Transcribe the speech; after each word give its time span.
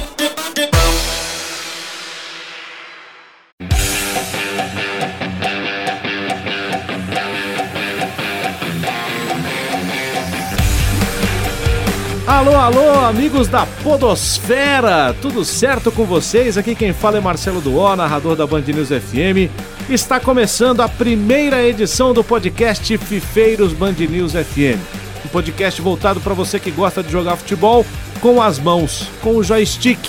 Alô, 12.28 12.58
alô, 12.58 13.06
amigos 13.06 13.48
da 13.48 13.66
Podosfera! 13.82 15.16
Tudo 15.22 15.46
certo 15.46 15.94
com 15.94 16.04
vocês? 16.04 16.58
Aqui 16.58 16.76
quem 16.76 16.92
fala 16.92 17.20
é 17.20 17.22
Marcelo 17.22 17.62
Duó, 17.62 17.96
narrador 17.96 18.36
da 18.36 18.46
Band 18.46 18.64
News 18.64 18.90
FM. 18.90 19.50
Está 19.90 20.20
começando 20.20 20.82
a 20.82 20.90
primeira 20.90 21.64
edição 21.64 22.12
do 22.12 22.24
podcast 22.24 22.98
Fifeiros 22.98 23.72
Band 23.72 23.94
News 24.10 24.32
FM. 24.32 24.82
Um 25.24 25.28
podcast 25.28 25.80
voltado 25.80 26.20
para 26.20 26.34
você 26.34 26.60
que 26.60 26.72
gosta 26.72 27.04
de 27.04 27.12
jogar 27.12 27.36
futebol 27.36 27.86
com 28.20 28.42
as 28.42 28.58
mãos, 28.58 29.08
com 29.22 29.36
o 29.36 29.44
joystick. 29.44 30.00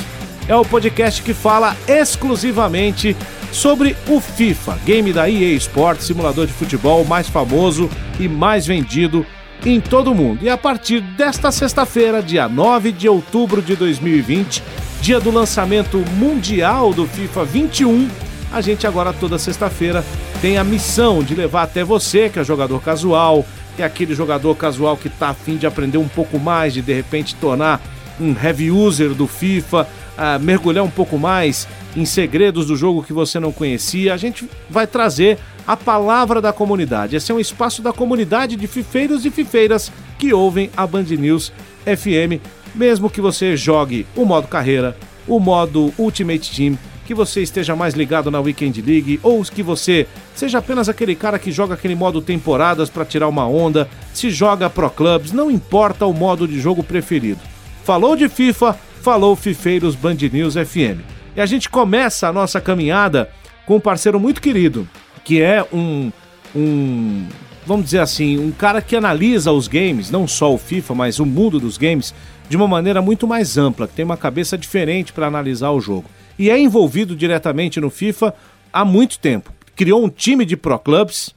É 0.49 0.57
o 0.57 0.65
podcast 0.65 1.23
que 1.23 1.35
fala 1.35 1.77
exclusivamente 1.87 3.15
sobre 3.53 3.95
o 4.09 4.19
FIFA, 4.19 4.79
game 4.87 5.13
da 5.13 5.29
EA 5.29 5.53
Sports, 5.57 6.07
simulador 6.07 6.47
de 6.47 6.55
futebol 6.55 7.05
mais 7.05 7.29
famoso 7.29 7.91
e 8.19 8.27
mais 8.27 8.67
vendido 8.67 9.27
em 9.63 9.79
todo 9.79 10.11
o 10.11 10.15
mundo. 10.15 10.43
E 10.43 10.49
a 10.49 10.57
partir 10.57 11.03
desta 11.03 11.53
sexta-feira, 11.53 12.23
dia 12.23 12.49
9 12.49 12.93
de 12.93 13.11
outubro 13.11 13.61
de 13.61 13.77
2020, 13.77 14.63
dia 15.03 15.21
do 15.21 15.31
lançamento 15.31 15.99
mundial 16.17 16.95
do 16.95 17.07
FIFA 17.07 17.45
21, 17.45 18.09
a 18.53 18.61
gente 18.61 18.87
agora 18.87 19.13
toda 19.13 19.39
sexta-feira 19.39 20.05
tem 20.41 20.59
a 20.59 20.65
missão 20.65 21.23
de 21.23 21.35
levar 21.35 21.63
até 21.63 21.85
você, 21.85 22.29
que 22.29 22.39
é 22.39 22.45
jogador 22.45 22.81
casual, 22.83 23.45
que 23.75 23.83
é 23.83 23.85
aquele 23.85 24.15
jogador 24.15 24.55
casual 24.55 24.97
que 24.97 25.09
está 25.09 25.31
afim 25.31 25.57
de 25.57 25.67
aprender 25.67 25.99
um 25.99 26.09
pouco 26.09 26.39
mais, 26.39 26.75
de 26.75 26.83
de 26.83 26.93
repente 26.93 27.35
tornar 27.35 27.81
um 28.21 28.35
heavy 28.41 28.71
user 28.71 29.11
do 29.11 29.27
FIFA, 29.27 29.87
uh, 30.17 30.43
mergulhar 30.43 30.85
um 30.85 30.91
pouco 30.91 31.19
mais 31.19 31.69
em 31.95 32.05
segredos 32.05 32.67
do 32.67 32.77
jogo 32.77 33.03
que 33.03 33.13
você 33.13 33.39
não 33.39 33.53
conhecia. 33.53 34.15
A 34.15 34.17
gente 34.17 34.49
vai 34.71 34.87
trazer 34.87 35.39
a 35.67 35.77
palavra 35.77 36.41
da 36.41 36.53
comunidade. 36.53 37.17
Esse 37.17 37.33
é 37.33 37.35
um 37.35 37.41
espaço 37.41 37.83
da 37.83 37.93
comunidade 37.93 38.57
de 38.57 38.67
fifeiros 38.67 39.25
e 39.27 39.31
fifeiras 39.31 39.93
que 40.19 40.33
ouvem 40.33 40.71
a 40.77 40.87
Band 40.87 41.03
News 41.03 41.53
FM, 41.85 42.41
mesmo 42.75 43.11
que 43.11 43.21
você 43.21 43.57
jogue 43.57 44.07
o 44.17 44.25
modo 44.25 44.49
carreira, 44.49 44.97
o 45.27 45.39
modo 45.39 45.93
Ultimate 45.99 46.55
Team, 46.55 46.79
que 47.07 47.15
você 47.15 47.41
esteja 47.41 47.77
mais 47.77 47.95
ligado 47.95 48.31
na 48.31 48.41
Weekend 48.41 48.83
League 48.83 49.21
ou 49.23 49.43
que 49.45 49.63
você 49.63 50.07
seja 50.35 50.59
apenas 50.59 50.89
aquele 50.89 51.15
cara 51.15 51.39
que 51.39 51.53
joga 51.53 51.75
aquele 51.75 51.95
modo 51.95 52.21
temporadas 52.21 52.91
para 52.91 53.05
tirar 53.05 53.29
uma 53.29 53.47
onda, 53.47 53.89
se 54.13 54.29
joga 54.29 54.69
Pro 54.69 54.91
Clubs, 54.91 55.33
não 55.33 55.51
importa 55.51 56.05
o 56.05 56.13
modo 56.13 56.47
de 56.49 56.61
jogo 56.61 56.83
preferido. 56.83 57.41
Falou 57.85 58.17
de 58.17 58.29
FIFA, 58.29 58.77
falou 59.01 59.37
Fifeiros 59.37 59.95
Band 59.95 60.17
News 60.33 60.55
FM. 60.55 61.01
E 61.37 61.41
a 61.41 61.47
gente 61.47 61.71
começa 61.71 62.29
a 62.29 62.33
nossa 62.33 62.61
caminhada 62.61 63.31
com 63.65 63.77
um 63.77 63.81
parceiro 63.81 64.19
muito 64.19 64.43
querido, 64.43 64.89
que 65.25 65.41
é 65.41 65.65
um, 65.73 66.11
um 66.55 67.27
vamos 67.65 67.85
dizer 67.85 68.01
assim, 68.01 68.39
um 68.39 68.51
cara 68.51 68.83
que 68.83 68.97
analisa 68.97 69.53
os 69.53 69.69
games, 69.69 70.11
não 70.11 70.27
só 70.27 70.53
o 70.53 70.59
FIFA, 70.59 70.95
mas 70.95 71.21
o 71.21 71.27
mundo 71.27 71.61
dos 71.61 71.79
games, 71.79 72.13
de 72.49 72.57
uma 72.57 72.67
maneira 72.67 73.01
muito 73.01 73.29
mais 73.29 73.57
ampla, 73.57 73.87
que 73.87 73.95
tem 73.95 74.05
uma 74.05 74.17
cabeça 74.17 74.59
diferente 74.59 75.13
para 75.13 75.27
analisar 75.27 75.71
o 75.71 75.81
jogo 75.81 76.07
e 76.39 76.51
é 76.51 76.59
envolvido 76.59 77.17
diretamente 77.17 77.81
no 77.81 77.91
FIFA 77.91 78.35
há 78.73 78.85
muito 78.85 79.19
tempo. 79.19 79.53
Criou 79.75 80.05
um 80.05 80.09
time 80.09 80.45
de 80.45 80.57
Pro 80.57 80.79
Clubs. 80.79 81.35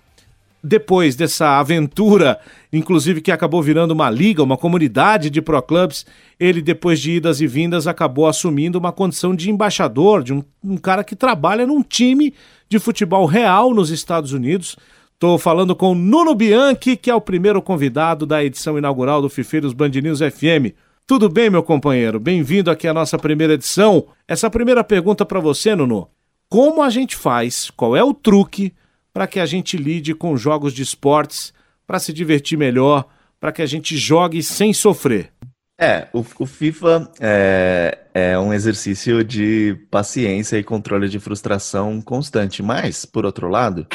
Depois 0.61 1.15
dessa 1.15 1.57
aventura, 1.57 2.37
inclusive 2.73 3.21
que 3.21 3.31
acabou 3.31 3.63
virando 3.63 3.91
uma 3.91 4.09
liga, 4.09 4.43
uma 4.43 4.57
comunidade 4.57 5.29
de 5.29 5.41
Pro 5.41 5.61
Clubs, 5.61 6.05
ele, 6.37 6.61
depois 6.61 6.99
de 6.99 7.11
idas 7.11 7.39
e 7.39 7.47
vindas, 7.47 7.87
acabou 7.87 8.27
assumindo 8.27 8.77
uma 8.77 8.91
condição 8.91 9.33
de 9.33 9.49
embaixador, 9.49 10.21
de 10.21 10.33
um, 10.33 10.43
um 10.61 10.75
cara 10.75 11.01
que 11.01 11.15
trabalha 11.15 11.65
num 11.65 11.81
time 11.81 12.33
de 12.67 12.77
futebol 12.77 13.25
real 13.25 13.73
nos 13.73 13.89
Estados 13.89 14.33
Unidos. 14.33 14.75
Estou 15.13 15.37
falando 15.37 15.73
com 15.73 15.95
Nuno 15.95 16.35
Bianchi, 16.35 16.97
que 16.97 17.09
é 17.09 17.15
o 17.15 17.21
primeiro 17.21 17.61
convidado 17.61 18.25
da 18.25 18.43
edição 18.43 18.77
inaugural 18.77 19.21
do 19.21 19.29
Fifeiros 19.29 19.71
Band 19.71 19.89
News 19.89 20.19
FM. 20.19 20.75
Tudo 21.09 21.27
bem, 21.27 21.49
meu 21.49 21.63
companheiro? 21.63 22.19
Bem-vindo 22.19 22.69
aqui 22.69 22.87
à 22.87 22.93
nossa 22.93 23.17
primeira 23.17 23.55
edição. 23.55 24.09
Essa 24.27 24.47
primeira 24.47 24.83
pergunta 24.83 25.25
para 25.25 25.39
você, 25.39 25.73
Nuno. 25.73 26.07
Como 26.47 26.83
a 26.83 26.89
gente 26.91 27.15
faz? 27.15 27.71
Qual 27.71 27.97
é 27.97 28.03
o 28.03 28.13
truque 28.13 28.75
para 29.11 29.25
que 29.25 29.39
a 29.39 29.45
gente 29.47 29.75
lide 29.75 30.13
com 30.13 30.37
jogos 30.37 30.71
de 30.71 30.83
esportes 30.83 31.51
para 31.87 31.97
se 31.97 32.13
divertir 32.13 32.59
melhor, 32.59 33.07
para 33.39 33.51
que 33.51 33.63
a 33.63 33.65
gente 33.65 33.97
jogue 33.97 34.43
sem 34.43 34.71
sofrer? 34.71 35.33
É, 35.81 36.07
o, 36.13 36.23
o 36.37 36.45
FIFA 36.45 37.11
é, 37.19 37.97
é, 38.13 38.37
um 38.37 38.53
exercício 38.53 39.23
de 39.23 39.83
paciência 39.89 40.59
e 40.59 40.63
controle 40.63 41.09
de 41.09 41.17
frustração 41.17 41.99
constante, 42.03 42.61
mas, 42.61 43.03
por 43.03 43.25
outro 43.25 43.47
lado, 43.47 43.87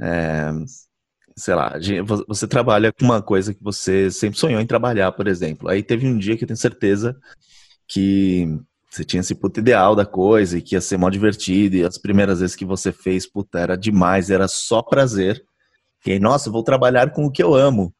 é, 0.00 0.52
sei 1.38 1.54
lá, 1.54 1.74
você 2.26 2.48
trabalha 2.48 2.92
com 2.92 3.04
uma 3.04 3.20
coisa 3.20 3.52
que 3.52 3.62
você 3.62 4.10
sempre 4.10 4.38
sonhou 4.38 4.60
em 4.60 4.66
trabalhar, 4.66 5.12
por 5.12 5.28
exemplo. 5.28 5.68
Aí 5.68 5.82
teve 5.82 6.06
um 6.06 6.16
dia 6.16 6.36
que 6.36 6.44
eu 6.44 6.48
tenho 6.48 6.56
certeza 6.56 7.16
que 7.86 8.58
você 8.90 9.04
tinha 9.04 9.20
esse 9.20 9.34
puto 9.34 9.60
ideal 9.60 9.94
da 9.94 10.06
coisa 10.06 10.56
e 10.56 10.62
que 10.62 10.74
ia 10.74 10.80
ser 10.80 10.96
mó 10.96 11.10
divertido, 11.10 11.76
e 11.76 11.84
as 11.84 11.98
primeiras 11.98 12.40
vezes 12.40 12.56
que 12.56 12.64
você 12.64 12.90
fez, 12.90 13.30
puta, 13.30 13.58
era 13.58 13.76
demais, 13.76 14.30
era 14.30 14.48
só 14.48 14.82
prazer. 14.82 15.44
E 16.06 16.12
aí, 16.12 16.18
nossa, 16.18 16.50
vou 16.50 16.62
trabalhar 16.62 17.12
com 17.12 17.26
o 17.26 17.30
que 17.30 17.42
eu 17.42 17.54
amo. 17.54 17.94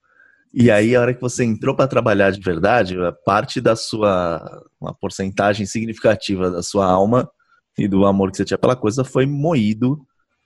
E 0.54 0.70
aí, 0.70 0.96
a 0.96 1.00
hora 1.02 1.12
que 1.12 1.20
você 1.20 1.44
entrou 1.44 1.76
para 1.76 1.86
trabalhar 1.86 2.30
de 2.30 2.40
verdade, 2.40 2.96
parte 3.26 3.60
da 3.60 3.76
sua, 3.76 4.64
uma 4.80 4.94
porcentagem 4.94 5.66
significativa 5.66 6.50
da 6.50 6.62
sua 6.62 6.86
alma 6.86 7.28
e 7.76 7.86
do 7.86 8.06
amor 8.06 8.30
que 8.30 8.38
você 8.38 8.44
tinha 8.44 8.56
pela 8.56 8.74
coisa 8.74 9.04
foi 9.04 9.26
moído 9.26 10.00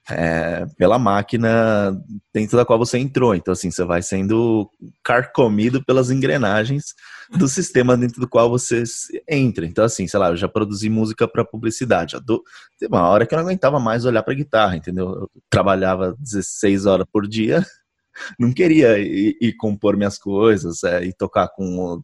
é, 0.09 0.65
pela 0.77 0.97
máquina 0.97 1.95
dentro 2.33 2.57
da 2.57 2.65
qual 2.65 2.79
você 2.79 2.97
entrou. 2.97 3.35
Então, 3.35 3.51
assim, 3.51 3.69
você 3.69 3.83
vai 3.83 4.01
sendo 4.01 4.69
carcomido 5.03 5.83
pelas 5.83 6.09
engrenagens 6.09 6.93
do 7.37 7.47
sistema 7.47 7.95
dentro 7.95 8.19
do 8.19 8.27
qual 8.27 8.49
você 8.49 8.83
entra. 9.29 9.65
Então, 9.65 9.85
assim, 9.85 10.07
sei 10.07 10.19
lá, 10.19 10.29
eu 10.29 10.37
já 10.37 10.47
produzi 10.47 10.89
música 10.89 11.27
para 11.27 11.45
publicidade. 11.45 12.19
Do... 12.25 12.43
Teve 12.79 12.93
uma 12.93 13.07
hora 13.07 13.25
que 13.25 13.33
eu 13.33 13.37
não 13.37 13.45
aguentava 13.45 13.79
mais 13.79 14.05
olhar 14.05 14.23
para 14.23 14.33
guitarra, 14.33 14.75
entendeu? 14.75 15.07
Eu 15.09 15.31
trabalhava 15.49 16.15
16 16.19 16.85
horas 16.85 17.05
por 17.11 17.27
dia, 17.27 17.65
não 18.39 18.51
queria 18.53 18.97
ir, 18.99 19.37
ir 19.39 19.53
compor 19.53 19.95
minhas 19.95 20.17
coisas 20.17 20.83
é, 20.83 21.05
e 21.05 21.13
tocar 21.13 21.47
com 21.49 22.01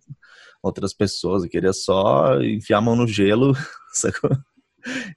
outras 0.62 0.94
pessoas, 0.94 1.44
eu 1.44 1.50
queria 1.50 1.74
só 1.74 2.42
enfiar 2.42 2.80
a 2.80 2.82
mão 2.82 2.96
no 2.96 3.08
gelo, 3.08 3.54
sacou? 3.94 4.32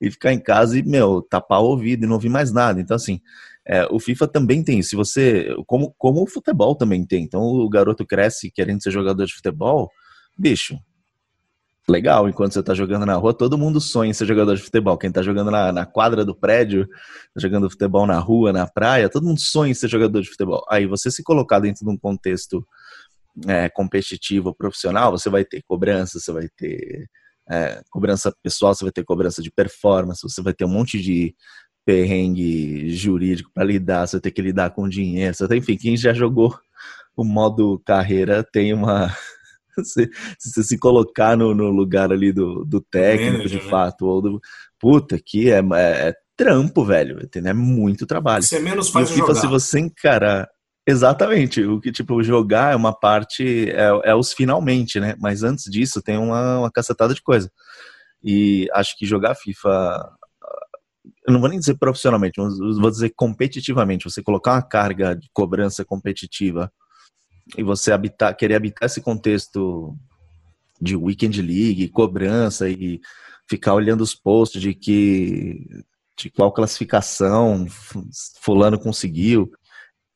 E 0.00 0.10
ficar 0.10 0.32
em 0.32 0.40
casa 0.40 0.78
e, 0.78 0.82
meu, 0.82 1.22
tapar 1.22 1.60
o 1.60 1.66
ouvido 1.66 2.04
e 2.04 2.06
não 2.06 2.14
ouvir 2.14 2.28
mais 2.28 2.52
nada. 2.52 2.80
Então, 2.80 2.96
assim, 2.96 3.20
é, 3.66 3.86
o 3.90 3.98
FIFA 3.98 4.28
também 4.28 4.62
tem. 4.62 4.82
Se 4.82 4.96
você. 4.96 5.54
Como, 5.66 5.94
como 5.98 6.22
o 6.22 6.26
futebol 6.26 6.74
também 6.74 7.04
tem. 7.04 7.24
Então, 7.24 7.42
o 7.42 7.68
garoto 7.68 8.06
cresce 8.06 8.50
querendo 8.50 8.82
ser 8.82 8.90
jogador 8.90 9.24
de 9.24 9.34
futebol, 9.34 9.90
bicho. 10.36 10.78
Legal, 11.88 12.28
enquanto 12.28 12.52
você 12.52 12.62
tá 12.62 12.72
jogando 12.72 13.04
na 13.04 13.14
rua, 13.14 13.34
todo 13.34 13.58
mundo 13.58 13.80
sonha 13.80 14.10
em 14.10 14.12
ser 14.12 14.26
jogador 14.26 14.54
de 14.54 14.62
futebol. 14.62 14.96
Quem 14.96 15.10
tá 15.10 15.22
jogando 15.22 15.50
na, 15.50 15.72
na 15.72 15.86
quadra 15.86 16.24
do 16.24 16.34
prédio, 16.36 16.86
jogando 17.36 17.68
futebol 17.68 18.06
na 18.06 18.18
rua, 18.18 18.52
na 18.52 18.66
praia, 18.66 19.08
todo 19.08 19.26
mundo 19.26 19.40
sonha 19.40 19.72
em 19.72 19.74
ser 19.74 19.88
jogador 19.88 20.20
de 20.20 20.28
futebol. 20.28 20.64
Aí 20.70 20.86
você 20.86 21.10
se 21.10 21.22
colocar 21.24 21.58
dentro 21.58 21.84
de 21.84 21.90
um 21.90 21.96
contexto 21.96 22.64
é, 23.48 23.68
competitivo, 23.68 24.54
profissional, 24.54 25.10
você 25.10 25.28
vai 25.28 25.44
ter 25.44 25.62
cobrança, 25.62 26.20
você 26.20 26.32
vai 26.32 26.48
ter 26.56 27.08
é, 27.50 27.82
cobrança 27.90 28.32
pessoal, 28.42 28.74
você 28.74 28.84
vai 28.84 28.92
ter 28.92 29.04
cobrança 29.04 29.42
de 29.42 29.50
performance, 29.50 30.22
você 30.22 30.42
vai 30.42 30.52
ter 30.52 30.64
um 30.64 30.68
monte 30.68 31.00
de 31.00 31.34
perrengue 31.84 32.90
jurídico 32.90 33.50
para 33.52 33.64
lidar, 33.64 34.06
você 34.06 34.16
vai 34.16 34.20
ter 34.20 34.30
que 34.30 34.42
lidar 34.42 34.70
com 34.70 34.88
dinheiro, 34.88 35.34
você 35.34 35.48
tem, 35.48 35.58
enfim, 35.58 35.76
quem 35.76 35.96
já 35.96 36.12
jogou 36.12 36.56
o 37.16 37.24
modo 37.24 37.80
carreira 37.84 38.42
tem 38.42 38.72
uma. 38.72 39.08
se, 39.84 40.10
se 40.38 40.50
você 40.50 40.62
se 40.62 40.78
colocar 40.78 41.36
no, 41.36 41.54
no 41.54 41.70
lugar 41.70 42.12
ali 42.12 42.32
do, 42.32 42.64
do 42.64 42.80
técnico, 42.80 43.48
de 43.48 43.56
né? 43.56 43.68
fato, 43.68 44.06
ou 44.06 44.22
do. 44.22 44.40
Puta, 44.78 45.18
que 45.24 45.50
é, 45.50 45.58
é, 45.58 46.08
é 46.08 46.14
trampo, 46.36 46.84
velho. 46.84 47.18
É 47.34 47.52
muito 47.52 48.06
trabalho. 48.06 48.42
Você 48.42 48.58
menos 48.58 48.88
faz 48.88 49.10
e 49.10 49.14
FIFA, 49.14 49.26
jogar. 49.26 49.40
se 49.40 49.46
você 49.46 49.80
encarar 49.80 50.48
Exatamente. 50.90 51.62
O 51.64 51.80
que, 51.80 51.92
tipo, 51.92 52.22
jogar 52.22 52.72
é 52.72 52.76
uma 52.76 52.92
parte, 52.92 53.70
é, 53.70 54.10
é, 54.10 54.14
os 54.14 54.32
finalmente, 54.32 54.98
né? 54.98 55.14
Mas 55.20 55.42
antes 55.44 55.70
disso 55.70 56.02
tem 56.02 56.18
uma, 56.18 56.58
uma 56.58 56.70
cacetada 56.70 57.14
de 57.14 57.22
coisa. 57.22 57.50
E 58.22 58.68
acho 58.74 58.96
que 58.98 59.06
jogar 59.06 59.36
FIFA, 59.36 60.10
eu 61.26 61.32
não 61.32 61.40
vou 61.40 61.48
nem 61.48 61.58
dizer 61.58 61.76
profissionalmente, 61.78 62.40
mas 62.40 62.58
vou 62.58 62.90
dizer 62.90 63.10
competitivamente. 63.16 64.04
Você 64.04 64.22
colocar 64.22 64.54
uma 64.54 64.62
carga 64.62 65.14
de 65.14 65.28
cobrança 65.32 65.84
competitiva 65.84 66.72
e 67.56 67.62
você 67.62 67.92
habitar, 67.92 68.36
querer 68.36 68.56
habitar 68.56 68.86
esse 68.86 69.00
contexto 69.00 69.96
de 70.80 70.96
Weekend 70.96 71.40
League, 71.40 71.88
cobrança 71.88 72.68
e 72.68 73.00
ficar 73.48 73.74
olhando 73.74 74.00
os 74.02 74.14
posts 74.14 74.60
de 74.60 74.74
que 74.74 75.84
de 76.18 76.30
qual 76.30 76.52
classificação 76.52 77.66
fulano 78.42 78.78
conseguiu. 78.78 79.50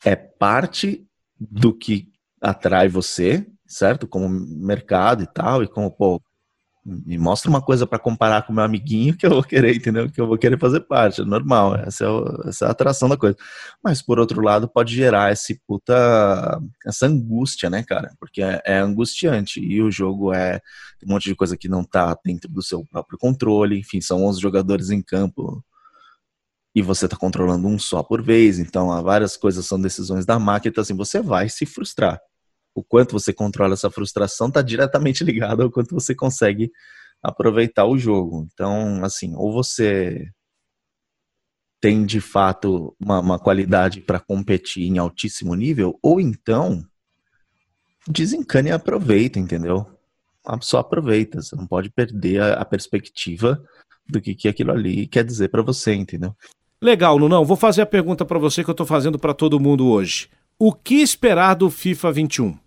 É 0.04 0.14
parte 0.14 1.06
do 1.38 1.72
que 1.72 2.08
atrai 2.40 2.88
você, 2.88 3.46
certo? 3.66 4.06
Como 4.06 4.28
mercado 4.28 5.22
e 5.22 5.26
tal, 5.26 5.62
e 5.62 5.68
como, 5.68 5.90
pô, 5.90 6.22
me 6.84 7.16
mostra 7.16 7.48
uma 7.48 7.62
coisa 7.62 7.86
para 7.86 7.98
comparar 7.98 8.42
com 8.42 8.52
meu 8.52 8.62
amiguinho 8.62 9.16
que 9.16 9.24
eu 9.24 9.30
vou 9.30 9.42
querer, 9.42 9.74
entendeu? 9.76 10.10
Que 10.10 10.20
eu 10.20 10.26
vou 10.26 10.36
querer 10.36 10.58
fazer 10.58 10.80
parte, 10.80 11.22
é 11.22 11.24
normal, 11.24 11.76
essa 11.76 12.04
é, 12.04 12.08
o, 12.08 12.42
essa 12.46 12.66
é 12.66 12.68
a 12.68 12.70
atração 12.72 13.08
da 13.08 13.16
coisa. 13.16 13.36
Mas 13.82 14.02
por 14.02 14.18
outro 14.18 14.42
lado, 14.42 14.68
pode 14.68 14.94
gerar 14.94 15.32
esse 15.32 15.58
puta, 15.66 16.60
essa 16.86 17.06
angústia, 17.06 17.70
né, 17.70 17.82
cara? 17.82 18.12
Porque 18.20 18.42
é, 18.42 18.60
é 18.66 18.78
angustiante 18.78 19.60
e 19.60 19.80
o 19.80 19.90
jogo 19.90 20.32
é 20.34 20.60
um 21.06 21.12
monte 21.12 21.24
de 21.24 21.34
coisa 21.34 21.56
que 21.56 21.68
não 21.68 21.82
tá 21.84 22.16
dentro 22.24 22.50
do 22.50 22.62
seu 22.62 22.84
próprio 22.84 23.18
controle, 23.18 23.78
enfim, 23.78 24.00
são 24.00 24.24
11 24.24 24.40
jogadores 24.40 24.90
em 24.90 25.00
campo 25.00 25.64
e 26.74 26.82
você 26.82 27.06
tá 27.06 27.16
controlando 27.16 27.68
um 27.68 27.78
só 27.78 28.02
por 28.02 28.22
vez, 28.22 28.58
então 28.58 28.88
várias 29.02 29.36
coisas 29.36 29.64
são 29.66 29.80
decisões 29.80 30.26
da 30.26 30.38
máquina, 30.38 30.70
então 30.70 30.82
assim, 30.82 30.96
você 30.96 31.20
vai 31.20 31.48
se 31.48 31.64
frustrar 31.64 32.20
o 32.74 32.82
quanto 32.82 33.12
você 33.12 33.32
controla 33.32 33.74
essa 33.74 33.90
frustração 33.90 34.48
está 34.48 34.60
diretamente 34.60 35.22
ligado 35.24 35.62
ao 35.62 35.70
quanto 35.70 35.94
você 35.94 36.14
consegue 36.14 36.72
aproveitar 37.22 37.86
o 37.86 37.96
jogo. 37.96 38.46
Então, 38.52 39.02
assim, 39.04 39.34
ou 39.36 39.52
você 39.52 40.28
tem 41.80 42.04
de 42.04 42.20
fato 42.20 42.96
uma, 42.98 43.20
uma 43.20 43.38
qualidade 43.38 44.00
para 44.00 44.18
competir 44.18 44.84
em 44.84 44.98
altíssimo 44.98 45.54
nível, 45.54 45.98
ou 46.02 46.20
então 46.20 46.84
desencane 48.08 48.70
e 48.70 48.72
aproveita, 48.72 49.38
entendeu? 49.38 49.86
Só 50.60 50.78
aproveita, 50.78 51.40
você 51.40 51.56
não 51.56 51.66
pode 51.66 51.90
perder 51.90 52.40
a, 52.40 52.54
a 52.54 52.64
perspectiva 52.64 53.62
do 54.06 54.20
que, 54.20 54.34
que 54.34 54.48
aquilo 54.48 54.72
ali 54.72 55.06
quer 55.06 55.24
dizer 55.24 55.48
para 55.48 55.62
você, 55.62 55.94
entendeu? 55.94 56.34
Legal, 56.84 57.18
Nunão. 57.18 57.46
Vou 57.46 57.56
fazer 57.56 57.80
a 57.80 57.86
pergunta 57.86 58.26
para 58.26 58.38
você 58.38 58.62
que 58.62 58.68
eu 58.68 58.74
estou 58.74 58.84
fazendo 58.84 59.18
para 59.18 59.32
todo 59.32 59.58
mundo 59.58 59.88
hoje. 59.88 60.28
O 60.58 60.70
que 60.70 60.96
esperar 60.96 61.54
do 61.54 61.70
FIFA 61.70 62.12
21? 62.12 62.58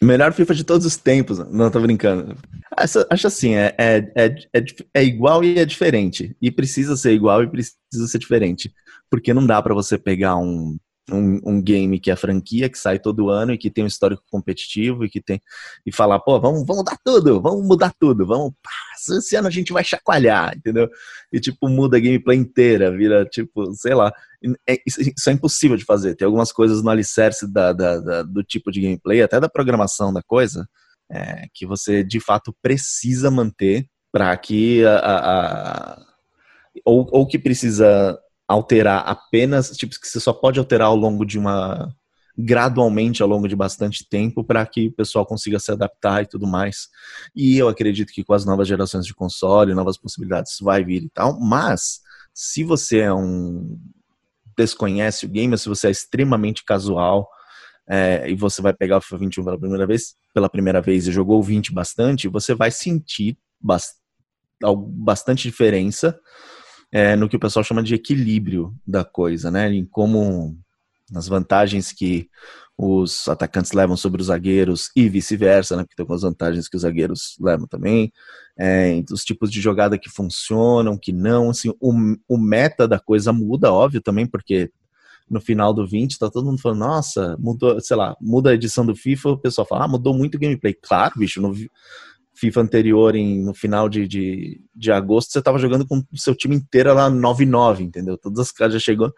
Melhor 0.00 0.32
FIFA 0.32 0.54
de 0.54 0.64
todos 0.64 0.86
os 0.86 0.96
tempos. 0.96 1.38
Não, 1.50 1.70
tô 1.70 1.78
brincando. 1.78 2.34
Acho, 2.74 3.04
acho 3.10 3.26
assim, 3.26 3.56
é, 3.56 3.74
é, 3.76 4.10
é, 4.16 4.26
é, 4.54 4.64
é 4.94 5.04
igual 5.04 5.44
e 5.44 5.58
é 5.58 5.66
diferente. 5.66 6.34
E 6.40 6.50
precisa 6.50 6.96
ser 6.96 7.12
igual 7.12 7.42
e 7.42 7.46
precisa 7.46 8.06
ser 8.06 8.18
diferente. 8.18 8.72
Porque 9.10 9.34
não 9.34 9.46
dá 9.46 9.60
para 9.60 9.74
você 9.74 9.98
pegar 9.98 10.36
um, 10.36 10.78
um, 11.10 11.40
um, 11.44 11.62
game 11.62 11.98
que 11.98 12.10
é 12.10 12.16
franquia, 12.16 12.68
que 12.68 12.78
sai 12.78 12.98
todo 12.98 13.30
ano 13.30 13.52
e 13.52 13.58
que 13.58 13.70
tem 13.70 13.84
um 13.84 13.86
histórico 13.86 14.22
competitivo 14.30 15.04
e 15.04 15.10
que 15.10 15.20
tem. 15.20 15.40
E 15.84 15.92
falar, 15.92 16.18
pô, 16.20 16.40
vamos, 16.40 16.64
vamos 16.66 16.78
mudar 16.78 16.98
tudo, 17.04 17.40
vamos 17.40 17.66
mudar 17.66 17.92
tudo, 17.98 18.26
vamos. 18.26 18.52
Pá, 18.62 18.70
esse 19.16 19.36
ano 19.36 19.48
a 19.48 19.50
gente 19.50 19.72
vai 19.72 19.84
chacoalhar, 19.84 20.56
entendeu? 20.56 20.88
E 21.32 21.40
tipo, 21.40 21.68
muda 21.68 21.96
a 21.96 22.00
gameplay 22.00 22.38
inteira, 22.38 22.90
vira, 22.96 23.24
tipo, 23.24 23.72
sei 23.74 23.94
lá. 23.94 24.12
É, 24.68 24.78
isso, 24.86 25.28
é 25.28 25.32
impossível 25.32 25.76
de 25.76 25.84
fazer. 25.84 26.14
Tem 26.14 26.26
algumas 26.26 26.52
coisas 26.52 26.82
no 26.82 26.90
alicerce 26.90 27.50
da, 27.50 27.72
da, 27.72 27.98
da 27.98 28.22
do 28.22 28.42
tipo 28.42 28.70
de 28.70 28.80
gameplay, 28.80 29.22
até 29.22 29.40
da 29.40 29.48
programação 29.48 30.12
da 30.12 30.22
coisa, 30.22 30.68
é, 31.10 31.46
que 31.54 31.66
você 31.66 32.04
de 32.04 32.20
fato 32.20 32.54
precisa 32.62 33.30
manter 33.30 33.86
para 34.12 34.36
que 34.36 34.84
a, 34.84 34.98
a, 34.98 35.94
a 35.94 36.08
ou, 36.84 37.08
ou 37.10 37.26
que 37.26 37.38
precisa 37.38 38.18
alterar 38.48 39.06
apenas, 39.06 39.70
tipo, 39.76 39.94
que 40.00 40.08
você 40.08 40.18
só 40.18 40.32
pode 40.32 40.58
alterar 40.58 40.88
ao 40.88 40.96
longo 40.96 41.24
de 41.24 41.38
uma 41.38 41.94
gradualmente 42.40 43.20
ao 43.20 43.28
longo 43.28 43.48
de 43.48 43.56
bastante 43.56 44.08
tempo 44.08 44.44
para 44.44 44.64
que 44.64 44.86
o 44.86 44.92
pessoal 44.92 45.26
consiga 45.26 45.58
se 45.58 45.72
adaptar 45.72 46.22
e 46.22 46.26
tudo 46.26 46.46
mais. 46.46 46.86
E 47.34 47.58
eu 47.58 47.68
acredito 47.68 48.12
que 48.12 48.22
com 48.22 48.32
as 48.32 48.44
novas 48.44 48.68
gerações 48.68 49.04
de 49.04 49.12
console, 49.12 49.74
novas 49.74 49.98
possibilidades 49.98 50.56
vai 50.60 50.84
vir 50.84 51.02
e 51.02 51.10
tal, 51.10 51.38
mas 51.40 52.00
se 52.32 52.62
você 52.62 53.00
é 53.00 53.12
um 53.12 53.76
desconhece 54.56 55.26
o 55.26 55.28
game, 55.28 55.56
se 55.58 55.68
você 55.68 55.88
é 55.88 55.90
extremamente 55.90 56.64
casual 56.64 57.28
é, 57.88 58.28
e 58.28 58.34
você 58.34 58.62
vai 58.62 58.72
pegar 58.72 58.98
o 58.98 59.00
FIFA 59.00 59.18
21 59.18 59.44
pela 59.44 59.58
primeira 59.58 59.86
vez, 59.86 60.14
pela 60.32 60.48
primeira 60.48 60.80
vez 60.80 61.06
e 61.06 61.12
jogou 61.12 61.38
o 61.40 61.42
20 61.42 61.72
bastante, 61.72 62.28
você 62.28 62.54
vai 62.54 62.70
sentir 62.70 63.36
bastante 63.60 65.42
diferença 65.42 66.18
é, 66.90 67.16
no 67.16 67.28
que 67.28 67.36
o 67.36 67.40
pessoal 67.40 67.64
chama 67.64 67.82
de 67.82 67.94
equilíbrio 67.94 68.74
da 68.86 69.04
coisa, 69.04 69.50
né? 69.50 69.72
Em 69.72 69.84
como 69.84 70.56
as 71.14 71.28
vantagens 71.28 71.92
que 71.92 72.28
os 72.76 73.26
atacantes 73.26 73.72
levam 73.72 73.96
sobre 73.96 74.20
os 74.20 74.28
zagueiros 74.28 74.90
e 74.94 75.08
vice-versa, 75.08 75.76
né? 75.76 75.82
Porque 75.82 75.96
tem 75.96 76.04
algumas 76.04 76.22
vantagens 76.22 76.68
que 76.68 76.76
os 76.76 76.82
zagueiros 76.82 77.36
levam 77.40 77.66
também. 77.66 78.12
É, 78.56 79.02
os 79.10 79.24
tipos 79.24 79.50
de 79.50 79.60
jogada 79.60 79.98
que 79.98 80.08
funcionam, 80.08 80.96
que 80.96 81.12
não. 81.12 81.50
Assim, 81.50 81.74
o, 81.80 81.92
o 82.28 82.38
meta 82.38 82.86
da 82.86 83.00
coisa 83.00 83.32
muda, 83.32 83.72
óbvio, 83.72 84.00
também, 84.00 84.26
porque 84.26 84.70
no 85.28 85.40
final 85.40 85.74
do 85.74 85.86
20 85.86 86.18
tá 86.18 86.30
todo 86.30 86.46
mundo 86.46 86.60
falando, 86.60 86.78
nossa, 86.78 87.36
mudou, 87.38 87.78
sei 87.80 87.96
lá, 87.96 88.16
muda 88.20 88.50
a 88.50 88.54
edição 88.54 88.86
do 88.86 88.96
FIFA, 88.96 89.30
o 89.30 89.38
pessoal 89.38 89.66
fala, 89.66 89.84
ah, 89.84 89.88
mudou 89.88 90.14
muito 90.14 90.36
o 90.36 90.38
gameplay. 90.38 90.72
Claro, 90.72 91.14
bicho, 91.18 91.40
no, 91.40 91.52
FIFA 92.38 92.60
anterior, 92.60 93.14
em, 93.16 93.42
no 93.42 93.54
final 93.54 93.88
de, 93.88 94.06
de, 94.06 94.60
de 94.74 94.92
agosto, 94.92 95.32
você 95.32 95.38
estava 95.38 95.58
jogando 95.58 95.86
com 95.86 95.98
o 95.98 96.18
seu 96.18 96.34
time 96.34 96.56
inteiro 96.56 96.94
lá 96.94 97.10
9-9, 97.10 97.80
entendeu? 97.80 98.16
Todas 98.16 98.38
as 98.38 98.52
caras 98.52 98.74
já 98.74 98.80
chegou. 98.80 99.12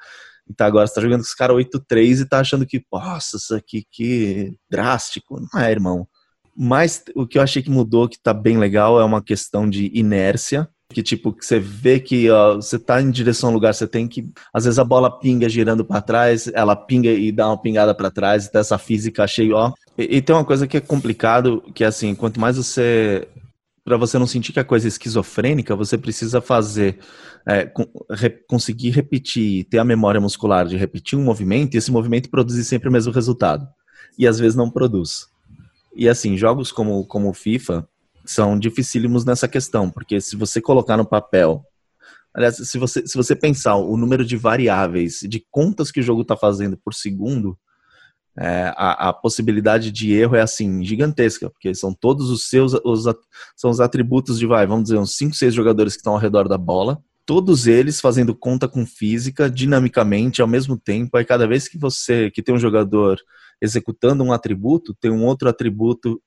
Então 0.48 0.66
agora 0.66 0.86
você 0.86 0.94
tá 0.94 1.00
jogando 1.00 1.20
com 1.20 1.26
os 1.26 1.34
caras 1.34 1.56
8-3 1.56 2.20
e 2.20 2.28
tá 2.28 2.40
achando 2.40 2.66
que, 2.66 2.82
nossa, 2.90 3.36
isso 3.36 3.54
aqui 3.54 3.84
que 3.90 4.54
drástico. 4.70 5.40
Não 5.52 5.60
é, 5.60 5.70
irmão. 5.70 6.08
Mas 6.56 7.04
o 7.14 7.26
que 7.26 7.38
eu 7.38 7.42
achei 7.42 7.62
que 7.62 7.70
mudou, 7.70 8.08
que 8.08 8.20
tá 8.20 8.34
bem 8.34 8.58
legal, 8.58 9.00
é 9.00 9.04
uma 9.04 9.22
questão 9.22 9.68
de 9.68 9.90
inércia 9.94 10.68
que 10.92 11.02
tipo 11.02 11.32
que 11.32 11.44
você 11.44 11.58
vê 11.58 12.00
que 12.00 12.28
ó, 12.30 12.56
você 12.56 12.78
tá 12.78 13.00
em 13.00 13.10
direção 13.10 13.50
ao 13.50 13.54
lugar, 13.54 13.74
você 13.74 13.86
tem 13.86 14.08
que 14.08 14.28
às 14.52 14.64
vezes 14.64 14.78
a 14.78 14.84
bola 14.84 15.18
pinga 15.18 15.48
girando 15.48 15.84
para 15.84 16.00
trás, 16.00 16.48
ela 16.48 16.74
pinga 16.74 17.10
e 17.10 17.30
dá 17.30 17.46
uma 17.46 17.60
pingada 17.60 17.94
para 17.94 18.10
trás, 18.10 18.46
então 18.46 18.60
essa 18.60 18.78
física 18.78 19.24
achei, 19.24 19.52
ó. 19.52 19.72
E, 19.96 20.16
e, 20.16 20.22
tem 20.22 20.34
uma 20.34 20.44
coisa 20.44 20.66
que 20.66 20.76
é 20.76 20.80
complicado, 20.80 21.62
que 21.74 21.84
é 21.84 21.86
assim, 21.86 22.14
quanto 22.14 22.40
mais 22.40 22.56
você 22.56 23.28
para 23.84 23.96
você 23.96 24.18
não 24.18 24.26
sentir 24.26 24.52
que 24.52 24.60
a 24.60 24.64
coisa 24.64 24.86
é 24.86 24.88
esquizofrênica, 24.88 25.74
você 25.74 25.96
precisa 25.96 26.40
fazer 26.40 26.98
é, 27.46 27.70
re, 28.10 28.30
conseguir 28.46 28.90
repetir, 28.90 29.64
ter 29.64 29.78
a 29.78 29.84
memória 29.84 30.20
muscular 30.20 30.66
de 30.66 30.76
repetir 30.76 31.18
um 31.18 31.24
movimento 31.24 31.74
e 31.74 31.78
esse 31.78 31.90
movimento 31.90 32.30
produzir 32.30 32.64
sempre 32.64 32.88
o 32.88 32.92
mesmo 32.92 33.12
resultado. 33.12 33.66
E 34.18 34.26
às 34.26 34.38
vezes 34.38 34.54
não 34.54 34.70
produz. 34.70 35.26
E 35.94 36.08
assim, 36.08 36.36
jogos 36.36 36.70
como 36.70 37.04
como 37.06 37.32
FIFA, 37.32 37.88
são 38.24 38.58
dificílimos 38.58 39.24
nessa 39.24 39.48
questão, 39.48 39.90
porque 39.90 40.20
se 40.20 40.36
você 40.36 40.60
colocar 40.60 40.96
no 40.96 41.06
papel, 41.06 41.64
aliás, 42.34 42.56
se 42.56 42.78
você, 42.78 43.06
se 43.06 43.16
você 43.16 43.34
pensar 43.34 43.76
o 43.76 43.96
número 43.96 44.24
de 44.24 44.36
variáveis, 44.36 45.20
de 45.22 45.44
contas 45.50 45.90
que 45.90 46.00
o 46.00 46.02
jogo 46.02 46.22
está 46.22 46.36
fazendo 46.36 46.76
por 46.76 46.94
segundo, 46.94 47.58
é, 48.38 48.72
a, 48.76 49.08
a, 49.08 49.12
possibilidade 49.12 49.90
de 49.90 50.12
erro 50.12 50.36
é 50.36 50.40
assim, 50.40 50.84
gigantesca, 50.84 51.50
porque 51.50 51.74
são 51.74 51.92
todos 51.92 52.30
os 52.30 52.48
seus, 52.48 52.72
os, 52.84 53.04
são 53.56 53.70
os 53.70 53.80
atributos 53.80 54.38
de, 54.38 54.46
vai, 54.46 54.66
vamos 54.66 54.84
dizer, 54.84 54.98
uns 54.98 55.16
5, 55.16 55.34
6 55.34 55.52
jogadores 55.52 55.94
que 55.94 55.98
estão 55.98 56.12
ao 56.12 56.18
redor 56.18 56.48
da 56.48 56.56
bola, 56.56 57.02
todos 57.26 57.66
eles 57.66 58.00
fazendo 58.00 58.34
conta 58.34 58.66
com 58.68 58.86
física, 58.86 59.50
dinamicamente, 59.50 60.40
ao 60.40 60.48
mesmo 60.48 60.76
tempo, 60.76 61.16
aí 61.16 61.24
cada 61.24 61.46
vez 61.46 61.68
que 61.68 61.78
você, 61.78 62.30
que 62.30 62.42
tem 62.42 62.54
um 62.54 62.58
jogador 62.58 63.18
executando 63.60 64.24
um 64.24 64.32
atributo, 64.32 64.94
tem 64.94 65.10
um 65.10 65.24
outro 65.24 65.48
atributo 65.48 66.20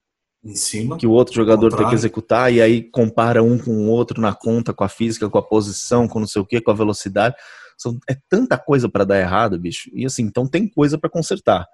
cima. 0.56 0.98
Que 0.98 1.08
o 1.08 1.12
outro 1.12 1.34
jogador 1.34 1.76
tem 1.76 1.88
que 1.88 1.96
executar 1.96 2.52
e 2.52 2.62
aí 2.62 2.82
compara 2.82 3.42
um 3.42 3.58
com 3.58 3.72
o 3.72 3.90
outro 3.90 4.22
na 4.22 4.34
conta, 4.34 4.74
com 4.74 4.84
a 4.84 4.90
física, 4.90 5.30
com 5.30 5.38
a 5.38 5.44
posição, 5.44 6.08
com 6.08 6.20
não 6.20 6.28
sei 6.28 6.42
o 6.42 6.46
que, 6.46 6.60
com 6.60 6.72
a 6.72 6.76
velocidade. 6.76 7.36
São, 7.78 7.98
é 8.10 8.18
tanta 8.30 8.58
coisa 8.58 8.90
para 8.90 9.06
dar 9.06 9.20
errado, 9.20 9.60
bicho. 9.60 9.90
E 9.94 10.06
assim, 10.06 10.24
então 10.24 10.48
tem 10.48 10.68
coisa 10.68 10.98
para 10.98 11.10
consertar. 11.10 11.66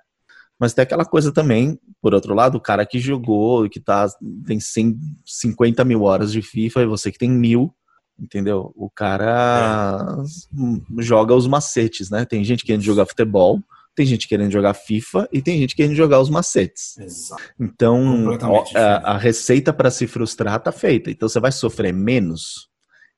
Mas 0.60 0.74
tem 0.74 0.84
aquela 0.84 1.06
coisa 1.06 1.32
também, 1.32 1.80
por 2.02 2.14
outro 2.14 2.34
lado, 2.34 2.58
o 2.58 2.62
cara 2.62 2.86
que 2.86 3.00
jogou, 3.00 3.70
que 3.70 3.80
tá, 3.80 4.08
tem 4.46 4.60
150 4.60 5.86
mil 5.86 6.04
horas 6.04 6.32
de 6.32 6.42
FIFA 6.42 6.82
e 6.82 6.86
você 6.86 7.12
que 7.12 7.18
tem 7.18 7.32
mil, 7.32 7.74
entendeu? 8.20 8.74
O 8.76 8.90
cara 8.90 10.18
é. 10.22 11.02
joga 11.02 11.34
os 11.34 11.48
macetes, 11.48 12.10
né? 12.10 12.26
Tem 12.26 12.44
gente 12.44 12.66
querendo 12.66 12.82
jogar 12.82 13.06
futebol, 13.06 13.62
tem 14.00 14.06
gente 14.06 14.30
querendo 14.30 14.50
jogar 14.50 14.74
FIFA 14.74 15.28
e 15.30 15.42
tem 15.42 15.60
gente 15.60 15.76
querendo 15.76 15.94
jogar 15.94 16.22
os 16.22 16.30
macetes. 16.30 16.98
Exato. 16.98 17.44
Então, 17.60 18.30
a, 18.74 19.12
a, 19.12 19.18
receita 19.18 19.74
para 19.74 19.92
se 19.92 20.08
frustrar 20.08 20.58
tá 20.62 20.72
feita. 20.72 21.12
Então, 21.12 21.28
você 21.28 21.38
vai 21.38 21.52
sofrer 21.52 21.92
menos? 21.92 22.70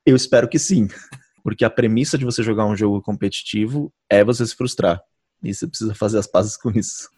Eu 0.04 0.16
espero 0.16 0.48
que 0.48 0.58
sim. 0.58 0.88
Porque 1.44 1.64
a 1.64 1.70
premissa 1.70 2.18
de 2.18 2.24
você 2.24 2.42
jogar 2.42 2.66
um 2.66 2.74
jogo 2.74 3.00
competitivo 3.00 3.92
é 4.10 4.24
você 4.24 4.44
se 4.44 4.56
frustrar. 4.56 5.00
E 5.40 5.54
você 5.54 5.68
precisa 5.68 5.94
fazer 5.94 6.18
as 6.18 6.26
pazes 6.26 6.56
com 6.56 6.70
isso. 6.70 7.08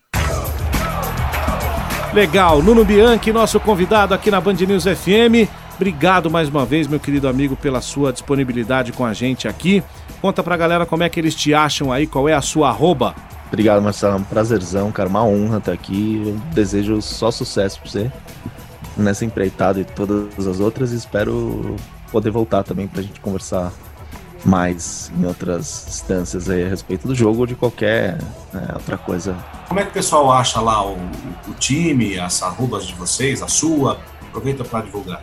Legal, 2.12 2.62
Nuno 2.62 2.84
Bianchi, 2.84 3.32
nosso 3.32 3.58
convidado 3.58 4.12
aqui 4.12 4.30
na 4.30 4.42
Band 4.42 4.56
News 4.56 4.84
FM. 4.84 5.48
Obrigado 5.76 6.30
mais 6.30 6.50
uma 6.50 6.66
vez, 6.66 6.86
meu 6.86 7.00
querido 7.00 7.28
amigo, 7.28 7.56
pela 7.56 7.80
sua 7.80 8.12
disponibilidade 8.12 8.92
com 8.92 9.06
a 9.06 9.14
gente 9.14 9.48
aqui. 9.48 9.82
Conta 10.20 10.42
pra 10.42 10.54
galera 10.54 10.84
como 10.84 11.02
é 11.02 11.08
que 11.08 11.18
eles 11.18 11.34
te 11.34 11.54
acham 11.54 11.90
aí, 11.90 12.06
qual 12.06 12.28
é 12.28 12.34
a 12.34 12.42
sua 12.42 12.68
arroba. 12.68 13.14
Obrigado, 13.54 13.80
Marcelo. 13.80 14.14
É 14.14 14.16
um 14.16 14.24
prazerzão, 14.24 14.90
cara. 14.90 15.08
Uma 15.08 15.24
honra 15.24 15.58
estar 15.58 15.72
aqui. 15.72 16.20
Eu 16.26 16.34
desejo 16.52 17.00
só 17.00 17.30
sucesso 17.30 17.80
pra 17.80 17.88
você 17.88 18.12
nessa 18.96 19.24
empreitada 19.24 19.78
e 19.78 19.84
todas 19.84 20.44
as 20.44 20.58
outras. 20.58 20.92
E 20.92 20.96
espero 20.96 21.76
poder 22.10 22.30
voltar 22.30 22.64
também 22.64 22.88
pra 22.88 23.00
gente 23.00 23.20
conversar 23.20 23.72
mais 24.44 25.10
em 25.16 25.24
outras 25.24 25.86
instâncias 25.86 26.50
aí 26.50 26.64
a 26.64 26.68
respeito 26.68 27.06
do 27.06 27.14
jogo 27.14 27.40
ou 27.40 27.46
de 27.46 27.54
qualquer 27.54 28.18
né, 28.52 28.70
outra 28.74 28.98
coisa. 28.98 29.36
Como 29.68 29.78
é 29.78 29.84
que 29.84 29.90
o 29.90 29.94
pessoal 29.94 30.32
acha 30.32 30.60
lá 30.60 30.84
o, 30.84 30.96
o 31.48 31.54
time, 31.56 32.18
as 32.18 32.42
arrobas 32.42 32.84
de 32.84 32.94
vocês, 32.94 33.40
a 33.40 33.46
sua? 33.46 34.00
Aproveita 34.30 34.64
para 34.64 34.84
divulgar. 34.84 35.20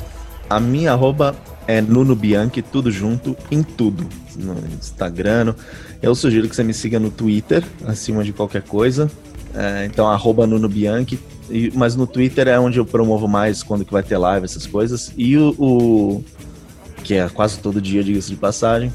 A 0.52 0.60
minha 0.60 0.92
arroba 0.92 1.36
é 1.68 1.82
Nuno 1.82 2.16
Bianchi, 2.16 2.62
tudo 2.62 2.92
junto, 2.92 3.36
em 3.50 3.64
tudo. 3.64 4.08
No 4.36 4.56
Instagram. 4.80 5.54
Eu 6.02 6.14
sugiro 6.16 6.50
que 6.50 6.56
você 6.56 6.64
me 6.64 6.74
siga 6.74 7.00
no 7.00 7.10
Twitter, 7.10 7.64
acima 7.86 8.24
de 8.24 8.34
qualquer 8.34 8.64
coisa. 8.64 9.10
É, 9.54 9.86
então, 9.86 10.08
arroba 10.08 10.48
Nuno 10.48 10.68
Bianchi. 10.68 11.20
Mas 11.74 11.96
no 11.96 12.08
Twitter 12.08 12.48
é 12.48 12.60
onde 12.60 12.80
eu 12.80 12.86
promovo 12.86 13.28
mais 13.28 13.62
quando 13.62 13.84
que 13.84 13.92
vai 13.92 14.04
ter 14.04 14.18
live, 14.18 14.46
essas 14.46 14.66
coisas. 14.66 15.12
E 15.18 15.38
o, 15.38 15.56
o 15.58 16.24
que 17.04 17.16
é 17.16 17.28
quase 17.30 17.60
todo 17.60 17.82
dia, 17.82 18.04
diga-se 18.04 18.30
de 18.30 18.36
passagem 18.36 18.92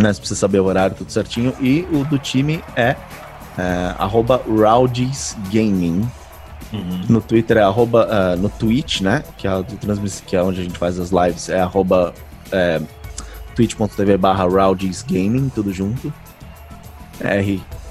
né? 0.00 0.12
Você 0.12 0.20
precisa 0.20 0.38
saber 0.38 0.60
o 0.60 0.64
horário, 0.64 0.96
tudo 0.96 1.10
certinho. 1.10 1.52
E 1.60 1.86
o 1.92 2.04
do 2.04 2.18
time 2.18 2.62
é, 2.76 2.96
é 3.58 3.94
arroba 3.98 4.40
Gaming. 5.52 6.08
Uhum. 6.72 7.00
No 7.08 7.20
Twitter 7.20 7.58
é 7.58 7.62
arroba, 7.62 8.08
uh, 8.08 8.36
no 8.40 8.48
Twitch, 8.48 9.02
né? 9.02 9.22
Que 9.36 9.46
é, 9.46 9.62
do 9.62 9.76
que 10.26 10.36
é 10.36 10.42
onde 10.42 10.60
a 10.60 10.64
gente 10.64 10.78
faz 10.78 10.98
as 10.98 11.10
lives, 11.10 11.48
é 11.48 11.60
arroba 11.60 12.14
é, 12.50 12.80
twitch.tv 13.54 14.16
barra 14.16 14.46
Gaming, 15.08 15.50
tudo 15.54 15.72
junto. 15.72 16.12
R-O-W-D-I-E-S 17.20 17.86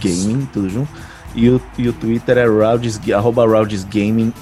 Gaming, 0.00 0.48
tudo 0.52 0.70
junto. 0.70 0.88
E 1.34 1.50
o, 1.50 1.60
e 1.76 1.88
o 1.88 1.92
Twitter 1.92 2.38
é 2.38 2.46
Rowdies, 2.46 3.00
arroba 3.12 3.44
Gaming 3.92 4.32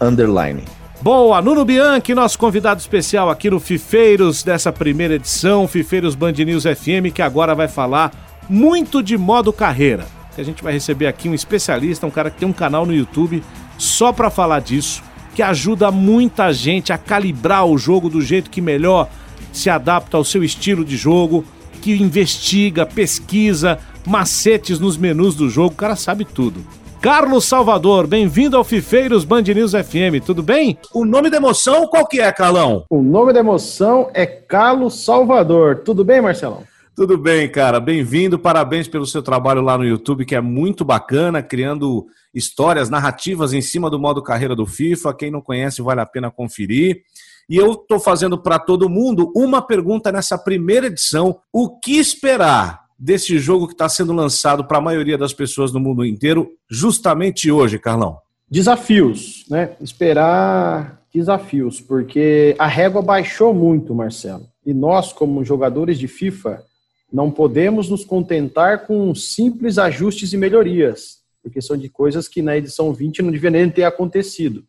underline. 0.00 0.64
Boa, 1.00 1.42
Nuno 1.42 1.64
Bianchi, 1.64 2.14
nosso 2.14 2.38
convidado 2.38 2.80
especial 2.80 3.28
aqui 3.28 3.50
no 3.50 3.58
Fifeiros 3.58 4.42
dessa 4.42 4.72
primeira 4.72 5.14
edição, 5.14 5.66
Fifeiros 5.66 6.14
Band 6.14 6.32
News 6.32 6.62
FM, 6.62 7.12
que 7.12 7.20
agora 7.20 7.54
vai 7.54 7.68
falar 7.68 8.12
muito 8.48 9.02
de 9.02 9.18
modo 9.18 9.52
carreira. 9.52 10.06
Que 10.34 10.40
a 10.40 10.44
gente 10.44 10.62
vai 10.62 10.72
receber 10.72 11.06
aqui 11.06 11.28
um 11.28 11.34
especialista, 11.34 12.06
um 12.06 12.10
cara 12.10 12.30
que 12.30 12.38
tem 12.38 12.48
um 12.48 12.52
canal 12.52 12.86
no 12.86 12.94
YouTube 12.94 13.42
só 13.78 14.12
para 14.12 14.30
falar 14.30 14.60
disso, 14.60 15.02
que 15.34 15.42
ajuda 15.42 15.90
muita 15.90 16.52
gente 16.52 16.92
a 16.92 16.98
calibrar 16.98 17.66
o 17.66 17.76
jogo 17.76 18.08
do 18.08 18.20
jeito 18.20 18.50
que 18.50 18.60
melhor 18.60 19.08
se 19.52 19.68
adapta 19.68 20.16
ao 20.16 20.24
seu 20.24 20.42
estilo 20.42 20.84
de 20.84 20.96
jogo, 20.96 21.44
que 21.80 21.92
investiga, 22.00 22.86
pesquisa, 22.86 23.78
macetes 24.06 24.78
nos 24.78 24.96
menus 24.96 25.34
do 25.34 25.50
jogo, 25.50 25.74
o 25.74 25.76
cara 25.76 25.96
sabe 25.96 26.24
tudo. 26.24 26.64
Carlos 27.02 27.44
Salvador, 27.44 28.06
bem-vindo 28.06 28.56
ao 28.56 28.62
Fifeiros 28.62 29.24
Band 29.24 29.42
News 29.42 29.72
FM, 29.72 30.24
tudo 30.24 30.40
bem? 30.40 30.78
O 30.94 31.04
nome 31.04 31.28
da 31.28 31.36
emoção 31.36 31.88
qual 31.88 32.06
que 32.06 32.20
é, 32.20 32.30
Carlão? 32.30 32.84
O 32.88 33.02
nome 33.02 33.32
da 33.32 33.40
emoção 33.40 34.08
é 34.14 34.24
Carlos 34.24 35.04
Salvador. 35.04 35.82
Tudo 35.84 36.04
bem, 36.04 36.20
Marcelão? 36.20 36.62
Tudo 36.94 37.16
bem, 37.16 37.50
cara. 37.50 37.80
Bem-vindo. 37.80 38.38
Parabéns 38.38 38.86
pelo 38.86 39.06
seu 39.06 39.22
trabalho 39.22 39.62
lá 39.62 39.78
no 39.78 39.84
YouTube, 39.84 40.26
que 40.26 40.34
é 40.34 40.42
muito 40.42 40.84
bacana, 40.84 41.42
criando 41.42 42.04
histórias, 42.34 42.90
narrativas 42.90 43.54
em 43.54 43.62
cima 43.62 43.88
do 43.88 43.98
modo 43.98 44.22
carreira 44.22 44.54
do 44.54 44.66
FIFA. 44.66 45.14
Quem 45.14 45.30
não 45.30 45.40
conhece, 45.40 45.80
vale 45.80 46.02
a 46.02 46.06
pena 46.06 46.30
conferir. 46.30 47.02
E 47.48 47.56
eu 47.56 47.72
estou 47.72 47.98
fazendo 47.98 48.36
para 48.36 48.58
todo 48.58 48.90
mundo 48.90 49.32
uma 49.34 49.62
pergunta 49.62 50.12
nessa 50.12 50.36
primeira 50.36 50.88
edição: 50.88 51.38
o 51.50 51.78
que 51.80 51.98
esperar 51.98 52.82
desse 52.98 53.38
jogo 53.38 53.66
que 53.66 53.72
está 53.72 53.88
sendo 53.88 54.12
lançado 54.12 54.66
para 54.66 54.76
a 54.76 54.82
maioria 54.82 55.16
das 55.16 55.32
pessoas 55.32 55.72
no 55.72 55.80
mundo 55.80 56.04
inteiro, 56.04 56.50
justamente 56.70 57.50
hoje, 57.50 57.78
Carlão? 57.78 58.18
Desafios, 58.50 59.46
né? 59.48 59.72
Esperar 59.80 61.00
desafios, 61.12 61.80
porque 61.80 62.54
a 62.58 62.66
régua 62.66 63.00
baixou 63.00 63.54
muito, 63.54 63.94
Marcelo. 63.94 64.46
E 64.64 64.74
nós, 64.74 65.10
como 65.10 65.42
jogadores 65.42 65.98
de 65.98 66.06
FIFA, 66.06 66.62
não 67.12 67.30
podemos 67.30 67.90
nos 67.90 68.04
contentar 68.04 68.86
com 68.86 69.14
simples 69.14 69.78
ajustes 69.78 70.32
e 70.32 70.36
melhorias, 70.36 71.18
porque 71.42 71.60
são 71.60 71.76
de 71.76 71.88
coisas 71.88 72.26
que 72.26 72.40
na 72.40 72.56
edição 72.56 72.92
20 72.92 73.22
não 73.22 73.30
devia 73.30 73.50
nem 73.50 73.68
ter 73.68 73.84
acontecido. 73.84 74.64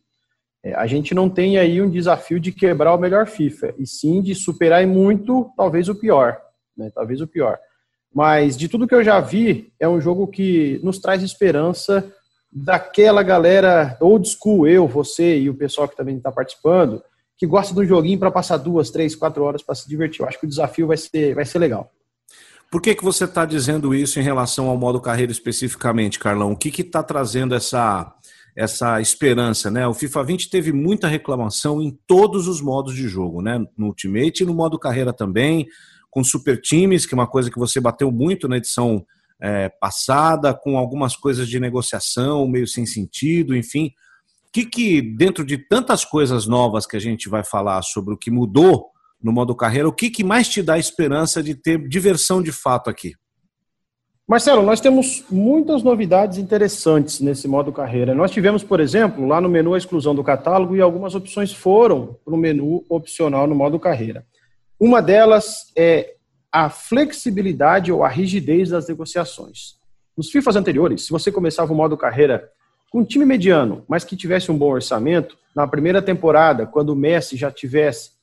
É, 0.62 0.74
a 0.74 0.86
gente 0.86 1.14
não 1.14 1.30
tem 1.30 1.58
aí 1.58 1.80
um 1.80 1.90
desafio 1.90 2.38
de 2.38 2.52
quebrar 2.52 2.94
o 2.94 2.98
melhor 2.98 3.26
FIFA, 3.26 3.74
e 3.78 3.86
sim 3.86 4.20
de 4.20 4.34
superar 4.34 4.86
muito, 4.86 5.50
talvez 5.56 5.88
o 5.88 5.94
pior. 5.94 6.38
Né? 6.76 6.90
Talvez 6.94 7.20
o 7.20 7.26
pior. 7.26 7.58
Mas 8.12 8.56
de 8.56 8.68
tudo 8.68 8.86
que 8.86 8.94
eu 8.94 9.02
já 9.02 9.20
vi, 9.20 9.72
é 9.80 9.88
um 9.88 10.00
jogo 10.00 10.26
que 10.26 10.80
nos 10.82 10.98
traz 10.98 11.22
esperança 11.22 12.12
daquela 12.52 13.22
galera 13.22 13.96
old 14.00 14.28
school, 14.28 14.66
eu, 14.66 14.86
você 14.86 15.38
e 15.38 15.50
o 15.50 15.54
pessoal 15.54 15.88
que 15.88 15.96
também 15.96 16.16
está 16.16 16.30
participando, 16.30 17.02
que 17.36 17.46
gosta 17.46 17.74
de 17.74 17.80
um 17.80 17.84
joguinho 17.84 18.18
para 18.18 18.30
passar 18.30 18.58
duas, 18.58 18.90
três, 18.90 19.16
quatro 19.16 19.42
horas 19.42 19.62
para 19.62 19.74
se 19.74 19.88
divertir. 19.88 20.20
Eu 20.20 20.28
acho 20.28 20.38
que 20.38 20.46
o 20.46 20.48
desafio 20.48 20.86
vai 20.86 20.96
ser, 20.96 21.34
vai 21.34 21.44
ser 21.44 21.58
legal. 21.58 21.90
Por 22.74 22.82
que, 22.82 22.92
que 22.92 23.04
você 23.04 23.22
está 23.22 23.44
dizendo 23.44 23.94
isso 23.94 24.18
em 24.18 24.22
relação 24.24 24.68
ao 24.68 24.76
modo 24.76 25.00
carreira 25.00 25.30
especificamente, 25.30 26.18
Carlão? 26.18 26.50
O 26.50 26.56
que 26.56 26.82
está 26.82 27.04
trazendo 27.04 27.54
essa, 27.54 28.12
essa 28.56 29.00
esperança, 29.00 29.70
né? 29.70 29.86
O 29.86 29.94
FIFA 29.94 30.24
20 30.24 30.50
teve 30.50 30.72
muita 30.72 31.06
reclamação 31.06 31.80
em 31.80 31.96
todos 32.04 32.48
os 32.48 32.60
modos 32.60 32.96
de 32.96 33.06
jogo, 33.06 33.40
né? 33.40 33.64
No 33.78 33.86
Ultimate 33.86 34.42
e 34.42 34.44
no 34.44 34.52
modo 34.52 34.76
carreira 34.76 35.12
também 35.12 35.68
com 36.10 36.24
super 36.24 36.60
times, 36.60 37.06
que 37.06 37.14
é 37.14 37.16
uma 37.16 37.28
coisa 37.28 37.48
que 37.48 37.60
você 37.60 37.80
bateu 37.80 38.10
muito 38.10 38.48
na 38.48 38.56
edição 38.56 39.06
é, 39.40 39.68
passada, 39.68 40.52
com 40.52 40.76
algumas 40.76 41.14
coisas 41.14 41.48
de 41.48 41.60
negociação 41.60 42.44
meio 42.48 42.66
sem 42.66 42.84
sentido, 42.84 43.54
enfim. 43.54 43.92
O 44.48 44.52
que, 44.52 44.66
que, 44.66 45.00
dentro 45.00 45.44
de 45.44 45.58
tantas 45.58 46.04
coisas 46.04 46.48
novas 46.48 46.88
que 46.88 46.96
a 46.96 47.00
gente 47.00 47.28
vai 47.28 47.44
falar 47.44 47.82
sobre 47.82 48.14
o 48.14 48.18
que 48.18 48.32
mudou 48.32 48.90
no 49.24 49.32
modo 49.32 49.54
carreira, 49.56 49.88
o 49.88 49.92
que, 49.92 50.10
que 50.10 50.22
mais 50.22 50.46
te 50.46 50.62
dá 50.62 50.78
esperança 50.78 51.42
de 51.42 51.54
ter 51.54 51.88
diversão 51.88 52.42
de 52.42 52.52
fato 52.52 52.90
aqui? 52.90 53.14
Marcelo, 54.28 54.62
nós 54.62 54.80
temos 54.80 55.24
muitas 55.30 55.82
novidades 55.82 56.36
interessantes 56.36 57.20
nesse 57.20 57.48
modo 57.48 57.72
carreira. 57.72 58.14
Nós 58.14 58.30
tivemos, 58.30 58.62
por 58.62 58.80
exemplo, 58.80 59.26
lá 59.26 59.40
no 59.40 59.48
menu 59.48 59.72
a 59.72 59.78
exclusão 59.78 60.14
do 60.14 60.22
catálogo 60.22 60.76
e 60.76 60.80
algumas 60.82 61.14
opções 61.14 61.54
foram 61.54 62.18
para 62.22 62.34
o 62.34 62.36
menu 62.36 62.84
opcional 62.88 63.46
no 63.46 63.54
modo 63.54 63.80
carreira. 63.80 64.26
Uma 64.78 65.00
delas 65.00 65.72
é 65.76 66.14
a 66.52 66.68
flexibilidade 66.68 67.90
ou 67.90 68.04
a 68.04 68.08
rigidez 68.08 68.68
das 68.68 68.86
negociações. 68.88 69.76
Nos 70.16 70.30
FIFAs 70.30 70.56
anteriores, 70.56 71.06
se 71.06 71.10
você 71.10 71.32
começava 71.32 71.72
o 71.72 71.76
modo 71.76 71.96
carreira 71.96 72.50
com 72.90 73.00
um 73.00 73.04
time 73.04 73.24
mediano, 73.24 73.84
mas 73.88 74.04
que 74.04 74.16
tivesse 74.16 74.52
um 74.52 74.58
bom 74.58 74.70
orçamento, 74.70 75.36
na 75.56 75.66
primeira 75.66 76.02
temporada, 76.02 76.66
quando 76.66 76.90
o 76.90 76.96
Messi 76.96 77.36
já 77.36 77.50
tivesse 77.50 78.13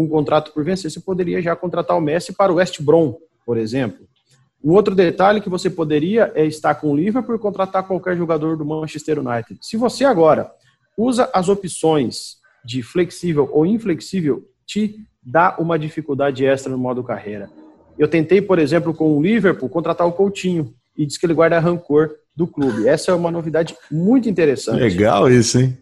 um 0.00 0.08
contrato 0.08 0.52
por 0.52 0.64
vencer, 0.64 0.90
você 0.90 1.00
poderia 1.00 1.40
já 1.40 1.54
contratar 1.54 1.96
o 1.96 2.00
Messi 2.00 2.32
para 2.32 2.52
o 2.52 2.56
West 2.56 2.80
Brom, 2.80 3.16
por 3.44 3.56
exemplo. 3.56 4.06
Um 4.62 4.72
outro 4.72 4.94
detalhe 4.94 5.40
que 5.40 5.48
você 5.48 5.70
poderia 5.70 6.30
é 6.34 6.44
estar 6.44 6.74
com 6.74 6.90
o 6.90 6.96
Liverpool 6.96 7.34
e 7.34 7.38
contratar 7.38 7.86
qualquer 7.86 8.16
jogador 8.16 8.56
do 8.56 8.64
Manchester 8.64 9.18
United. 9.18 9.58
Se 9.62 9.76
você 9.76 10.04
agora 10.04 10.50
usa 10.96 11.30
as 11.32 11.48
opções 11.48 12.36
de 12.64 12.82
flexível 12.82 13.48
ou 13.52 13.64
inflexível, 13.64 14.44
te 14.66 15.00
dá 15.22 15.56
uma 15.58 15.78
dificuldade 15.78 16.44
extra 16.44 16.70
no 16.70 16.78
modo 16.78 17.02
carreira. 17.02 17.48
Eu 17.98 18.06
tentei, 18.06 18.40
por 18.42 18.58
exemplo, 18.58 18.94
com 18.94 19.16
o 19.16 19.22
Liverpool, 19.22 19.68
contratar 19.68 20.06
o 20.06 20.12
Coutinho 20.12 20.74
e 20.96 21.06
diz 21.06 21.16
que 21.16 21.24
ele 21.24 21.34
guarda 21.34 21.58
rancor 21.58 22.10
do 22.36 22.46
clube. 22.46 22.86
Essa 22.86 23.12
é 23.12 23.14
uma 23.14 23.30
novidade 23.30 23.74
muito 23.90 24.28
interessante. 24.28 24.80
Legal 24.80 25.30
isso, 25.30 25.58
hein? 25.58 25.76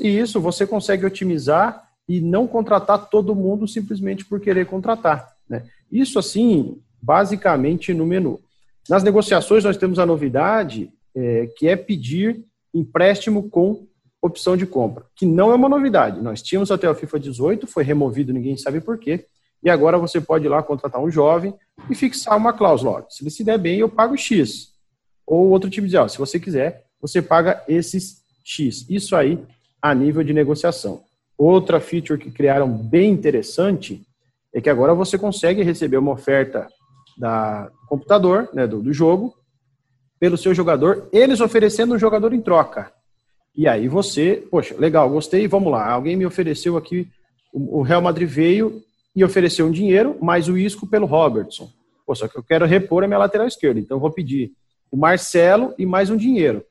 E 0.00 0.08
isso 0.08 0.40
você 0.40 0.66
consegue 0.66 1.06
otimizar 1.06 1.85
e 2.08 2.20
não 2.20 2.46
contratar 2.46 3.08
todo 3.08 3.34
mundo 3.34 3.66
simplesmente 3.66 4.24
por 4.24 4.40
querer 4.40 4.66
contratar. 4.66 5.28
Né? 5.48 5.64
Isso, 5.90 6.18
assim, 6.18 6.80
basicamente 7.00 7.92
no 7.92 8.06
menu. 8.06 8.40
Nas 8.88 9.02
negociações, 9.02 9.64
nós 9.64 9.76
temos 9.76 9.98
a 9.98 10.06
novidade 10.06 10.90
é, 11.14 11.48
que 11.56 11.66
é 11.66 11.74
pedir 11.76 12.44
empréstimo 12.72 13.48
com 13.48 13.86
opção 14.22 14.56
de 14.56 14.66
compra, 14.66 15.04
que 15.14 15.24
não 15.24 15.50
é 15.50 15.54
uma 15.54 15.68
novidade. 15.68 16.20
Nós 16.20 16.42
tínhamos 16.42 16.70
até 16.70 16.88
o 16.88 16.94
FIFA 16.94 17.20
18, 17.20 17.66
foi 17.66 17.84
removido, 17.84 18.32
ninguém 18.32 18.56
sabe 18.56 18.80
por 18.80 18.98
quê. 18.98 19.26
E 19.62 19.70
agora 19.70 19.98
você 19.98 20.20
pode 20.20 20.44
ir 20.44 20.48
lá 20.48 20.62
contratar 20.62 21.00
um 21.00 21.10
jovem 21.10 21.54
e 21.90 21.94
fixar 21.94 22.36
uma 22.36 22.52
cláusula. 22.52 23.06
se 23.08 23.22
ele 23.22 23.30
se 23.30 23.42
der 23.42 23.58
bem, 23.58 23.78
eu 23.78 23.88
pago 23.88 24.16
X. 24.16 24.72
Ou 25.26 25.48
outro 25.48 25.68
tipo 25.68 25.86
de, 25.88 25.96
ó, 25.96 26.06
se 26.06 26.18
você 26.18 26.38
quiser, 26.38 26.84
você 27.00 27.20
paga 27.20 27.64
esses 27.66 28.22
X. 28.44 28.86
Isso 28.88 29.16
aí 29.16 29.42
a 29.80 29.94
nível 29.94 30.22
de 30.22 30.32
negociação. 30.32 31.02
Outra 31.38 31.80
feature 31.80 32.18
que 32.18 32.30
criaram 32.30 32.68
bem 32.70 33.10
interessante 33.10 34.06
é 34.54 34.60
que 34.60 34.70
agora 34.70 34.94
você 34.94 35.18
consegue 35.18 35.62
receber 35.62 35.98
uma 35.98 36.12
oferta 36.12 36.66
da 37.16 37.70
computador, 37.88 38.48
né, 38.52 38.66
do, 38.66 38.80
do 38.80 38.92
jogo, 38.92 39.34
pelo 40.18 40.36
seu 40.36 40.54
jogador, 40.54 41.08
eles 41.12 41.40
oferecendo 41.40 41.94
um 41.94 41.98
jogador 41.98 42.32
em 42.32 42.40
troca. 42.40 42.92
E 43.54 43.68
aí 43.68 43.88
você, 43.88 44.46
poxa, 44.50 44.74
legal, 44.78 45.08
gostei, 45.10 45.46
vamos 45.46 45.72
lá. 45.72 45.90
Alguém 45.90 46.16
me 46.16 46.26
ofereceu 46.26 46.76
aqui, 46.76 47.08
o 47.52 47.82
Real 47.82 48.02
Madrid 48.02 48.28
veio 48.28 48.82
e 49.14 49.24
ofereceu 49.24 49.66
um 49.66 49.70
dinheiro, 49.70 50.16
mais 50.20 50.48
o 50.48 50.58
Isco 50.58 50.86
pelo 50.86 51.06
Robertson. 51.06 51.70
Pô, 52.06 52.14
só 52.14 52.28
que 52.28 52.36
eu 52.36 52.42
quero 52.42 52.66
repor 52.66 53.02
a 53.02 53.06
minha 53.06 53.18
lateral 53.18 53.46
esquerda, 53.46 53.80
então 53.80 53.96
eu 53.96 54.00
vou 54.00 54.10
pedir 54.10 54.52
o 54.90 54.96
Marcelo 54.96 55.74
e 55.78 55.86
mais 55.86 56.10
um 56.10 56.16
dinheiro. 56.16 56.64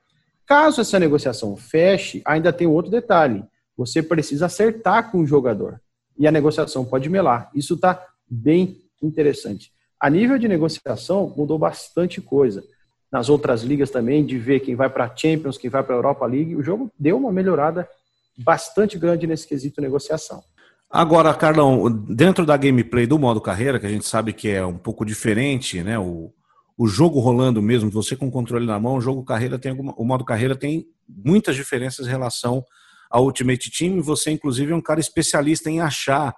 Caso 0.45 0.81
essa 0.81 1.00
negociação 1.00 1.55
feche, 1.55 2.22
ainda 2.24 2.53
tem 2.53 2.67
outro 2.67 2.91
detalhe. 2.91 3.43
Você 3.77 4.01
precisa 4.01 4.46
acertar 4.46 5.12
com 5.12 5.20
o 5.20 5.27
jogador. 5.27 5.82
e 6.17 6.25
a 6.25 6.32
negociação 6.32 6.86
pode 6.86 7.10
melar. 7.10 7.50
Isso 7.53 7.74
está 7.74 8.01
bem 8.25 8.82
interessante. 9.03 9.72
A 10.00 10.10
nível 10.10 10.38
de 10.38 10.48
negociação, 10.48 11.34
mudou 11.36 11.60
bastante 11.60 12.22
coisa. 12.22 12.63
Nas 13.12 13.27
outras 13.27 13.63
ligas 13.63 13.89
também, 13.89 14.25
de 14.25 14.38
ver 14.38 14.62
quem 14.62 14.75
vai 14.75 14.89
para 14.89 15.05
a 15.05 15.15
Champions, 15.15 15.58
quem 15.58 15.70
vai 15.70 15.84
para 15.84 15.94
a 15.94 15.98
Europa 15.98 16.25
League, 16.25 16.55
o 16.55 16.63
jogo 16.63 16.89
deu 16.98 17.17
uma 17.17 17.32
melhorada 17.32 17.88
bastante 18.38 18.98
grande 18.98 19.27
nesse 19.27 19.48
quesito 19.48 19.82
negociação. 19.82 20.41
Agora, 20.89 21.34
Carlão, 21.34 21.91
dentro 21.91 22.46
da 22.46 22.55
gameplay 22.55 23.05
do 23.05 23.20
modo 23.20 23.41
carreira, 23.41 23.79
que 23.79 23.86
a 23.86 23.89
gente 23.89 24.08
sabe 24.08 24.32
que 24.34 24.50
é 24.50 24.65
um 24.65 24.77
pouco 24.77 25.05
diferente, 25.05 25.84
né? 25.84 25.98
O, 25.98 26.32
o 26.77 26.88
jogo 26.88 27.20
rolando 27.20 27.62
mesmo, 27.62 27.89
você 27.89 28.15
com 28.15 28.27
o 28.27 28.32
controle 28.32 28.65
na 28.65 28.79
mão, 28.79 28.96
o 28.96 29.01
jogo 29.01 29.24
carreira 29.24 29.58
tem 29.58 29.72
alguma, 29.72 29.94
o 29.98 30.05
modo 30.05 30.24
carreira 30.24 30.55
tem 30.55 30.86
muitas 31.08 31.55
diferenças 31.55 32.05
em 32.05 32.10
relação 32.10 32.63
ao 33.15 33.24
Ultimate 33.24 33.72
Team. 33.72 34.01
Você, 34.01 34.29
inclusive, 34.29 34.74
é 34.74 34.75
um 34.75 34.81
cara 34.81 35.00
especialista 35.00 35.69
em 35.69 35.79
achar 35.79 36.36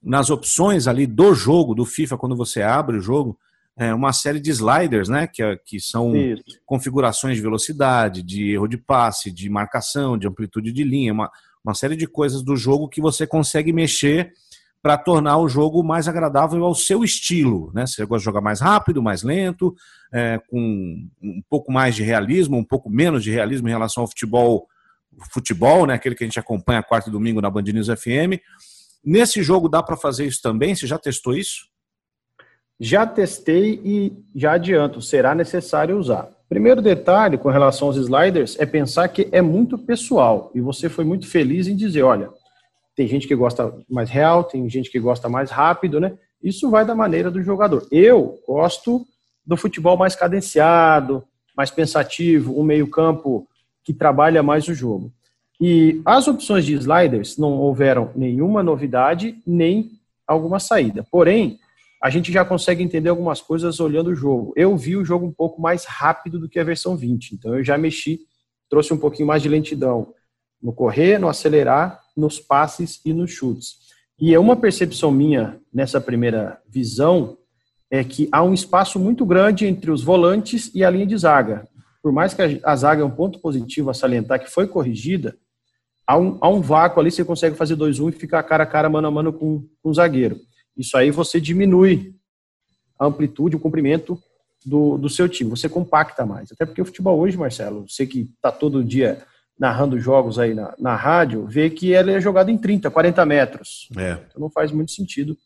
nas 0.00 0.30
opções 0.30 0.86
ali 0.86 1.04
do 1.04 1.34
jogo, 1.34 1.74
do 1.74 1.84
FIFA, 1.84 2.16
quando 2.16 2.36
você 2.36 2.62
abre 2.62 2.96
o 2.96 3.00
jogo, 3.00 3.36
é 3.76 3.92
uma 3.92 4.12
série 4.12 4.38
de 4.38 4.50
sliders, 4.50 5.08
né? 5.08 5.26
Que, 5.26 5.42
que 5.64 5.80
são 5.80 6.14
Isso. 6.14 6.44
configurações 6.64 7.36
de 7.36 7.42
velocidade, 7.42 8.22
de 8.22 8.52
erro 8.52 8.68
de 8.68 8.76
passe, 8.76 9.32
de 9.32 9.50
marcação, 9.50 10.16
de 10.16 10.28
amplitude 10.28 10.70
de 10.72 10.84
linha, 10.84 11.12
uma, 11.12 11.28
uma 11.64 11.74
série 11.74 11.96
de 11.96 12.06
coisas 12.06 12.42
do 12.42 12.56
jogo 12.56 12.88
que 12.88 13.00
você 13.00 13.26
consegue 13.26 13.72
mexer 13.72 14.32
para 14.80 14.98
tornar 14.98 15.38
o 15.38 15.48
jogo 15.48 15.82
mais 15.82 16.06
agradável 16.06 16.64
ao 16.64 16.74
seu 16.74 17.02
estilo. 17.02 17.72
Né? 17.74 17.84
Você 17.86 18.04
gosta 18.04 18.20
de 18.20 18.24
jogar 18.24 18.40
mais 18.40 18.60
rápido, 18.60 19.02
mais 19.02 19.24
lento, 19.24 19.74
é, 20.12 20.40
com 20.48 21.08
um 21.20 21.42
pouco 21.48 21.72
mais 21.72 21.96
de 21.96 22.02
realismo, 22.04 22.58
um 22.58 22.64
pouco 22.64 22.90
menos 22.90 23.24
de 23.24 23.30
realismo 23.30 23.68
em 23.68 23.72
relação 23.72 24.02
ao 24.02 24.08
futebol, 24.08 24.68
futebol, 25.32 25.86
né? 25.86 25.94
aquele 25.94 26.14
que 26.14 26.24
a 26.24 26.26
gente 26.26 26.38
acompanha 26.38 26.82
quarto 26.82 27.08
e 27.08 27.12
domingo 27.12 27.40
na 27.40 27.50
Band 27.50 27.62
News 27.62 27.88
FM. 27.88 28.40
Nesse 29.04 29.42
jogo 29.42 29.68
dá 29.68 29.82
para 29.82 29.96
fazer 29.96 30.26
isso 30.26 30.40
também? 30.42 30.74
Você 30.74 30.86
já 30.86 30.98
testou 30.98 31.34
isso? 31.34 31.66
Já 32.78 33.06
testei 33.06 33.80
e 33.84 34.12
já 34.34 34.52
adianto, 34.52 35.00
será 35.00 35.34
necessário 35.34 35.98
usar. 35.98 36.28
Primeiro 36.48 36.82
detalhe 36.82 37.38
com 37.38 37.48
relação 37.48 37.88
aos 37.88 37.96
sliders 37.96 38.58
é 38.58 38.66
pensar 38.66 39.08
que 39.08 39.28
é 39.32 39.40
muito 39.40 39.78
pessoal 39.78 40.50
e 40.54 40.60
você 40.60 40.88
foi 40.88 41.04
muito 41.04 41.26
feliz 41.26 41.66
em 41.66 41.76
dizer, 41.76 42.02
olha, 42.02 42.30
tem 42.94 43.08
gente 43.08 43.26
que 43.26 43.34
gosta 43.34 43.72
mais 43.88 44.10
real, 44.10 44.44
tem 44.44 44.68
gente 44.68 44.90
que 44.90 45.00
gosta 45.00 45.28
mais 45.28 45.50
rápido, 45.50 45.98
né? 45.98 46.12
Isso 46.42 46.68
vai 46.70 46.84
da 46.84 46.94
maneira 46.94 47.30
do 47.30 47.42
jogador. 47.42 47.86
Eu 47.90 48.40
gosto 48.46 49.06
do 49.46 49.56
futebol 49.56 49.96
mais 49.96 50.14
cadenciado, 50.14 51.24
mais 51.56 51.70
pensativo, 51.70 52.58
um 52.58 52.62
meio-campo 52.62 53.48
que 53.84 53.92
trabalha 53.92 54.42
mais 54.42 54.66
o 54.68 54.74
jogo. 54.74 55.12
E 55.60 56.00
as 56.04 56.26
opções 56.26 56.64
de 56.64 56.74
sliders 56.74 57.36
não 57.36 57.52
houveram 57.52 58.10
nenhuma 58.16 58.62
novidade 58.62 59.38
nem 59.46 59.92
alguma 60.26 60.58
saída. 60.58 61.04
Porém, 61.10 61.58
a 62.02 62.10
gente 62.10 62.32
já 62.32 62.44
consegue 62.44 62.82
entender 62.82 63.10
algumas 63.10 63.40
coisas 63.40 63.78
olhando 63.78 64.08
o 64.08 64.14
jogo. 64.14 64.52
Eu 64.56 64.76
vi 64.76 64.96
o 64.96 65.04
jogo 65.04 65.24
um 65.24 65.32
pouco 65.32 65.62
mais 65.62 65.84
rápido 65.84 66.38
do 66.38 66.48
que 66.48 66.58
a 66.58 66.64
versão 66.64 66.96
20, 66.96 67.36
então 67.36 67.54
eu 67.54 67.62
já 67.62 67.78
mexi, 67.78 68.20
trouxe 68.68 68.92
um 68.92 68.98
pouquinho 68.98 69.28
mais 69.28 69.40
de 69.40 69.48
lentidão 69.48 70.12
no 70.60 70.72
correr, 70.72 71.18
no 71.18 71.28
acelerar, 71.28 72.00
nos 72.16 72.40
passes 72.40 73.00
e 73.04 73.12
nos 73.12 73.30
chutes. 73.30 73.76
E 74.18 74.34
é 74.34 74.38
uma 74.38 74.56
percepção 74.56 75.10
minha 75.10 75.60
nessa 75.72 76.00
primeira 76.00 76.60
visão 76.68 77.36
é 77.90 78.02
que 78.02 78.28
há 78.32 78.42
um 78.42 78.54
espaço 78.54 78.98
muito 78.98 79.26
grande 79.26 79.66
entre 79.66 79.90
os 79.90 80.02
volantes 80.02 80.70
e 80.74 80.82
a 80.82 80.90
linha 80.90 81.06
de 81.06 81.16
zaga. 81.16 81.68
Por 82.02 82.12
mais 82.12 82.34
que 82.34 82.60
a 82.64 82.76
zaga 82.76 83.02
é 83.02 83.04
um 83.04 83.10
ponto 83.10 83.38
positivo 83.38 83.88
a 83.88 83.94
salientar 83.94 84.40
que 84.40 84.50
foi 84.50 84.66
corrigida, 84.66 85.36
há 86.06 86.18
um, 86.18 86.36
há 86.40 86.48
um 86.48 86.60
vácuo 86.60 87.00
ali, 87.00 87.10
você 87.10 87.24
consegue 87.24 87.56
fazer 87.56 87.76
2-1 87.76 88.04
um 88.04 88.08
e 88.08 88.12
ficar 88.12 88.42
cara 88.42 88.64
a 88.64 88.66
cara, 88.66 88.90
mano 88.90 89.06
a 89.06 89.10
mano 89.10 89.32
com, 89.32 89.68
com 89.82 89.90
o 89.90 89.94
zagueiro. 89.94 90.40
Isso 90.76 90.96
aí 90.96 91.10
você 91.10 91.40
diminui 91.40 92.14
a 92.98 93.06
amplitude, 93.06 93.56
o 93.56 93.60
comprimento 93.60 94.20
do, 94.64 94.96
do 94.96 95.08
seu 95.08 95.28
time, 95.28 95.50
você 95.50 95.68
compacta 95.68 96.24
mais. 96.26 96.50
Até 96.52 96.66
porque 96.66 96.82
o 96.82 96.84
futebol 96.84 97.18
hoje, 97.18 97.36
Marcelo, 97.36 97.88
você 97.88 98.06
que 98.06 98.30
está 98.34 98.50
todo 98.50 98.84
dia 98.84 99.22
narrando 99.58 99.98
jogos 99.98 100.38
aí 100.38 100.54
na, 100.54 100.74
na 100.78 100.96
rádio, 100.96 101.46
vê 101.46 101.70
que 101.70 101.92
ele 101.92 102.12
é 102.12 102.20
jogado 102.20 102.50
em 102.50 102.58
30, 102.58 102.90
40 102.90 103.24
metros. 103.26 103.88
É. 103.96 104.18
Então 104.28 104.40
não 104.40 104.50
faz 104.50 104.72
muito 104.72 104.92
sentido 104.92 105.36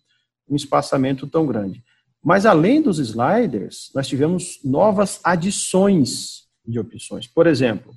um 0.48 0.56
espaçamento 0.56 1.26
tão 1.26 1.46
grande. 1.46 1.82
Mas 2.22 2.46
além 2.46 2.80
dos 2.80 2.98
sliders, 2.98 3.90
nós 3.94 4.08
tivemos 4.08 4.58
novas 4.64 5.20
adições 5.22 6.45
de 6.66 6.78
opções. 6.78 7.26
Por 7.26 7.46
exemplo, 7.46 7.94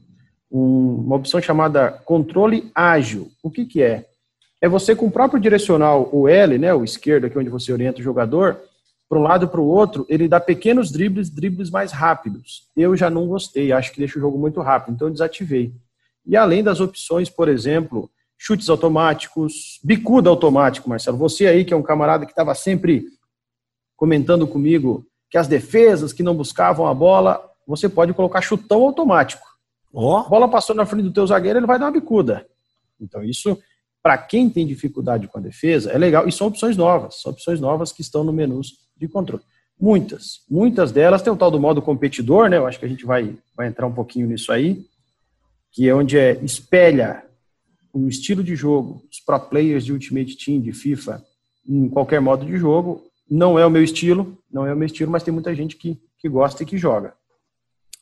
um, 0.52 0.96
uma 1.06 1.16
opção 1.16 1.42
chamada 1.42 1.92
controle 1.92 2.72
ágil. 2.74 3.32
O 3.44 3.50
que, 3.50 3.66
que 3.66 3.82
é? 3.82 4.06
é 4.62 4.68
você 4.68 4.96
com 4.96 5.08
o 5.08 5.12
próprio 5.12 5.40
direcional, 5.40 6.10
o 6.12 6.28
L, 6.28 6.58
né, 6.58 6.74
o 6.74 6.84
esquerdo, 6.84 7.26
aqui 7.26 7.38
onde 7.38 7.50
você 7.50 7.72
orienta 7.72 8.00
o 8.00 8.04
jogador, 8.04 8.60
para 9.08 9.18
um 9.18 9.24
lado 9.24 9.48
para 9.48 9.60
o 9.60 9.68
outro, 9.68 10.06
ele 10.08 10.28
dá 10.28 10.40
pequenos 10.40 10.92
dribles, 10.92 11.30
dribles 11.30 11.72
mais 11.72 11.92
rápidos. 11.92 12.68
Eu 12.78 12.96
já 12.96 13.10
não 13.10 13.28
gostei, 13.28 13.72
acho 13.72 13.92
que 13.92 13.98
deixa 13.98 14.20
o 14.20 14.22
jogo 14.22 14.38
muito 14.38 14.62
rápido, 14.62 14.94
então 14.94 15.08
eu 15.08 15.12
desativei. 15.12 15.74
E 16.26 16.38
além 16.38 16.64
das 16.64 16.80
opções, 16.80 17.28
por 17.28 17.50
exemplo, 17.50 18.10
chutes 18.38 18.70
automáticos, 18.70 19.80
bicuda 19.84 20.30
automático, 20.30 20.88
Marcelo. 20.88 21.18
Você 21.18 21.48
aí, 21.48 21.66
que 21.66 21.74
é 21.74 21.78
um 21.78 21.82
camarada 21.82 22.26
que 22.26 22.32
estava 22.32 22.54
sempre 22.54 23.06
comentando 23.96 24.48
comigo 24.48 25.06
que 25.30 25.38
as 25.38 25.48
defesas 25.48 26.14
que 26.14 26.24
não 26.24 26.36
buscavam 26.36 26.88
a 26.88 26.94
bola, 26.94 27.44
você 27.70 27.88
pode 27.88 28.14
colocar 28.14 28.42
chutão 28.42 28.82
automático. 28.82 29.48
Oh. 29.94 30.18
A 30.18 30.30
bola 30.30 30.48
passou 30.48 30.76
na 30.76 30.86
frente 30.86 31.04
do 31.04 31.14
teu 31.14 31.26
zagueiro, 31.26 31.60
ele 31.60 31.68
vai 31.68 31.78
dar 31.78 31.86
uma 31.86 31.92
bicuda. 31.92 32.46
Então 33.00 33.24
isso 33.24 33.58
para 34.02 34.18
quem 34.18 34.50
tem 34.50 34.66
dificuldade 34.66 35.28
com 35.28 35.38
a 35.38 35.42
defesa, 35.42 35.92
é 35.92 35.98
legal. 35.98 36.28
E 36.28 36.32
são 36.32 36.48
opções 36.48 36.78
novas, 36.78 37.22
são 37.22 37.32
opções 37.32 37.60
novas 37.60 37.92
que 37.92 38.02
estão 38.02 38.24
no 38.24 38.32
menu 38.32 38.62
de 38.98 39.08
controle. 39.08 39.44
Muitas, 39.80 40.42
muitas 40.50 40.92
delas 40.92 41.22
tem 41.22 41.32
o 41.32 41.38
tal 41.38 41.52
do 41.52 41.60
modo 41.60 41.82
competidor, 41.82 42.50
né? 42.50 42.58
Eu 42.58 42.66
acho 42.66 42.80
que 42.80 42.86
a 42.86 42.90
gente 42.90 43.06
vai, 43.06 43.38
vai 43.56 43.68
entrar 43.68 43.88
um 43.88 43.94
pouquinho 43.94 44.28
nisso 44.28 44.52
aí, 44.52 44.86
que 45.72 45.88
é 45.88 45.94
onde 45.94 46.18
é, 46.18 46.34
espelha 46.44 47.24
o 47.94 48.08
estilo 48.08 48.44
de 48.44 48.56
jogo, 48.56 49.04
os 49.12 49.20
pro 49.20 49.40
players 49.40 49.86
de 49.86 49.94
Ultimate 49.94 50.38
Team, 50.38 50.62
de 50.62 50.72
FIFA, 50.72 51.24
em 51.68 51.90
qualquer 51.90 52.20
modo 52.20 52.46
de 52.46 52.58
jogo. 52.58 53.04
Não 53.30 53.60
é 53.60 53.66
o 53.66 53.70
meu 53.70 53.84
estilo, 53.84 54.38
não 54.52 54.66
é 54.66 54.74
o 54.74 54.78
meu 54.78 54.86
estilo, 54.86 55.12
mas 55.12 55.24
tem 55.24 55.34
muita 55.34 55.54
gente 55.54 55.76
que, 55.76 56.00
que 56.18 56.28
gosta 56.28 56.64
e 56.64 56.66
que 56.66 56.78
joga. 56.78 57.14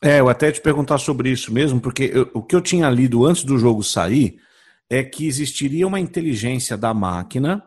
É, 0.02 0.20
eu 0.20 0.28
até 0.28 0.52
te 0.52 0.60
perguntar 0.60 0.98
sobre 0.98 1.30
isso 1.30 1.52
mesmo, 1.52 1.80
porque 1.80 2.10
eu, 2.12 2.30
o 2.32 2.42
que 2.42 2.54
eu 2.54 2.60
tinha 2.60 2.88
lido 2.88 3.26
antes 3.26 3.42
do 3.42 3.58
jogo 3.58 3.82
sair 3.82 4.38
é 4.88 5.02
que 5.02 5.26
existiria 5.26 5.86
uma 5.86 5.98
inteligência 5.98 6.76
da 6.76 6.94
máquina 6.94 7.64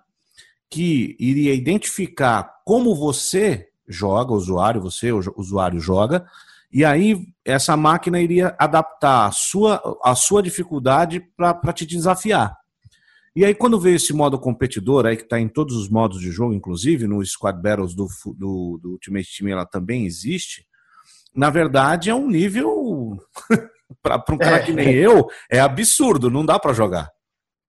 que 0.70 1.16
iria 1.20 1.54
identificar 1.54 2.62
como 2.66 2.96
você 2.96 3.68
joga, 3.88 4.34
usuário, 4.34 4.82
você, 4.82 5.12
o 5.12 5.20
usuário 5.36 5.80
joga, 5.82 6.26
e 6.72 6.86
aí 6.86 7.28
essa 7.44 7.76
máquina 7.76 8.22
iria 8.22 8.56
adaptar 8.58 9.26
a 9.26 9.32
sua, 9.32 10.00
a 10.02 10.16
sua 10.16 10.42
dificuldade 10.42 11.20
para 11.36 11.74
te 11.74 11.86
desafiar. 11.86 12.56
E 13.36 13.46
aí, 13.46 13.54
quando 13.54 13.80
veio 13.80 13.96
esse 13.96 14.14
modo 14.14 14.40
competidor, 14.40 15.06
aí 15.06 15.16
que 15.16 15.24
está 15.24 15.40
em 15.40 15.48
todos 15.48 15.76
os 15.76 15.90
modos 15.90 16.20
de 16.20 16.32
jogo, 16.32 16.54
inclusive 16.54 17.08
no 17.08 17.26
Squad 17.26 17.62
Battles 17.62 17.94
do, 17.94 18.08
do, 18.38 18.80
do 18.82 18.92
Ultimate 18.92 19.28
Team, 19.38 19.50
ela 19.50 19.66
também 19.66 20.06
existe. 20.06 20.66
Na 21.34 21.50
verdade, 21.50 22.10
é 22.10 22.16
um 22.16 22.30
nível 22.30 23.18
para 24.02 24.24
um 24.30 24.38
cara 24.38 24.58
é. 24.58 24.64
que 24.64 24.74
nem 24.74 24.94
eu, 24.94 25.30
é 25.50 25.60
absurdo, 25.60 26.30
não 26.30 26.46
dá 26.46 26.60
para 26.60 26.74
jogar. 26.74 27.10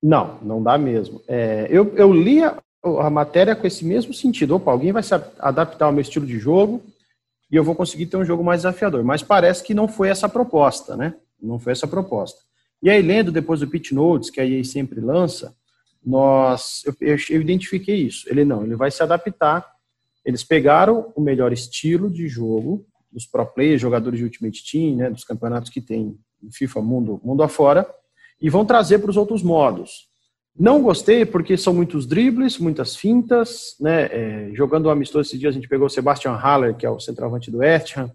Não, 0.03 0.38
não 0.42 0.62
dá 0.62 0.77
mesmo. 0.77 1.22
É, 1.29 1.68
eu, 1.70 1.94
eu 1.94 2.12
li 2.12 2.42
a, 2.42 2.59
a, 2.83 3.09
matéria 3.09 3.55
com 3.55 3.66
esse 3.66 3.85
mesmo 3.85 4.12
sentido. 4.12 4.57
Opa, 4.57 4.72
alguém 4.72 4.90
vai 4.90 5.03
se 5.03 5.14
adaptar 5.38 5.87
ao 5.87 5.92
meu 5.92 6.01
estilo 6.01 6.27
de 6.27 6.38
jogo 6.38 6.83
e 7.51 7.55
eu 7.55 7.62
vou 7.62 7.75
conseguir 7.75 8.07
ter 8.07 8.16
um 8.16 8.25
jogo 8.25 8.42
mais 8.42 8.61
desafiador. 8.62 9.05
Mas 9.05 9.22
parece 9.22 9.62
que 9.62 9.75
não 9.75 9.87
foi 9.87 10.09
essa 10.09 10.27
a 10.27 10.29
proposta, 10.29 10.96
né? 10.96 11.14
Não 11.40 11.59
foi 11.59 11.72
essa 11.72 11.87
a 11.87 11.88
proposta. 11.88 12.40
E 12.83 12.90
aí, 12.90 13.01
lendo 13.01 13.31
depois 13.31 13.61
do 13.61 13.68
Pitch 13.68 13.92
Notes, 13.92 14.29
que 14.29 14.40
a 14.40 14.46
EA 14.46 14.64
sempre 14.64 15.01
lança, 15.01 15.55
nós, 16.05 16.83
eu, 16.85 16.94
eu, 17.01 17.16
eu 17.31 17.40
identifiquei 17.40 17.96
isso. 17.96 18.29
Ele 18.29 18.44
não, 18.44 18.64
ele 18.64 18.75
vai 18.75 18.90
se 18.90 19.03
adaptar. 19.05 19.70
Eles 20.25 20.42
pegaram 20.42 21.12
o 21.14 21.20
melhor 21.20 21.53
estilo 21.53 22.11
de 22.11 22.27
jogo 22.27 22.85
dos 23.12 23.27
pro 23.27 23.44
players, 23.46 23.81
jogadores 23.81 24.18
de 24.18 24.25
Ultimate 24.25 24.62
Team, 24.70 24.96
né, 24.96 25.11
dos 25.11 25.25
campeonatos 25.25 25.70
que 25.70 25.81
tem 25.81 26.16
FIFA 26.51 26.81
mundo, 26.81 27.20
mundo 27.22 27.42
afora, 27.42 27.87
e 28.40 28.48
vão 28.51 28.64
trazer 28.64 28.98
para 28.98 29.11
os 29.11 29.16
outros 29.16 29.42
modos. 29.42 30.11
Não 30.59 30.83
gostei 30.83 31.25
porque 31.25 31.57
são 31.57 31.72
muitos 31.72 32.07
dribles, 32.07 32.59
muitas 32.59 32.94
fintas, 32.96 33.75
né? 33.81 34.03
É, 34.05 34.51
jogando 34.55 34.87
um 34.87 34.90
amistoso 34.90 35.29
esse 35.29 35.38
dia 35.38 35.48
a 35.48 35.53
gente 35.53 35.68
pegou 35.68 35.87
o 35.87 35.90
Sebastian 35.90 36.33
Haller, 36.33 36.77
que 36.77 36.85
é 36.85 36.90
o 36.90 37.01
centroavante 37.01 37.51
do 37.51 37.59
West 37.59 37.96
Ham, 37.96 38.11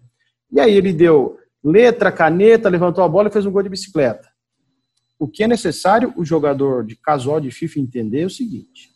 e 0.52 0.60
aí 0.60 0.74
ele 0.74 0.92
deu 0.92 1.36
letra, 1.62 2.12
caneta, 2.12 2.68
levantou 2.68 3.02
a 3.02 3.08
bola 3.08 3.28
e 3.28 3.32
fez 3.32 3.44
um 3.44 3.50
gol 3.50 3.62
de 3.62 3.68
bicicleta. 3.68 4.28
O 5.18 5.26
que 5.26 5.42
é 5.42 5.48
necessário 5.48 6.12
o 6.16 6.24
jogador 6.24 6.84
de 6.84 6.94
casual 6.94 7.40
de 7.40 7.50
FIFA 7.50 7.80
entender 7.80 8.22
é 8.22 8.26
o 8.26 8.30
seguinte: 8.30 8.90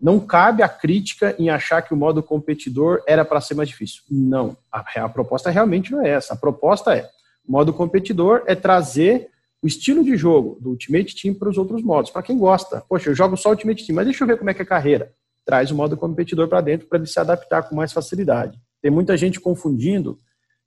não 0.00 0.18
cabe 0.18 0.62
a 0.62 0.68
crítica 0.68 1.34
em 1.38 1.50
achar 1.50 1.82
que 1.82 1.94
o 1.94 1.96
modo 1.96 2.22
competidor 2.22 3.02
era 3.06 3.24
para 3.24 3.40
ser 3.40 3.54
mais 3.54 3.68
difícil. 3.68 4.02
Não, 4.10 4.56
a, 4.72 5.04
a 5.04 5.08
proposta 5.08 5.50
realmente 5.50 5.92
não 5.92 6.04
é 6.04 6.10
essa. 6.10 6.34
A 6.34 6.36
proposta 6.36 6.94
é: 6.94 7.08
o 7.46 7.52
modo 7.52 7.72
competidor 7.72 8.42
é 8.46 8.54
trazer 8.54 9.30
o 9.62 9.66
estilo 9.66 10.04
de 10.04 10.16
jogo 10.16 10.58
do 10.60 10.70
Ultimate 10.70 11.14
Team 11.20 11.34
para 11.34 11.48
os 11.48 11.58
outros 11.58 11.82
modos. 11.82 12.10
Para 12.10 12.22
quem 12.22 12.38
gosta, 12.38 12.82
poxa, 12.88 13.10
eu 13.10 13.14
jogo 13.14 13.36
só 13.36 13.50
Ultimate 13.50 13.86
Team, 13.86 13.96
mas 13.96 14.06
deixa 14.06 14.22
eu 14.22 14.28
ver 14.28 14.36
como 14.36 14.50
é 14.50 14.54
que 14.54 14.62
é 14.62 14.64
a 14.64 14.68
carreira. 14.68 15.12
Traz 15.44 15.70
o 15.70 15.74
modo 15.74 15.96
competidor 15.96 16.48
para 16.48 16.60
dentro 16.60 16.86
para 16.86 16.98
ele 16.98 17.06
se 17.06 17.18
adaptar 17.18 17.62
com 17.62 17.74
mais 17.74 17.92
facilidade. 17.92 18.58
Tem 18.82 18.90
muita 18.90 19.16
gente 19.16 19.40
confundindo 19.40 20.18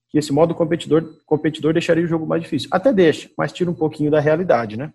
que 0.10 0.18
esse 0.18 0.34
modo 0.34 0.54
competidor, 0.54 1.04
competidor 1.26 1.72
deixaria 1.72 2.04
o 2.04 2.08
jogo 2.08 2.26
mais 2.26 2.42
difícil. 2.42 2.68
Até 2.72 2.92
deixa, 2.92 3.30
mas 3.38 3.54
tira 3.54 3.72
um 3.72 3.74
pouquinho 3.74 4.12
da 4.12 4.20
realidade, 4.20 4.76
né? 4.76 4.92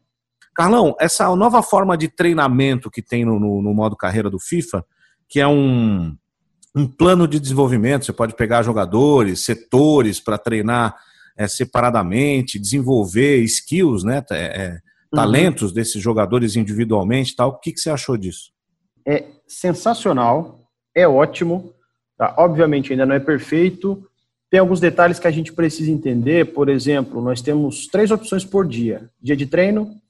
Carlão, 0.57 0.97
essa 0.99 1.35
nova 1.37 1.62
forma 1.62 1.99
de 1.99 2.09
treinamento 2.09 2.90
que 2.90 3.03
tem 3.03 3.27
no, 3.27 3.38
no, 3.38 3.61
no 3.61 3.75
modo 3.75 3.95
carreira 3.95 4.31
do 4.31 4.40
FIFA, 4.40 4.83
que 5.29 5.38
é 5.38 5.47
um, 5.47 6.16
um 6.75 6.87
plano 6.87 7.29
de 7.29 7.38
desenvolvimento, 7.38 8.07
você 8.07 8.12
pode 8.12 8.35
pegar 8.35 8.62
jogadores, 8.62 9.40
setores 9.40 10.19
para 10.19 10.38
treinar 10.38 10.97
é, 11.37 11.47
separadamente, 11.47 12.59
desenvolver 12.59 13.40
skills, 13.40 14.03
né, 14.03 14.25
é, 14.31 14.37
é 14.37 14.71
uhum. 14.71 14.79
talentos 15.12 15.73
desses 15.73 16.03
jogadores 16.03 16.57
individualmente 16.57 17.37
tal. 17.37 17.51
O 17.51 17.59
que, 17.59 17.73
que 17.73 17.79
você 17.79 17.90
achou 17.90 18.16
disso? 18.16 18.51
É 19.07 19.25
sensacional, 19.47 20.71
é 20.95 21.07
ótimo. 21.07 21.75
Tá? 22.16 22.35
Obviamente 22.38 22.92
ainda 22.92 23.05
não 23.05 23.14
é 23.14 23.21
perfeito. 23.21 24.03
Tem 24.51 24.59
alguns 24.59 24.81
detalhes 24.81 25.19
que 25.19 25.27
a 25.27 25.31
gente 25.31 25.53
precisa 25.53 25.90
entender. 25.90 26.55
Por 26.55 26.71
exemplo, 26.71 27.21
nós 27.21 27.42
temos 27.42 27.87
três 27.88 28.11
opções 28.11 28.42
por 28.42 28.66
dia: 28.66 29.11
dia 29.21 29.37
de 29.37 29.45
treino, 29.45 30.01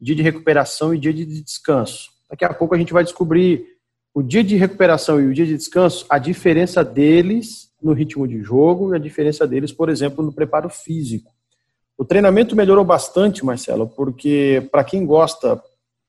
dia 0.00 0.14
de 0.14 0.22
recuperação 0.22 0.94
e 0.94 0.98
dia 0.98 1.12
de 1.12 1.24
descanso. 1.24 2.10
Daqui 2.30 2.44
a 2.44 2.52
pouco 2.52 2.74
a 2.74 2.78
gente 2.78 2.92
vai 2.92 3.04
descobrir 3.04 3.66
o 4.14 4.22
dia 4.22 4.44
de 4.44 4.56
recuperação 4.56 5.20
e 5.20 5.26
o 5.26 5.34
dia 5.34 5.44
de 5.44 5.56
descanso, 5.56 6.06
a 6.08 6.18
diferença 6.18 6.84
deles 6.84 7.70
no 7.82 7.92
ritmo 7.92 8.26
de 8.28 8.40
jogo 8.42 8.92
e 8.92 8.96
a 8.96 9.00
diferença 9.00 9.46
deles, 9.46 9.72
por 9.72 9.88
exemplo, 9.88 10.24
no 10.24 10.32
preparo 10.32 10.70
físico. 10.70 11.32
O 11.98 12.04
treinamento 12.04 12.56
melhorou 12.56 12.84
bastante, 12.84 13.44
Marcelo, 13.44 13.88
porque 13.88 14.66
para 14.70 14.84
quem 14.84 15.04
gosta, 15.04 15.60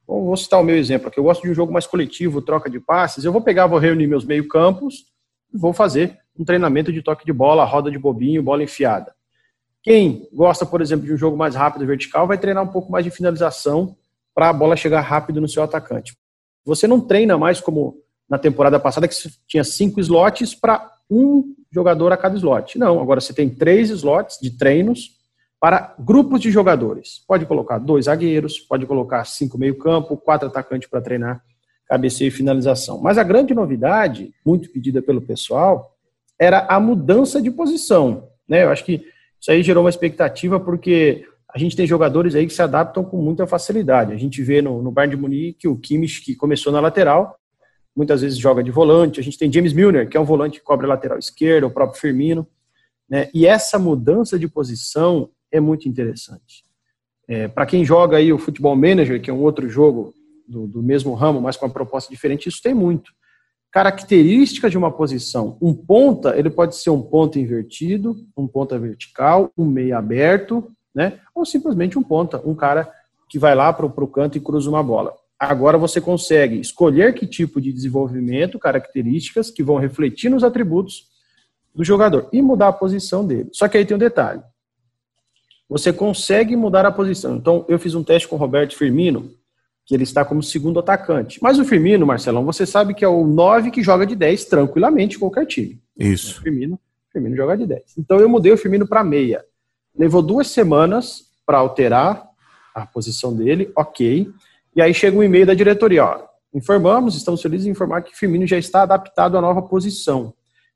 vou 0.08 0.38
citar 0.38 0.60
o 0.60 0.64
meu 0.64 0.78
exemplo 0.78 1.08
aqui, 1.08 1.20
eu 1.20 1.24
gosto 1.24 1.42
de 1.42 1.50
um 1.50 1.54
jogo 1.54 1.74
mais 1.74 1.88
coletivo, 1.88 2.42
troca 2.42 2.70
de 2.70 2.80
passes, 2.80 3.26
eu 3.26 3.32
vou 3.32 3.42
pegar, 3.42 3.68
vou 3.68 3.80
reunir 3.80 4.08
meus 4.08 4.26
meio-campos 4.26 5.06
e 5.54 5.58
vou 5.58 5.74
fazer 5.74 6.18
um 6.38 6.44
treinamento 6.44 6.92
de 6.92 7.02
toque 7.02 7.26
de 7.26 7.34
bola, 7.34 7.66
roda 7.66 7.90
de 7.90 7.98
bobinho, 7.98 8.44
bola 8.44 8.64
enfiada. 8.64 9.15
Quem 9.86 10.28
gosta, 10.34 10.66
por 10.66 10.82
exemplo, 10.82 11.06
de 11.06 11.14
um 11.14 11.18
jogo 11.18 11.38
mais 11.38 11.54
rápido 11.54 11.86
vertical, 11.86 12.26
vai 12.26 12.40
treinar 12.40 12.64
um 12.64 12.68
pouco 12.68 12.92
mais 12.92 13.06
de 13.06 13.12
finalização 13.12 13.96
para 14.34 14.50
a 14.50 14.54
bola 14.54 14.76
chegar 14.76 15.02
rápido 15.02 15.40
no 15.40 15.48
seu 15.48 15.62
atacante. 15.62 16.18
Você 16.66 16.88
não 16.88 17.00
treina 17.00 17.38
mais 17.38 17.62
como 17.62 18.02
na 18.28 18.40
temporada 18.40 18.80
passada, 18.80 19.08
que 19.08 19.16
tinha 19.48 19.64
cinco 19.64 20.00
slots 20.00 20.56
para 20.56 20.92
um 21.08 21.54
jogador 21.72 22.12
a 22.12 22.18
cada 22.18 22.36
slot. 22.36 22.80
Não, 22.80 23.00
agora 23.00 23.22
você 23.22 23.32
tem 23.32 23.48
três 23.48 23.92
slots 23.92 24.40
de 24.42 24.58
treinos 24.58 25.12
para 25.60 25.94
grupos 26.00 26.42
de 26.42 26.50
jogadores. 26.50 27.24
Pode 27.28 27.46
colocar 27.46 27.78
dois 27.78 28.06
zagueiros, 28.06 28.60
pode 28.60 28.88
colocar 28.88 29.24
cinco 29.26 29.56
meio-campo, 29.56 30.18
quatro 30.18 30.48
atacantes 30.48 30.90
para 30.90 31.00
treinar 31.00 31.44
cabeceio 31.88 32.30
e 32.30 32.32
finalização. 32.32 33.00
Mas 33.00 33.20
a 33.20 33.24
grande 33.24 33.54
novidade, 33.54 34.34
muito 34.44 34.68
pedida 34.72 35.00
pelo 35.00 35.22
pessoal, 35.22 35.96
era 36.40 36.66
a 36.68 36.80
mudança 36.80 37.40
de 37.40 37.52
posição. 37.52 38.30
Né? 38.50 38.64
Eu 38.64 38.72
acho 38.72 38.84
que 38.84 39.14
isso 39.46 39.52
aí 39.52 39.62
gerou 39.62 39.84
uma 39.84 39.92
expectativa 39.92 40.60
porque 40.60 41.24
a 41.54 41.60
gente 41.60 41.76
tem 41.76 41.86
jogadores 41.86 42.34
aí 42.34 42.48
que 42.48 42.54
se 42.54 42.64
adaptam 42.64 43.04
com 43.04 43.22
muita 43.22 43.46
facilidade. 43.46 44.12
A 44.12 44.18
gente 44.18 44.42
vê 44.42 44.60
no, 44.60 44.82
no 44.82 44.90
Bayern 44.90 45.16
de 45.16 45.22
Munique 45.22 45.68
o 45.68 45.78
Kimmich, 45.78 46.22
que 46.24 46.36
começou 46.36 46.74
na 46.74 46.80
lateral, 46.80 47.38
muitas 47.96 48.24
vezes 48.24 48.40
joga 48.40 48.64
de 48.64 48.72
volante. 48.72 49.20
A 49.20 49.24
gente 49.24 49.38
tem 49.38 49.54
James 49.54 49.72
Milner, 49.72 50.10
que 50.10 50.18
é 50.18 50.20
um 50.20 50.26
volante 50.26 50.58
que 50.58 50.66
cobre 50.66 50.88
a 50.88 50.90
lateral 50.90 51.20
esquerda, 51.20 51.68
o 51.68 51.70
próprio 51.70 52.02
Firmino. 52.02 52.48
Né? 53.08 53.30
E 53.36 53.46
essa 53.46 53.78
mudança 53.78 54.40
de 54.40 54.48
posição 54.48 55.30
é 55.52 55.60
muito 55.60 55.88
interessante. 55.88 56.64
É, 57.28 57.48
Para 57.48 57.68
quem 57.68 57.86
joga 57.86 58.18
aí 58.18 58.34
o 58.34 58.40
Futebol 58.40 58.76
Manager, 58.76 59.22
que 59.22 59.30
é 59.30 59.34
um 59.34 59.44
outro 59.44 59.70
jogo 59.70 60.12
do, 60.48 60.66
do 60.66 60.82
mesmo 60.82 61.14
ramo, 61.14 61.40
mas 61.40 61.56
com 61.56 61.68
uma 61.68 61.72
proposta 61.72 62.12
diferente, 62.12 62.50
isso 62.50 62.64
tem 62.64 62.74
muito. 62.74 63.12
Características 63.76 64.72
de 64.72 64.78
uma 64.78 64.90
posição. 64.90 65.58
Um 65.62 65.74
ponta, 65.74 66.40
ele 66.40 66.50
pode 66.50 66.78
ser 66.78 66.92
um 66.92 67.02
ponta 67.02 67.38
invertido, 67.38 68.16
um 68.38 68.48
ponta 68.48 68.80
vertical, 68.80 69.52
um 69.58 69.66
meio 69.66 69.98
aberto, 69.98 70.72
né? 70.96 71.20
ou 71.36 71.46
simplesmente 71.46 72.00
um 72.00 72.02
ponta, 72.02 72.42
um 72.46 72.56
cara 72.56 72.90
que 73.28 73.38
vai 73.38 73.54
lá 73.54 73.74
para 73.74 73.86
o 73.86 74.08
canto 74.08 74.38
e 74.38 74.40
cruza 74.40 74.70
uma 74.70 74.82
bola. 74.82 75.14
Agora 75.38 75.78
você 75.78 76.00
consegue 76.00 76.58
escolher 76.58 77.14
que 77.14 77.28
tipo 77.28 77.60
de 77.60 77.74
desenvolvimento, 77.74 78.58
características 78.58 79.52
que 79.52 79.62
vão 79.62 79.76
refletir 79.76 80.30
nos 80.30 80.46
atributos 80.46 81.10
do 81.76 81.84
jogador 81.84 82.30
e 82.32 82.42
mudar 82.42 82.70
a 82.70 82.74
posição 82.74 83.28
dele. 83.28 83.50
Só 83.52 83.68
que 83.68 83.78
aí 83.78 83.84
tem 83.84 83.96
um 83.96 84.00
detalhe. 84.00 84.42
Você 85.68 85.92
consegue 85.92 86.56
mudar 86.56 86.86
a 86.86 86.92
posição. 86.94 87.36
Então, 87.36 87.66
eu 87.68 87.78
fiz 87.78 87.94
um 87.94 88.06
teste 88.06 88.26
com 88.26 88.38
o 88.38 88.40
Roberto 88.40 88.74
Firmino, 88.74 89.34
que 89.86 89.94
ele 89.94 90.04
está 90.04 90.26
como 90.26 90.42
segundo 90.42 90.80
atacante. 90.80 91.40
Mas 91.42 91.60
o 91.60 91.66
Firmino, 91.66 92.06
Marcelão, 92.06 92.44
você 92.44 92.66
sabe 92.66 92.94
que 92.94 93.06
é 93.06 93.08
o 93.08 93.26
9 93.26 93.70
que 93.70 93.84
joga 93.84 94.06
de 94.06 94.16
10 94.16 94.46
tranquilamente 94.46 95.16
em 95.16 95.20
qualquer 95.20 95.46
time. 95.46 95.80
Isso. 95.98 96.40
O 96.40 96.44
Firmino, 96.44 96.80
Firmino 97.12 97.36
joga 97.36 97.56
de 97.56 97.68
10. 97.68 97.82
Então, 97.98 98.20
eu 98.20 98.28
mudei 98.28 98.52
o 98.52 98.58
Firmino 98.58 98.88
para 98.88 99.04
meia. 99.04 99.46
Levou 99.98 100.22
duas 100.22 100.48
semanas 100.48 101.26
para 101.46 101.60
alterar 101.60 102.28
a 102.74 102.86
posição 102.86 103.34
dele, 103.34 103.72
ok. 103.76 104.28
E 104.76 104.82
aí 104.82 104.94
chega 104.94 105.18
um 105.18 105.24
e-mail 105.24 105.46
da 105.46 105.54
diretoria, 105.54 106.04
ó, 106.04 106.24
informamos, 106.54 107.16
estamos 107.16 107.42
felizes 107.42 107.68
em 107.68 107.72
informar 107.72 108.02
que 108.02 108.18
Firmino 108.18 108.48
já 108.48 108.58
está 108.58 108.82
adaptado 108.82 109.38
à 109.38 109.42
nova 109.42 109.62
posição. 109.62 110.34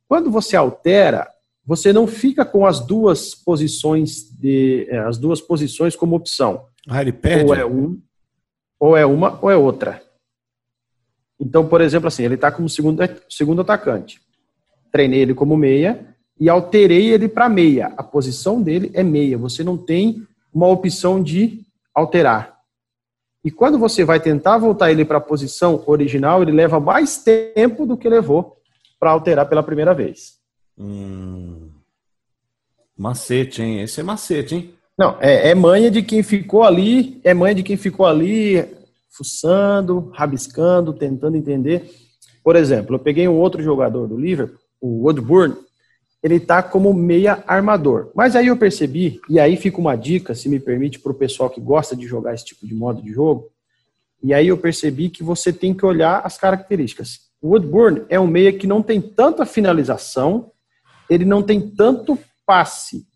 Quando 0.08 0.30
você 0.32 0.56
altera, 0.56 1.28
você 1.66 1.92
não 1.92 2.08
fica 2.08 2.46
com 2.46 2.66
as 2.66 2.80
duas 2.80 3.36
posições 3.36 4.30
de 4.40 4.88
é, 4.90 5.00
as 5.00 5.18
duas 5.18 5.42
posições 5.42 5.96
como 5.96 6.16
opção. 6.16 6.66
Ah, 6.88 7.02
ele 7.02 7.12
perde. 7.12 7.46
Ou 7.46 7.54
é 7.56 7.66
um, 7.66 8.00
ou 8.80 8.96
é 8.96 9.06
uma, 9.06 9.38
ou 9.42 9.52
é 9.52 9.58
outra. 9.58 10.02
Então, 11.40 11.68
por 11.68 11.82
exemplo, 11.82 12.08
assim, 12.08 12.24
ele 12.24 12.36
está 12.36 12.52
como 12.52 12.70
segundo, 12.70 13.02
segundo 13.30 13.62
atacante. 13.62 14.22
Treinei 14.92 15.22
ele 15.22 15.34
como 15.34 15.56
meia 15.58 16.16
e 16.40 16.50
alterei 16.50 17.12
ele 17.12 17.28
para 17.28 17.50
meia. 17.50 17.94
A 17.98 18.04
posição 18.04 18.62
dele 18.62 18.92
é 18.94 19.04
meia. 19.04 19.38
Você 19.38 19.64
não 19.64 19.78
tem 19.78 20.26
uma 20.54 20.68
opção 20.68 21.22
de 21.22 21.62
alterar. 21.94 22.60
E 23.44 23.50
quando 23.52 23.80
você 23.80 24.04
vai 24.04 24.20
tentar 24.20 24.58
voltar 24.58 24.92
ele 24.92 25.06
para 25.06 25.18
a 25.18 25.22
posição 25.22 25.82
original, 25.88 26.42
ele 26.42 26.52
leva 26.52 26.80
mais 26.80 27.18
tempo 27.24 27.86
do 27.86 27.98
que 27.98 28.10
levou 28.10 28.58
para 29.00 29.12
alterar 29.12 29.48
pela 29.48 29.64
primeira 29.64 29.94
vez. 29.94 30.40
Hum. 30.78 31.70
Macete, 32.98 33.62
hein? 33.62 33.82
Esse 33.82 34.02
é 34.02 34.04
macete, 34.04 34.56
hein? 34.56 34.74
Não, 35.00 35.16
é, 35.22 35.52
é 35.52 35.56
manha 35.56 35.90
de 35.90 36.04
quem 36.04 36.22
ficou 36.22 36.62
ali, 36.62 37.22
é 37.24 37.34
manha 37.34 37.56
de 37.56 37.64
quem 37.64 37.78
ficou 37.78 38.06
ali 38.06 38.66
fuçando, 39.10 40.12
rabiscando, 40.14 40.92
tentando 40.92 41.38
entender. 41.38 41.90
Por 42.44 42.58
exemplo, 42.58 42.96
eu 42.96 43.00
peguei 43.00 43.26
um 43.26 43.38
outro 43.38 43.64
jogador 43.64 44.10
do 44.10 44.18
Liverpool, 44.18 44.60
o 44.82 45.06
Woodburn, 45.06 45.56
ele 46.22 46.36
está 46.36 46.62
como 46.62 46.94
meia 46.94 47.42
armador. 47.48 48.12
Mas 48.14 48.36
aí 48.36 48.48
eu 48.48 48.58
percebi, 48.58 49.22
e 49.30 49.40
aí 49.40 49.56
fica 49.56 49.78
uma 49.80 49.96
dica, 49.96 50.36
se 50.36 50.50
me 50.50 50.60
permite, 50.60 51.00
para 51.00 51.14
o 51.14 51.16
pessoal 51.16 51.50
que 51.50 51.62
gosta 51.62 51.96
de 51.96 52.06
jogar 52.06 52.34
esse 52.34 52.44
tipo 52.44 52.68
de 52.68 52.76
modo 52.76 53.02
de 53.02 53.14
jogo. 53.14 53.50
E 54.22 54.34
aí 54.34 54.50
eu 54.50 54.58
percebi 54.58 55.08
que 55.08 55.24
você 55.24 55.54
tem 55.54 55.74
que 55.74 55.86
olhar 55.86 56.20
as 56.26 56.38
características. 56.38 57.22
O 57.42 57.52
Woodburn 57.52 58.04
é 58.10 58.20
um 58.20 58.28
meia 58.28 58.52
que 58.52 58.68
não 58.68 58.84
tem 58.84 59.00
tanta 59.00 59.46
finalização, 59.46 60.52
ele 61.10 61.24
não 61.24 61.42
tem 61.42 61.70
tanto 61.70 62.20
passe. 62.46 63.08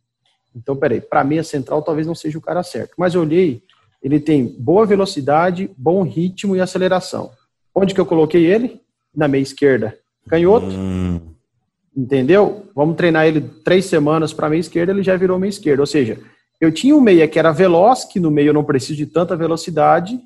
Então, 0.56 0.76
peraí, 0.76 1.02
para 1.02 1.24
meia 1.24 1.44
central 1.44 1.82
talvez 1.82 2.06
não 2.06 2.16
seja 2.16 2.38
o 2.38 2.42
cara 2.42 2.64
certo. 2.64 2.94
Mas 2.98 3.16
eu 3.16 3.22
olhei, 3.22 3.64
ele 4.02 4.20
tem 4.20 4.46
boa 4.60 4.86
velocidade, 4.86 5.70
bom 5.78 6.04
ritmo 6.04 6.56
e 6.56 6.62
aceleração. 6.62 7.32
Onde 7.74 7.94
que 7.94 8.02
eu 8.02 8.06
coloquei 8.06 8.46
ele? 8.46 8.82
Na 9.16 9.28
meia 9.28 9.42
esquerda. 9.42 9.98
Canhoto. 10.28 10.68
Hum 10.68 11.34
entendeu? 11.96 12.70
Vamos 12.76 12.96
treinar 12.96 13.28
ele 13.28 13.42
três 13.64 13.86
semanas 13.86 14.34
para 14.34 14.50
meia 14.50 14.60
esquerda, 14.60 14.92
ele 14.92 15.04
já 15.04 15.16
virou 15.16 15.38
meia 15.38 15.50
esquerda. 15.50 15.82
Ou 15.82 15.88
seja, 15.88 16.20
eu 16.60 16.72
tinha 16.72 16.96
um 16.96 17.02
meia 17.02 17.28
que 17.28 17.38
era 17.38 17.52
veloz, 17.52 18.04
que 18.04 18.20
no 18.20 18.32
meio 18.32 18.50
eu 18.50 18.54
não 18.54 18.64
preciso 18.64 18.98
de 18.98 19.06
tanta 19.06 19.36
velocidade, 19.36 20.20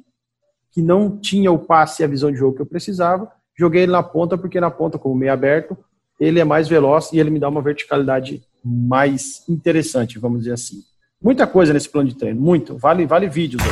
que 0.71 0.81
não 0.81 1.17
tinha 1.17 1.51
o 1.51 1.59
passe 1.59 2.01
e 2.01 2.05
a 2.05 2.07
visão 2.07 2.31
de 2.31 2.37
jogo 2.37 2.55
que 2.55 2.61
eu 2.61 2.65
precisava. 2.65 3.29
Joguei 3.57 3.83
ele 3.83 3.91
na 3.91 4.03
ponta, 4.03 4.37
porque 4.37 4.59
na 4.59 4.71
ponta, 4.71 4.97
como 4.97 5.15
meio 5.15 5.33
aberto, 5.33 5.77
ele 6.19 6.39
é 6.39 6.43
mais 6.43 6.67
veloz 6.67 7.11
e 7.11 7.19
ele 7.19 7.29
me 7.29 7.39
dá 7.39 7.49
uma 7.49 7.61
verticalidade 7.61 8.43
mais 8.63 9.43
interessante, 9.47 10.19
vamos 10.19 10.39
dizer 10.39 10.53
assim. 10.53 10.81
Muita 11.21 11.47
coisa 11.47 11.73
nesse 11.73 11.89
plano 11.89 12.09
de 12.09 12.15
treino, 12.15 12.39
muito. 12.39 12.77
Vale, 12.77 13.05
vale 13.05 13.27
vídeos. 13.27 13.63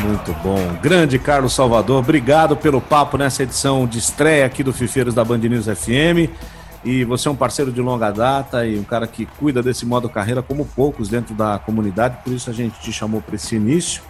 Muito 0.00 0.32
bom. 0.42 0.78
Grande 0.80 1.18
Carlos 1.18 1.52
Salvador, 1.52 1.98
obrigado 1.98 2.56
pelo 2.56 2.80
papo 2.80 3.18
nessa 3.18 3.42
edição 3.42 3.86
de 3.86 3.98
estreia 3.98 4.46
aqui 4.46 4.62
do 4.62 4.72
Fifeiros 4.72 5.14
da 5.14 5.24
Band 5.24 5.38
News 5.38 5.66
FM. 5.66 6.30
E 6.84 7.04
você 7.04 7.26
é 7.26 7.30
um 7.30 7.36
parceiro 7.36 7.72
de 7.72 7.80
longa 7.80 8.10
data 8.10 8.64
e 8.64 8.78
um 8.78 8.84
cara 8.84 9.06
que 9.06 9.26
cuida 9.26 9.62
desse 9.62 9.84
modo 9.84 10.08
carreira 10.08 10.42
como 10.42 10.64
poucos 10.64 11.08
dentro 11.08 11.34
da 11.34 11.58
comunidade, 11.58 12.18
por 12.22 12.32
isso 12.32 12.48
a 12.48 12.52
gente 12.52 12.78
te 12.80 12.92
chamou 12.92 13.20
para 13.20 13.34
esse 13.34 13.56
início. 13.56 14.00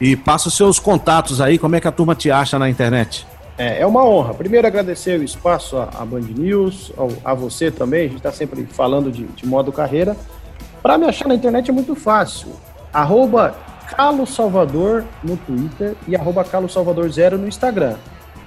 E 0.00 0.16
passa 0.16 0.48
os 0.48 0.56
seus 0.56 0.78
contatos 0.78 1.40
aí, 1.40 1.58
como 1.58 1.76
é 1.76 1.80
que 1.80 1.88
a 1.88 1.92
turma 1.92 2.14
te 2.14 2.30
acha 2.30 2.58
na 2.58 2.68
internet? 2.68 3.26
É, 3.58 3.80
é 3.80 3.86
uma 3.86 4.04
honra. 4.04 4.34
Primeiro, 4.34 4.66
agradecer 4.66 5.18
o 5.18 5.24
espaço 5.24 5.76
à 5.78 6.04
Band 6.04 6.20
News, 6.20 6.92
ao, 6.96 7.10
a 7.24 7.32
você 7.32 7.70
também. 7.70 8.00
A 8.00 8.08
gente 8.08 8.18
está 8.18 8.32
sempre 8.32 8.64
falando 8.66 9.10
de, 9.10 9.24
de 9.24 9.46
modo 9.46 9.72
carreira. 9.72 10.16
Para 10.82 10.98
me 10.98 11.06
achar 11.06 11.26
na 11.26 11.34
internet 11.34 11.70
é 11.70 11.72
muito 11.72 11.94
fácil. 11.94 12.48
Arroba 12.92 13.54
Salvador 14.26 15.04
no 15.22 15.36
Twitter 15.36 15.94
e 16.06 16.14
arroba 16.16 16.44
Calo 16.44 16.68
Salvador 16.68 17.08
Zero 17.10 17.38
no 17.38 17.48
Instagram. 17.48 17.96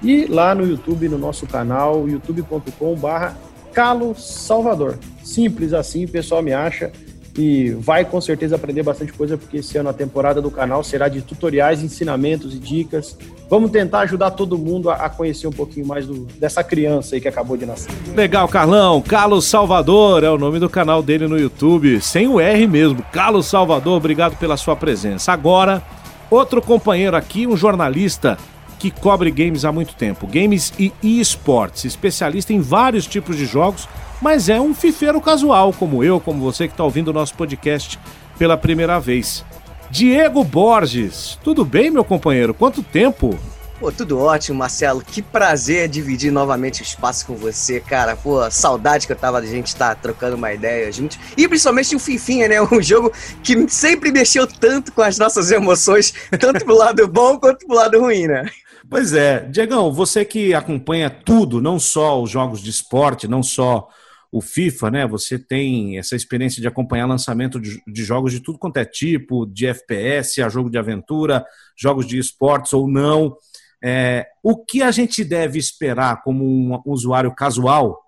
E 0.02 0.26
lá 0.26 0.54
no 0.54 0.66
YouTube, 0.66 1.08
no 1.08 1.18
nosso 1.18 1.46
canal, 1.46 2.08
youtube.com 2.08 2.94
barra 2.94 3.36
Calo 3.72 4.14
Salvador. 4.14 4.98
Simples 5.22 5.72
assim, 5.72 6.04
o 6.04 6.08
pessoal 6.08 6.42
me 6.42 6.52
acha 6.52 6.92
e 7.36 7.70
vai 7.70 8.04
com 8.04 8.20
certeza 8.20 8.56
aprender 8.56 8.82
bastante 8.82 9.12
coisa, 9.12 9.36
porque 9.36 9.58
esse 9.58 9.78
ano 9.78 9.88
a 9.88 9.92
temporada 9.92 10.42
do 10.42 10.50
canal 10.50 10.82
será 10.82 11.08
de 11.08 11.22
tutoriais, 11.22 11.82
ensinamentos 11.82 12.54
e 12.54 12.58
dicas. 12.58 13.16
Vamos 13.48 13.70
tentar 13.70 14.00
ajudar 14.00 14.32
todo 14.32 14.58
mundo 14.58 14.90
a, 14.90 15.08
conhecer 15.08 15.46
um 15.46 15.52
pouquinho 15.52 15.86
mais 15.86 16.06
do, 16.06 16.26
dessa 16.38 16.62
criança 16.62 17.14
aí 17.14 17.20
que 17.20 17.28
acabou 17.28 17.56
de 17.56 17.66
nascer. 17.66 17.92
Legal, 18.14 18.48
Carlão. 18.48 19.00
Carlos 19.00 19.44
Salvador 19.44 20.24
é 20.24 20.30
o 20.30 20.38
nome 20.38 20.58
do 20.58 20.68
canal 20.68 21.02
dele 21.02 21.26
no 21.26 21.38
YouTube, 21.38 22.00
sem 22.00 22.28
o 22.28 22.40
R 22.40 22.66
mesmo. 22.66 23.02
Carlos 23.12 23.46
Salvador, 23.46 23.96
obrigado 23.96 24.36
pela 24.36 24.56
sua 24.56 24.74
presença. 24.76 25.32
Agora, 25.32 25.82
outro 26.30 26.60
companheiro 26.60 27.16
aqui, 27.16 27.46
um 27.46 27.56
jornalista 27.56 28.36
que 28.78 28.90
cobre 28.90 29.30
games 29.30 29.64
há 29.64 29.70
muito 29.70 29.94
tempo, 29.94 30.26
games 30.26 30.72
e 30.78 31.20
esportes, 31.20 31.84
especialista 31.84 32.52
em 32.52 32.60
vários 32.60 33.06
tipos 33.06 33.36
de 33.36 33.44
jogos 33.44 33.86
mas 34.20 34.48
é 34.48 34.60
um 34.60 34.74
fifeiro 34.74 35.20
casual, 35.20 35.72
como 35.72 36.04
eu, 36.04 36.20
como 36.20 36.40
você 36.40 36.66
que 36.66 36.74
está 36.74 36.84
ouvindo 36.84 37.08
o 37.08 37.12
nosso 37.12 37.34
podcast 37.34 37.98
pela 38.38 38.56
primeira 38.56 38.98
vez. 38.98 39.44
Diego 39.90 40.44
Borges, 40.44 41.38
tudo 41.42 41.64
bem, 41.64 41.90
meu 41.90 42.04
companheiro? 42.04 42.54
Quanto 42.54 42.82
tempo? 42.82 43.38
Pô, 43.80 43.90
tudo 43.90 44.18
ótimo, 44.18 44.58
Marcelo. 44.58 45.02
Que 45.02 45.22
prazer 45.22 45.88
dividir 45.88 46.30
novamente 46.30 46.82
o 46.82 46.84
espaço 46.84 47.26
com 47.26 47.34
você, 47.34 47.80
cara. 47.80 48.14
Pô, 48.14 48.48
saudade 48.50 49.06
que 49.06 49.12
eu 49.12 49.16
tava 49.16 49.40
de 49.40 49.48
a 49.48 49.50
gente 49.50 49.68
estar 49.68 49.94
tá 49.94 49.94
trocando 49.94 50.36
uma 50.36 50.52
ideia 50.52 50.92
juntos. 50.92 51.18
E 51.34 51.48
principalmente 51.48 51.96
o 51.96 51.98
Fifinha, 51.98 52.46
né? 52.46 52.60
Um 52.60 52.82
jogo 52.82 53.10
que 53.42 53.66
sempre 53.70 54.12
mexeu 54.12 54.46
tanto 54.46 54.92
com 54.92 55.00
as 55.00 55.18
nossas 55.18 55.50
emoções, 55.50 56.12
tanto 56.38 56.62
pro 56.62 56.76
lado 56.76 57.08
bom 57.08 57.38
quanto 57.38 57.66
pro 57.66 57.74
lado 57.74 57.98
ruim, 57.98 58.26
né? 58.26 58.44
Pois 58.88 59.14
é. 59.14 59.40
Diegão, 59.48 59.90
você 59.90 60.26
que 60.26 60.52
acompanha 60.52 61.08
tudo, 61.08 61.60
não 61.60 61.80
só 61.80 62.22
os 62.22 62.30
jogos 62.30 62.60
de 62.62 62.68
esporte, 62.68 63.26
não 63.26 63.42
só 63.42 63.88
o 64.32 64.40
FIFA, 64.40 64.90
né? 64.90 65.06
Você 65.06 65.38
tem 65.38 65.98
essa 65.98 66.14
experiência 66.14 66.60
de 66.60 66.68
acompanhar 66.68 67.06
lançamento 67.06 67.60
de, 67.60 67.82
de, 67.86 68.04
jogos 68.04 68.32
de 68.32 68.40
tudo 68.40 68.58
quanto 68.58 68.76
é 68.76 68.84
tipo, 68.84 69.44
de 69.46 69.66
FPS, 69.66 70.40
a 70.40 70.48
jogo 70.48 70.70
de 70.70 70.78
aventura, 70.78 71.44
jogos 71.76 72.06
de 72.06 72.18
esportes 72.18 72.72
ou 72.72 72.88
não. 72.88 73.36
É, 73.82 74.26
o 74.42 74.56
que 74.64 74.82
a 74.82 74.90
gente 74.90 75.24
deve 75.24 75.58
esperar 75.58 76.22
como 76.22 76.44
um 76.44 76.80
usuário 76.84 77.34
casual 77.34 78.00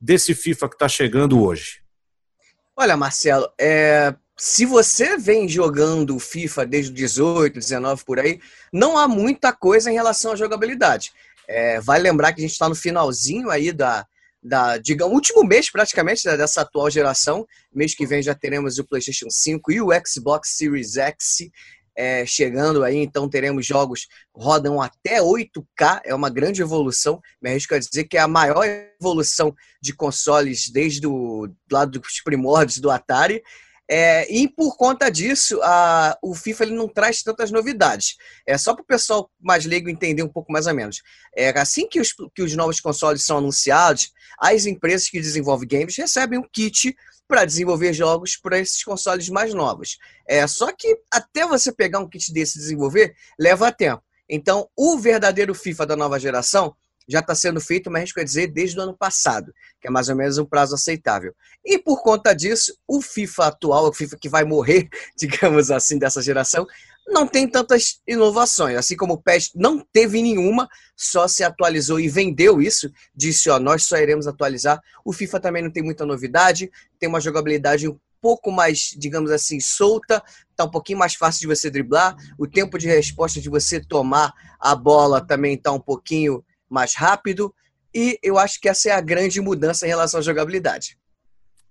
desse 0.00 0.34
FIFA 0.34 0.68
que 0.68 0.74
está 0.74 0.88
chegando 0.88 1.42
hoje? 1.42 1.80
Olha, 2.76 2.96
Marcelo, 2.96 3.48
é, 3.58 4.14
se 4.36 4.66
você 4.66 5.16
vem 5.16 5.48
jogando 5.48 6.18
FIFA 6.18 6.66
desde 6.66 6.92
18, 6.92 7.54
19 7.54 8.04
por 8.04 8.18
aí, 8.18 8.40
não 8.72 8.98
há 8.98 9.06
muita 9.06 9.52
coisa 9.52 9.90
em 9.90 9.94
relação 9.94 10.32
à 10.32 10.36
jogabilidade. 10.36 11.12
É, 11.48 11.80
vai 11.80 11.98
lembrar 11.98 12.32
que 12.32 12.40
a 12.40 12.42
gente 12.42 12.52
está 12.52 12.68
no 12.68 12.74
finalzinho 12.74 13.50
aí 13.50 13.72
da, 13.72 14.06
da, 14.42 14.76
digamos, 14.76 15.14
último 15.14 15.44
mês 15.44 15.70
praticamente 15.70 16.26
né, 16.26 16.36
dessa 16.36 16.62
atual 16.62 16.90
geração. 16.90 17.46
Mês 17.72 17.94
que 17.94 18.06
vem 18.06 18.22
já 18.22 18.34
teremos 18.34 18.78
o 18.78 18.84
PlayStation 18.84 19.30
5 19.30 19.72
e 19.72 19.80
o 19.80 19.88
Xbox 20.06 20.56
Series 20.56 20.96
X 20.96 21.50
é, 21.94 22.24
chegando 22.24 22.82
aí, 22.82 22.96
então 22.96 23.28
teremos 23.28 23.66
jogos 23.66 24.08
rodam 24.34 24.80
até 24.80 25.20
8K, 25.20 26.00
é 26.04 26.14
uma 26.14 26.30
grande 26.30 26.62
evolução. 26.62 27.20
Me 27.40 27.50
arrisco 27.50 27.74
a 27.74 27.78
dizer 27.78 28.04
que 28.04 28.16
é 28.16 28.20
a 28.20 28.28
maior 28.28 28.64
evolução 28.98 29.54
de 29.80 29.94
consoles 29.94 30.70
desde 30.70 31.06
o 31.06 31.48
lado 31.70 31.98
dos 31.98 32.20
primórdios 32.22 32.78
do 32.78 32.90
Atari. 32.90 33.42
É, 33.94 34.26
e 34.32 34.48
por 34.48 34.74
conta 34.74 35.10
disso, 35.10 35.60
a, 35.62 36.16
o 36.22 36.34
FIFA 36.34 36.64
ele 36.64 36.74
não 36.74 36.88
traz 36.88 37.22
tantas 37.22 37.50
novidades. 37.50 38.16
É 38.46 38.56
só 38.56 38.72
para 38.72 38.80
o 38.80 38.86
pessoal 38.86 39.30
mais 39.38 39.66
leigo 39.66 39.90
entender 39.90 40.22
um 40.22 40.30
pouco 40.30 40.50
mais 40.50 40.66
ou 40.66 40.72
menos. 40.72 41.02
É, 41.36 41.50
assim 41.60 41.86
que 41.86 42.00
os, 42.00 42.14
que 42.34 42.40
os 42.40 42.56
novos 42.56 42.80
consoles 42.80 43.22
são 43.22 43.36
anunciados, 43.36 44.10
as 44.38 44.64
empresas 44.64 45.10
que 45.10 45.20
desenvolvem 45.20 45.68
games 45.68 45.94
recebem 45.94 46.38
um 46.38 46.48
kit 46.50 46.96
para 47.28 47.44
desenvolver 47.44 47.92
jogos 47.92 48.34
para 48.34 48.58
esses 48.58 48.82
consoles 48.82 49.28
mais 49.28 49.52
novos. 49.52 49.98
É 50.26 50.46
só 50.46 50.72
que 50.72 50.96
até 51.12 51.46
você 51.46 51.70
pegar 51.70 51.98
um 51.98 52.08
kit 52.08 52.32
desse 52.32 52.56
e 52.56 52.62
desenvolver 52.62 53.14
leva 53.38 53.70
tempo. 53.70 54.02
Então, 54.26 54.70
o 54.74 54.96
verdadeiro 54.96 55.54
FIFA 55.54 55.84
da 55.84 55.96
nova 55.96 56.18
geração 56.18 56.74
já 57.08 57.20
está 57.20 57.34
sendo 57.34 57.60
feito, 57.60 57.90
mas 57.90 58.02
a 58.02 58.04
gente 58.04 58.14
quer 58.14 58.24
dizer 58.24 58.46
desde 58.48 58.78
o 58.78 58.82
ano 58.82 58.96
passado, 58.96 59.52
que 59.80 59.88
é 59.88 59.90
mais 59.90 60.08
ou 60.08 60.16
menos 60.16 60.38
um 60.38 60.44
prazo 60.44 60.74
aceitável. 60.74 61.34
E 61.64 61.78
por 61.78 62.02
conta 62.02 62.34
disso, 62.34 62.76
o 62.86 63.00
FIFA 63.00 63.46
atual, 63.46 63.88
o 63.88 63.92
FIFA 63.92 64.16
que 64.20 64.28
vai 64.28 64.44
morrer, 64.44 64.88
digamos 65.16 65.70
assim, 65.70 65.98
dessa 65.98 66.22
geração, 66.22 66.66
não 67.08 67.26
tem 67.26 67.48
tantas 67.48 68.00
inovações. 68.06 68.76
Assim 68.76 68.96
como 68.96 69.14
o 69.14 69.22
PES 69.22 69.50
não 69.54 69.84
teve 69.92 70.22
nenhuma, 70.22 70.68
só 70.96 71.26
se 71.26 71.42
atualizou 71.42 71.98
e 71.98 72.08
vendeu 72.08 72.60
isso, 72.60 72.90
disse, 73.14 73.50
ó, 73.50 73.58
nós 73.58 73.84
só 73.84 73.96
iremos 73.96 74.26
atualizar. 74.26 74.80
O 75.04 75.12
FIFA 75.12 75.40
também 75.40 75.62
não 75.62 75.70
tem 75.70 75.82
muita 75.82 76.06
novidade, 76.06 76.70
tem 76.98 77.08
uma 77.08 77.20
jogabilidade 77.20 77.88
um 77.88 77.98
pouco 78.20 78.52
mais, 78.52 78.94
digamos 78.96 79.32
assim, 79.32 79.58
solta, 79.58 80.22
tá 80.54 80.64
um 80.64 80.70
pouquinho 80.70 80.98
mais 80.98 81.14
fácil 81.14 81.40
de 81.40 81.48
você 81.48 81.68
driblar, 81.68 82.16
o 82.38 82.46
tempo 82.46 82.78
de 82.78 82.86
resposta 82.86 83.40
de 83.40 83.50
você 83.50 83.80
tomar 83.80 84.32
a 84.60 84.76
bola 84.76 85.20
também 85.20 85.58
tá 85.58 85.72
um 85.72 85.80
pouquinho 85.80 86.44
mais 86.72 86.94
rápido, 86.94 87.54
e 87.94 88.18
eu 88.22 88.38
acho 88.38 88.60
que 88.60 88.68
essa 88.68 88.88
é 88.88 88.92
a 88.92 89.00
grande 89.00 89.40
mudança 89.40 89.86
em 89.86 89.90
relação 89.90 90.20
à 90.20 90.22
jogabilidade. 90.22 90.96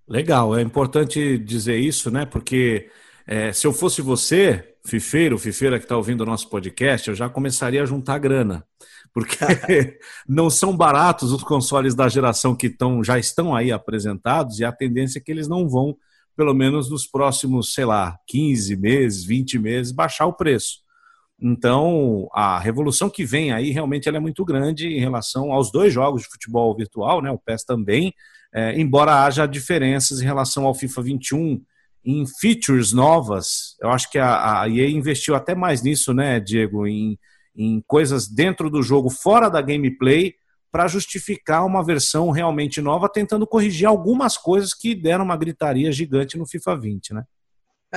Legal, 0.08 0.56
é 0.56 0.62
importante 0.62 1.38
dizer 1.38 1.76
isso, 1.78 2.10
né? 2.10 2.24
Porque 2.24 2.88
é, 3.26 3.52
se 3.52 3.66
eu 3.66 3.72
fosse 3.72 4.00
você, 4.02 4.74
fifeiro, 4.84 5.38
fifeira 5.38 5.78
que 5.78 5.84
está 5.84 5.96
ouvindo 5.96 6.22
o 6.22 6.26
nosso 6.26 6.48
podcast, 6.48 7.08
eu 7.08 7.14
já 7.14 7.28
começaria 7.28 7.82
a 7.82 7.86
juntar 7.86 8.18
grana. 8.18 8.64
Porque 9.12 9.36
não 10.28 10.48
são 10.48 10.76
baratos 10.76 11.32
os 11.32 11.42
consoles 11.42 11.94
da 11.94 12.08
geração 12.08 12.54
que 12.54 12.70
tão, 12.70 13.02
já 13.02 13.18
estão 13.18 13.54
aí 13.54 13.70
apresentados 13.70 14.58
e 14.58 14.64
a 14.64 14.72
tendência 14.72 15.18
é 15.18 15.22
que 15.22 15.30
eles 15.30 15.48
não 15.48 15.68
vão, 15.68 15.96
pelo 16.36 16.54
menos 16.54 16.90
nos 16.90 17.06
próximos, 17.06 17.74
sei 17.74 17.84
lá, 17.84 18.16
15 18.26 18.76
meses, 18.76 19.24
20 19.24 19.58
meses, 19.58 19.92
baixar 19.92 20.26
o 20.26 20.32
preço. 20.32 20.81
Então, 21.44 22.28
a 22.32 22.56
revolução 22.60 23.10
que 23.10 23.24
vem 23.24 23.50
aí 23.50 23.72
realmente 23.72 24.08
ela 24.08 24.18
é 24.18 24.20
muito 24.20 24.44
grande 24.44 24.86
em 24.86 25.00
relação 25.00 25.52
aos 25.52 25.72
dois 25.72 25.92
jogos 25.92 26.22
de 26.22 26.28
futebol 26.28 26.72
virtual, 26.76 27.20
né? 27.20 27.32
O 27.32 27.38
PES 27.38 27.64
também, 27.64 28.14
é, 28.54 28.78
embora 28.80 29.24
haja 29.24 29.44
diferenças 29.44 30.20
em 30.20 30.24
relação 30.24 30.64
ao 30.64 30.74
FIFA 30.74 31.02
21 31.02 31.60
em 32.04 32.24
features 32.38 32.92
novas. 32.92 33.76
Eu 33.80 33.90
acho 33.90 34.08
que 34.08 34.18
a, 34.18 34.62
a 34.62 34.68
EA 34.68 34.88
investiu 34.88 35.34
até 35.34 35.52
mais 35.52 35.82
nisso, 35.82 36.14
né, 36.14 36.38
Diego, 36.38 36.86
em, 36.86 37.18
em 37.56 37.82
coisas 37.88 38.28
dentro 38.28 38.70
do 38.70 38.80
jogo, 38.80 39.10
fora 39.10 39.48
da 39.48 39.60
gameplay, 39.60 40.34
para 40.70 40.86
justificar 40.86 41.66
uma 41.66 41.84
versão 41.84 42.30
realmente 42.30 42.80
nova, 42.80 43.08
tentando 43.08 43.48
corrigir 43.48 43.86
algumas 43.86 44.38
coisas 44.38 44.72
que 44.72 44.94
deram 44.94 45.24
uma 45.24 45.36
gritaria 45.36 45.90
gigante 45.90 46.38
no 46.38 46.46
FIFA 46.46 46.76
20, 46.76 47.14
né? 47.14 47.24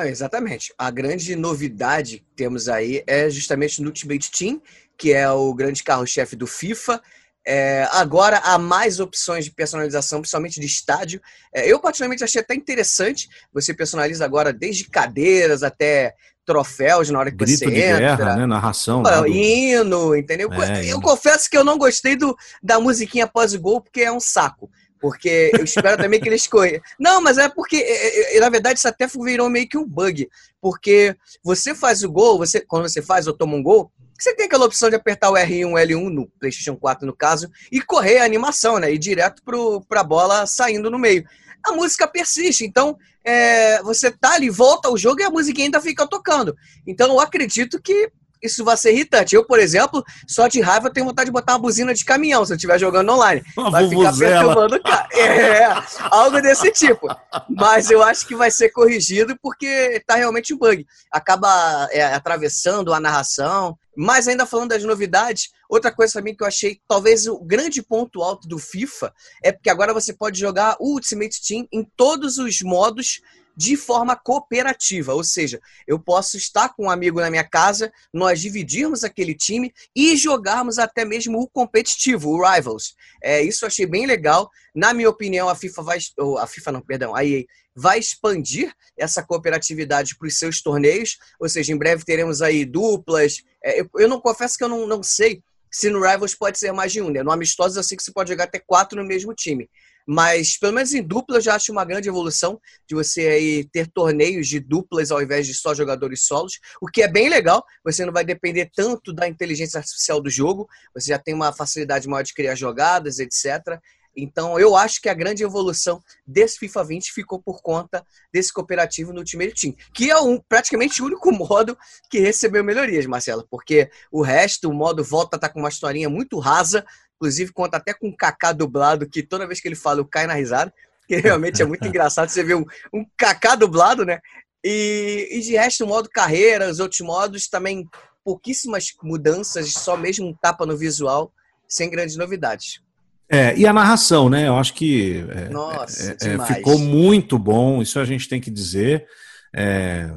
Exatamente. 0.04 0.74
A 0.78 0.92
grande 0.92 1.36
novidade 1.36 2.20
que 2.20 2.36
temos 2.36 2.68
aí 2.68 3.04
é 3.08 3.30
justamente 3.30 3.82
no 3.82 3.88
Ultimate 3.88 4.30
Team, 4.32 4.62
que 4.98 5.14
é 5.14 5.30
o 5.30 5.54
grande 5.54 5.84
carro-chefe 5.84 6.36
do 6.36 6.46
FIFA. 6.48 7.02
É, 7.48 7.88
agora 7.92 8.40
há 8.40 8.58
mais 8.58 9.00
opções 9.00 9.46
de 9.46 9.52
personalização, 9.52 10.20
principalmente 10.20 10.60
de 10.60 10.66
estádio. 10.66 11.22
É, 11.54 11.72
eu, 11.72 11.80
particularmente, 11.80 12.24
achei 12.24 12.42
até 12.42 12.56
interessante. 12.56 13.30
Você 13.54 13.74
personaliza 13.74 14.26
agora 14.26 14.52
desde 14.52 14.90
cadeiras 14.90 15.62
até 15.62 16.16
troféus 16.46 17.10
na 17.10 17.20
hora 17.20 17.32
que 17.32 17.38
Grito 17.38 17.60
você 17.60 17.66
de 17.66 17.82
entra. 17.82 18.00
Guerra, 18.00 18.36
né? 18.38 18.46
Narração. 18.46 19.04
Pô? 19.04 19.26
Hino, 19.26 20.16
entendeu? 20.16 20.52
É, 20.54 20.86
eu 20.86 21.02
confesso 21.02 21.50
que 21.50 21.58
eu 21.58 21.64
não 21.64 21.78
gostei 21.78 22.16
do, 22.16 22.36
da 22.62 22.80
musiquinha 22.80 23.26
após 23.26 23.56
gol, 23.56 23.82
porque 23.82 24.02
é 24.02 24.12
um 24.12 24.20
saco. 24.20 24.70
Porque 25.06 25.52
eu 25.54 25.64
espero 25.64 26.02
também 26.02 26.20
que 26.20 26.28
eles 26.28 26.48
corram. 26.48 26.82
Não, 27.00 27.22
mas 27.22 27.38
é 27.38 27.48
porque, 27.48 27.76
é, 27.76 28.38
é, 28.38 28.40
na 28.40 28.50
verdade, 28.50 28.80
isso 28.80 28.88
até 28.88 29.06
virou 29.06 29.48
meio 29.52 29.70
que 29.70 29.78
um 29.78 29.88
bug. 29.88 30.28
Porque 30.60 31.16
você 31.44 31.76
faz 31.76 32.02
o 32.02 32.10
gol, 32.10 32.40
você, 32.40 32.60
quando 32.60 32.90
você 32.90 33.04
faz 33.04 33.28
ou 33.28 33.38
toma 33.38 33.56
um 33.56 33.62
gol, 33.62 33.92
você 34.18 34.34
tem 34.34 34.48
aquela 34.48 34.66
opção 34.66 34.90
de 34.90 34.96
apertar 34.96 35.30
o 35.30 35.36
R1, 35.36 35.74
L1 35.74 36.10
no 36.10 36.28
PlayStation 36.40 36.76
4, 36.76 37.06
no 37.06 37.16
caso, 37.16 37.52
e 37.72 37.80
correr 37.80 38.18
a 38.18 38.26
animação, 38.26 38.80
né? 38.80 38.92
Ir 38.92 38.98
direto 38.98 39.44
para 39.88 40.02
a 40.02 40.04
bola 40.04 40.48
saindo 40.48 40.90
no 40.90 40.98
meio. 40.98 41.24
A 41.64 41.72
música 41.72 42.08
persiste, 42.08 42.66
então 42.66 42.98
é, 43.24 43.84
você 43.84 44.10
tá 44.10 44.34
ali, 44.34 44.50
volta 44.50 44.88
ao 44.88 44.98
jogo 44.98 45.22
e 45.22 45.24
a 45.24 45.30
música 45.30 45.62
ainda 45.62 45.80
fica 45.80 46.08
tocando. 46.08 46.56
Então 46.88 47.10
eu 47.10 47.20
acredito 47.20 47.80
que 47.80 48.12
isso 48.42 48.64
vai 48.64 48.78
ser 48.78 48.92
irritante. 48.92 49.36
Eu, 49.36 49.46
por 49.46 49.60
exemplo, 49.60 50.04
só 50.28 50.48
de 50.48 50.62
raiva 50.62 50.92
tenho 50.92 51.06
vontade 51.06 51.28
de 51.28 51.32
botar 51.32 51.54
uma 51.54 51.60
buzina 51.60 51.94
de 51.94 52.06
caminhão 52.06 52.46
se 52.46 52.54
eu 52.54 52.56
estiver 52.56 52.80
jogando 52.80 53.12
online. 53.12 53.44
Uma 53.58 53.72
vai 53.72 53.90
ficar 53.90 54.18
perturbando 54.18 54.76
o 54.76 54.84
cara. 54.84 55.06
É, 55.16 55.66
algo 56.12 56.42
desse 56.42 56.72
tipo. 56.72 57.08
Mas 57.50 57.90
eu 57.90 58.04
acho 58.04 58.28
que 58.28 58.36
vai 58.36 58.52
ser 58.52 58.70
corrigido 58.70 59.38
porque 59.42 60.02
tá 60.06 60.16
realmente 60.16 60.54
um 60.54 60.58
bug. 60.58 60.86
Acaba 61.12 61.88
é, 61.92 62.04
atravessando 62.14 62.94
a 62.94 63.00
narração. 63.00 63.78
Mas 63.96 64.28
ainda 64.28 64.46
falando 64.46 64.70
das 64.70 64.84
novidades, 64.84 65.52
outra 65.70 65.92
coisa 65.92 66.14
também 66.14 66.36
que 66.36 66.44
eu 66.44 66.48
achei, 66.48 66.80
talvez 66.88 67.28
o 67.28 67.40
grande 67.40 67.82
ponto 67.82 68.22
alto 68.22 68.48
do 68.48 68.60
FIFA, 68.60 69.14
é 69.42 69.52
porque 69.54 69.70
agora 69.70 69.94
você 69.94 70.14
pode 70.14 70.38
jogar 70.38 70.76
o 70.80 70.94
Ultimate 70.94 71.42
Team 71.42 71.66
em 71.72 71.84
todos 71.96 72.38
os 72.38 72.62
modos 72.62 73.22
de 73.56 73.78
forma 73.78 74.16
cooperativa, 74.16 75.14
ou 75.14 75.24
seja, 75.24 75.62
eu 75.88 76.00
posso 76.00 76.38
estar 76.38 76.70
com 76.70 76.86
um 76.86 76.90
amigo 76.90 77.22
na 77.22 77.30
minha 77.30 77.44
casa, 77.44 77.92
nós 78.14 78.42
dividirmos 78.42 79.04
aquele 79.04 79.34
time 79.34 79.74
e 79.96 80.16
jogarmos 80.16 80.78
até 80.78 81.06
mesmo 81.06 81.40
o 81.40 81.48
competitivo, 81.48 82.30
o 82.30 82.46
Rivals. 82.46 82.96
É, 83.24 83.42
isso 83.42 83.64
eu 83.64 83.68
achei 83.68 83.86
bem 83.86 84.06
legal. 84.06 84.50
Na 84.76 84.94
minha 84.94 85.10
opinião, 85.10 85.48
a 85.48 85.56
FIFA 85.56 85.82
vai. 85.84 86.00
Ou 86.18 86.38
a 86.38 86.48
FIFA 86.48 86.72
não, 86.74 86.82
perdão, 86.82 87.16
a 87.16 87.24
EA 87.24 87.46
vai 87.76 88.00
expandir 88.00 88.74
essa 88.98 89.22
cooperatividade 89.22 90.18
para 90.18 90.28
os 90.28 90.38
seus 90.38 90.62
torneios, 90.62 91.18
ou 91.40 91.50
seja, 91.50 91.74
em 91.74 91.78
breve 91.78 92.06
teremos 92.06 92.42
aí 92.42 92.64
duplas. 92.66 93.44
É, 93.64 93.82
eu, 93.82 93.90
eu, 93.98 94.08
não 94.08 94.22
confesso 94.22 94.58
que 94.58 94.64
eu 94.64 94.70
não, 94.70 94.88
não 94.88 95.04
sei 95.04 95.44
se 95.70 95.90
no 95.90 96.02
Rivals 96.02 96.34
pode 96.34 96.58
ser 96.58 96.72
mais 96.72 96.94
de 96.94 97.02
um, 97.02 97.10
né? 97.10 97.22
No 97.22 97.32
Amistosos 97.32 97.76
eu 97.76 97.84
sei 97.84 97.98
que 97.98 98.04
você 98.04 98.14
pode 98.14 98.30
jogar 98.30 98.46
até 98.46 98.60
quatro 98.60 99.02
no 99.02 99.08
mesmo 99.08 99.34
time. 99.34 99.70
Mas, 100.06 100.58
pelo 100.58 100.74
menos 100.74 100.94
em 100.94 101.02
dupla, 101.02 101.38
eu 101.38 101.42
já 101.42 101.56
acho 101.56 101.72
uma 101.72 101.84
grande 101.84 102.08
evolução 102.08 102.60
de 102.88 102.94
você 102.94 103.28
aí 103.28 103.66
ter 103.66 103.88
torneios 103.88 104.48
de 104.48 104.60
duplas 104.60 105.10
ao 105.10 105.22
invés 105.22 105.48
de 105.48 105.54
só 105.54 105.74
jogadores 105.74 106.26
solos, 106.26 106.60
o 106.80 106.88
que 106.88 107.02
é 107.02 107.08
bem 107.08 107.28
legal. 107.28 107.66
Você 107.84 108.06
não 108.06 108.14
vai 108.14 108.24
depender 108.24 108.70
tanto 108.76 109.12
da 109.12 109.28
inteligência 109.28 109.80
artificial 109.80 110.22
do 110.22 110.30
jogo, 110.30 110.68
você 110.94 111.10
já 111.10 111.18
tem 111.18 111.34
uma 111.34 111.52
facilidade 111.52 112.08
maior 112.08 112.24
de 112.24 112.34
criar 112.34 112.56
jogadas, 112.56 113.20
etc. 113.20 113.80
Então, 114.16 114.58
eu 114.60 114.76
acho 114.76 115.02
que 115.02 115.10
a 115.10 115.14
grande 115.14 115.44
evolução 115.44 116.02
desse 116.26 116.58
FIFA 116.58 116.84
20 116.86 117.12
ficou 117.12 117.42
por 117.42 117.62
conta 117.62 118.06
desse 118.34 118.54
cooperativo 118.54 119.12
no 119.12 119.20
Ultimate 119.20 119.54
Team, 119.54 119.76
que 119.94 120.10
é 120.10 120.18
um, 120.18 120.40
praticamente 120.40 121.02
o 121.02 121.06
único 121.06 121.32
modo 121.36 121.78
que 122.10 122.20
recebeu 122.20 122.64
melhorias, 122.64 123.06
Marcelo, 123.06 123.46
porque 123.50 123.90
o 124.12 124.22
resto, 124.22 124.70
o 124.70 124.74
modo 124.74 125.04
volta 125.04 125.38
tá 125.38 125.50
com 125.50 125.60
uma 125.60 125.70
historinha 125.70 126.10
muito 126.10 126.40
rasa, 126.40 126.86
Inclusive, 127.16 127.54
conta 127.54 127.78
até 127.78 127.94
com 127.94 128.10
o 128.10 128.16
Kaká 128.16 128.52
dublado, 128.52 129.08
que 129.08 129.24
toda 129.24 129.48
vez 129.48 129.60
que 129.62 129.68
ele 129.68 129.76
fala, 129.76 130.00
eu 130.00 130.06
caio 130.06 130.28
na 130.28 130.34
risada. 130.34 130.74
Que 131.08 131.18
realmente 131.18 131.62
é 131.62 131.66
muito 131.66 131.86
engraçado 131.88 132.30
você 132.30 132.44
ver 132.44 132.56
um, 132.56 132.66
um 132.94 133.06
Kaká 133.18 133.56
dublado, 133.56 134.06
né? 134.06 134.20
E, 134.64 135.30
e 135.32 135.42
de 135.42 135.54
resto, 135.54 135.86
o 135.86 135.88
modo 135.88 136.10
carreira, 136.10 136.70
os 136.70 136.80
outros 136.80 137.02
modos 137.02 137.48
também 137.48 137.88
pouquíssimas 138.24 138.88
mudanças, 139.04 139.72
só 139.74 139.96
mesmo 139.96 140.28
um 140.28 140.34
tapa 140.34 140.66
no 140.66 140.76
visual, 140.76 141.32
sem 141.68 141.90
grandes 141.90 142.16
novidades. 142.16 142.82
É, 143.30 143.56
e 143.56 143.68
a 143.68 143.74
narração, 143.74 144.30
né? 144.30 144.48
Eu 144.48 144.56
acho 144.56 144.74
que 144.74 145.24
é, 145.30 145.50
Nossa, 145.50 146.18
é, 146.22 146.34
é, 146.34 146.46
ficou 146.46 146.80
muito 146.80 147.38
bom, 147.38 147.82
isso 147.82 148.00
a 148.00 148.06
gente 148.06 148.28
tem 148.28 148.42
que 148.42 148.52
dizer. 148.52 149.06
É, 149.54 150.12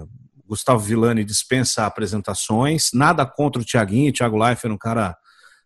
Gustavo 0.47 0.79
Villani 0.79 1.25
dispensa 1.25 1.85
apresentações, 1.85 2.91
nada 2.95 3.27
contra 3.27 3.61
o 3.61 3.65
Thiaguinho, 3.65 4.11
o 4.11 4.13
Thiago 4.13 4.39
Leifert, 4.39 4.73
um 4.73 4.79
cara 4.79 5.17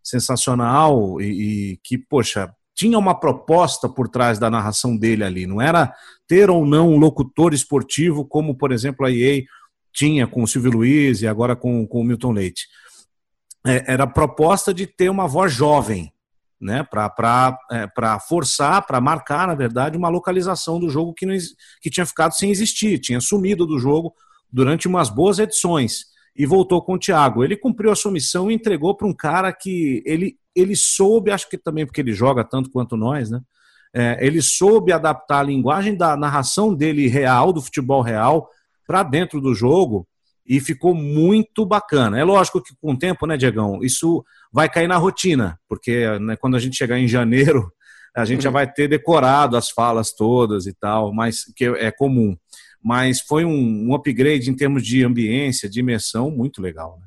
sensacional 0.03 1.21
e, 1.21 1.73
e 1.73 1.77
que, 1.83 1.97
poxa, 1.97 2.53
tinha 2.75 2.99
uma 2.99 3.15
proposta 3.15 3.89
por 3.89 4.09
trás 4.09 4.39
da 4.39 4.51
narração 4.51 4.97
dele 4.97 5.25
ali. 5.25 5.47
Não 5.47 5.61
era 5.61 5.93
ter 6.27 6.51
ou 6.51 6.67
não 6.67 6.89
um 6.89 6.99
locutor 6.99 7.53
esportivo, 7.55 8.25
como, 8.25 8.57
por 8.57 8.73
exemplo, 8.73 9.07
a 9.07 9.11
EA 9.11 9.43
tinha 9.93 10.27
com 10.27 10.43
o 10.43 10.49
Silvio 10.49 10.73
Luiz 10.73 11.23
e 11.23 11.27
agora 11.27 11.55
com, 11.55 11.87
com 11.87 12.01
o 12.01 12.05
Milton 12.05 12.33
Leite. 12.33 12.67
É, 13.65 13.93
era 13.93 14.05
a 14.05 14.09
proposta 14.09 14.73
de 14.73 14.87
ter 14.87 15.11
uma 15.11 15.29
voz 15.29 15.53
jovem, 15.53 16.13
né, 16.61 16.85
para 16.91 17.59
é, 17.71 17.89
forçar, 18.29 18.87
para 18.87 19.01
marcar, 19.01 19.47
na 19.49 19.55
verdade, 19.55 19.99
uma 19.99 20.09
localização 20.09 20.79
do 20.79 20.89
jogo 20.89 21.13
que, 21.13 21.27
não, 21.27 21.35
que 21.81 21.91
tinha 21.91 22.07
ficado 22.07 22.33
sem 22.33 22.51
existir, 22.51 22.99
tinha 22.99 23.21
sumido 23.21 23.67
do 23.67 23.79
jogo 23.79 24.15
durante 24.51 24.89
umas 24.89 25.11
boas 25.11 25.39
edições 25.39 26.12
e 26.37 26.47
voltou 26.47 26.83
com 26.83 26.95
o 26.95 26.99
Thiago. 26.99 27.45
Ele 27.45 27.57
cumpriu 27.57 27.91
a 27.91 27.97
sua 27.97 28.11
missão 28.11 28.51
e 28.51 28.55
entregou 28.55 28.97
para 28.97 29.07
um 29.07 29.15
cara 29.15 29.53
que 29.53 30.03
ele, 30.07 30.37
ele 30.55 30.75
soube, 30.75 31.31
acho 31.31 31.49
que 31.49 31.59
também 31.59 31.85
porque 31.85 32.01
ele 32.01 32.13
joga 32.13 32.43
tanto 32.45 32.71
quanto 32.71 32.97
nós, 32.97 33.31
né? 33.31 33.41
É, 33.95 34.19
ele 34.27 34.41
soube 34.41 34.91
adaptar 34.91 35.41
a 35.41 35.43
linguagem 35.43 35.95
da 35.95 36.17
narração 36.17 36.75
dele 36.75 37.09
real, 37.09 37.53
do 37.53 37.61
futebol 37.61 38.01
real, 38.01 38.49
para 38.87 39.03
dentro 39.03 39.39
do 39.39 39.55
jogo 39.55 40.09
e 40.47 40.61
ficou 40.61 40.95
muito 40.95 41.67
bacana. 41.67 42.19
É 42.19 42.25
lógico 42.25 42.63
que 42.63 42.75
com 42.81 42.93
o 42.93 42.99
tempo, 42.99 43.27
né, 43.27 43.37
Diegão, 43.37 43.81
isso 43.83 44.25
vai 44.51 44.69
cair 44.69 44.89
na 44.89 44.97
rotina, 44.97 45.59
porque 45.69 46.19
né, 46.19 46.37
quando 46.37 46.57
a 46.57 46.59
gente 46.59 46.77
chegar 46.77 46.99
em 46.99 47.07
janeiro, 47.07 47.71
a 48.17 48.25
gente 48.25 48.39
uhum. 48.39 48.45
já 48.45 48.51
vai 48.51 48.71
ter 48.71 48.89
decorado 48.89 49.57
as 49.57 49.71
falas 49.71 50.13
todas 50.13 50.67
e 50.67 50.75
tal, 50.75 51.13
mas 51.13 51.45
que 51.55 51.67
é 51.67 51.91
comum 51.91 52.37
mas 52.83 53.21
foi 53.21 53.45
um, 53.45 53.89
um 53.89 53.95
upgrade 53.95 54.51
em 54.51 54.55
termos 54.55 54.85
de 54.85 55.05
ambiência, 55.05 55.69
de 55.69 55.81
imersão, 55.81 56.31
muito 56.31 56.61
legal. 56.61 56.99
Né? 57.01 57.07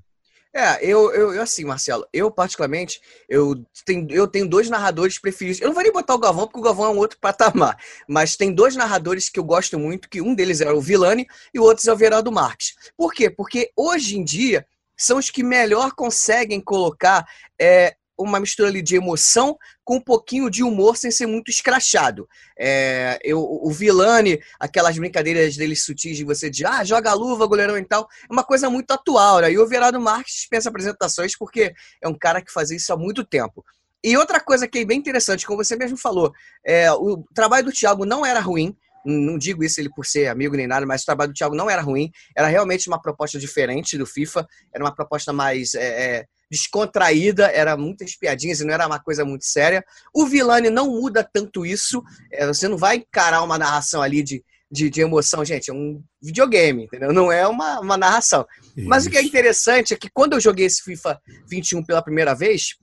É, 0.58 0.78
eu, 0.82 1.12
eu, 1.12 1.42
assim, 1.42 1.66
Marcelo, 1.66 2.08
eu 2.14 2.32
particularmente, 2.32 3.02
eu 3.28 3.62
tenho, 3.86 4.10
eu 4.10 4.26
tenho 4.26 4.48
dois 4.48 4.70
narradores 4.70 5.20
preferidos. 5.20 5.60
Eu 5.60 5.68
não 5.68 5.74
vou 5.74 5.84
nem 5.84 5.92
botar 5.92 6.16
o 6.16 6.18
Galvão, 6.18 6.48
porque 6.48 6.60
o 6.60 6.64
Galvão 6.64 6.86
é 6.86 6.90
um 6.92 6.98
outro 6.98 7.18
patamar. 7.20 7.78
Mas 8.08 8.38
tem 8.38 8.54
dois 8.54 8.74
narradores 8.74 9.28
que 9.28 9.38
eu 9.38 9.44
gosto 9.44 9.78
muito, 9.78 10.10
que 10.10 10.22
um 10.22 10.34
deles 10.34 10.62
é 10.62 10.72
o 10.72 10.80
Vilani 10.80 11.28
e 11.54 11.60
o 11.60 11.64
outro 11.64 11.90
é 11.90 11.92
o 11.92 11.98
Veraldo 11.98 12.32
Marques. 12.32 12.74
Por 12.96 13.14
quê? 13.14 13.30
Porque 13.30 13.70
hoje 13.76 14.18
em 14.18 14.24
dia 14.24 14.66
são 14.98 15.18
os 15.18 15.30
que 15.30 15.44
melhor 15.44 15.92
conseguem 15.92 16.62
colocar 16.62 17.26
é, 17.60 17.94
uma 18.18 18.40
mistura 18.40 18.70
ali 18.70 18.82
de 18.82 18.96
emoção 18.96 19.58
com 19.84 19.98
um 19.98 20.02
pouquinho 20.02 20.50
de 20.50 20.64
humor 20.64 20.98
sem 20.98 21.12
ser 21.12 21.26
muito 21.26 21.50
escrachado. 21.50 22.28
É, 22.58 23.20
eu, 23.24 23.40
o 23.40 23.72
Vilani, 23.72 24.40
aquelas 24.60 24.98
brincadeiras 24.98 25.56
dele 25.56 25.76
sutis 25.76 26.18
de 26.18 26.24
você 26.24 26.50
de 26.50 26.66
ah, 26.66 26.84
joga 26.84 27.12
a 27.12 27.14
luva, 27.14 27.46
goleirão 27.46 27.78
e 27.78 27.86
tal, 27.86 28.08
é 28.30 28.34
uma 28.34 28.44
coisa 28.44 28.70
muito 28.70 28.92
atual, 28.92 29.40
né? 29.42 29.52
E 29.52 29.58
o 29.58 29.68
Verado 29.68 30.00
Marques 30.00 30.36
dispensa 30.36 30.70
apresentações 30.70 31.38
porque 31.38 31.74
é 32.02 32.08
um 32.08 32.18
cara 32.18 32.42
que 32.42 32.52
fazia 32.52 32.78
isso 32.78 32.92
há 32.94 32.98
muito 32.98 33.24
tempo. 33.24 33.64
E 34.04 34.16
outra 34.18 34.40
coisa 34.40 34.68
que 34.68 34.80
é 34.80 34.86
bem 34.86 35.00
interessante, 35.00 35.46
como 35.46 35.64
você 35.64 35.76
mesmo 35.76 35.98
falou, 35.98 36.32
é, 36.64 36.92
o 36.92 37.24
trabalho 37.34 37.66
do 37.66 37.72
Thiago 37.72 38.06
não 38.06 38.26
era 38.26 38.40
ruim, 38.40 38.76
não 39.06 39.38
digo 39.38 39.64
isso 39.64 39.80
ele 39.80 39.90
por 39.90 40.06
ser 40.06 40.28
amigo 40.28 40.56
nem 40.56 40.68
nada, 40.68 40.86
mas 40.86 41.04
o 41.04 41.06
trabalho 41.06 41.32
do 41.32 41.36
Thiago 41.36 41.56
não 41.56 41.70
era 41.70 41.82
ruim, 41.82 42.12
era 42.36 42.48
realmente 42.48 42.88
uma 42.88 43.02
proposta 43.02 43.40
diferente 43.40 43.98
do 43.98 44.06
FIFA, 44.06 44.46
era 44.74 44.84
uma 44.84 44.94
proposta 44.94 45.32
mais 45.32 45.76
é, 45.76 46.18
é 46.18 46.26
descontraída, 46.50 47.48
era 47.52 47.76
muitas 47.76 48.16
piadinhas 48.16 48.60
e 48.60 48.66
não 48.66 48.74
era 48.74 48.88
uma 48.88 49.00
coisa 49.00 49.26
muito 49.26 49.46
séria. 49.46 49.84
O 50.14 50.26
Vilani 50.26 50.70
não 50.70 50.90
muda 50.90 51.24
tanto 51.24 51.66
isso, 51.66 52.04
é, 52.32 52.46
você 52.46 52.68
não 52.68 52.78
vai 52.78 52.98
encarar 52.98 53.44
uma 53.44 53.58
narração 53.58 54.02
ali 54.02 54.22
de, 54.22 54.44
de, 54.72 54.90
de, 54.90 55.02
emoção, 55.02 55.44
gente, 55.44 55.70
é 55.70 55.74
um 55.74 56.02
videogame, 56.22 56.86
entendeu? 56.86 57.14
Não 57.14 57.32
é 57.32 57.48
uma, 57.48 57.80
uma 57.80 57.98
narração. 57.98 58.46
Isso. 58.76 58.88
Mas 58.88 59.06
o 59.06 59.10
que 59.10 59.18
é 59.18 59.22
interessante 59.22 59.94
é 59.94 59.98
que 59.98 60.10
quando 60.14 60.34
eu 60.34 60.40
joguei 60.40 60.66
esse 60.66 60.82
FIFA 60.84 61.20
21 61.50 61.84
pela 61.84 62.02
primeira 62.02 62.34
vez, 62.34 62.76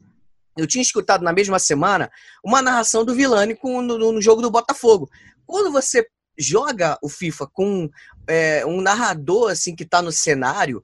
eu 0.57 0.66
tinha 0.66 0.83
escutado 0.83 1.22
na 1.22 1.33
mesma 1.33 1.59
semana 1.59 2.11
uma 2.44 2.61
narração 2.61 3.05
do 3.05 3.14
Vilani 3.14 3.55
com, 3.55 3.81
no, 3.81 4.12
no 4.12 4.22
jogo 4.22 4.42
do 4.42 4.51
Botafogo. 4.51 5.09
Quando 5.46 5.72
você 5.72 6.07
joga 6.38 6.98
o 7.03 7.09
FIFA 7.09 7.46
com 7.53 7.90
é, 8.27 8.64
um 8.64 8.81
narrador 8.81 9.51
assim 9.51 9.75
que 9.75 9.83
está 9.83 10.01
no 10.01 10.12
cenário, 10.12 10.83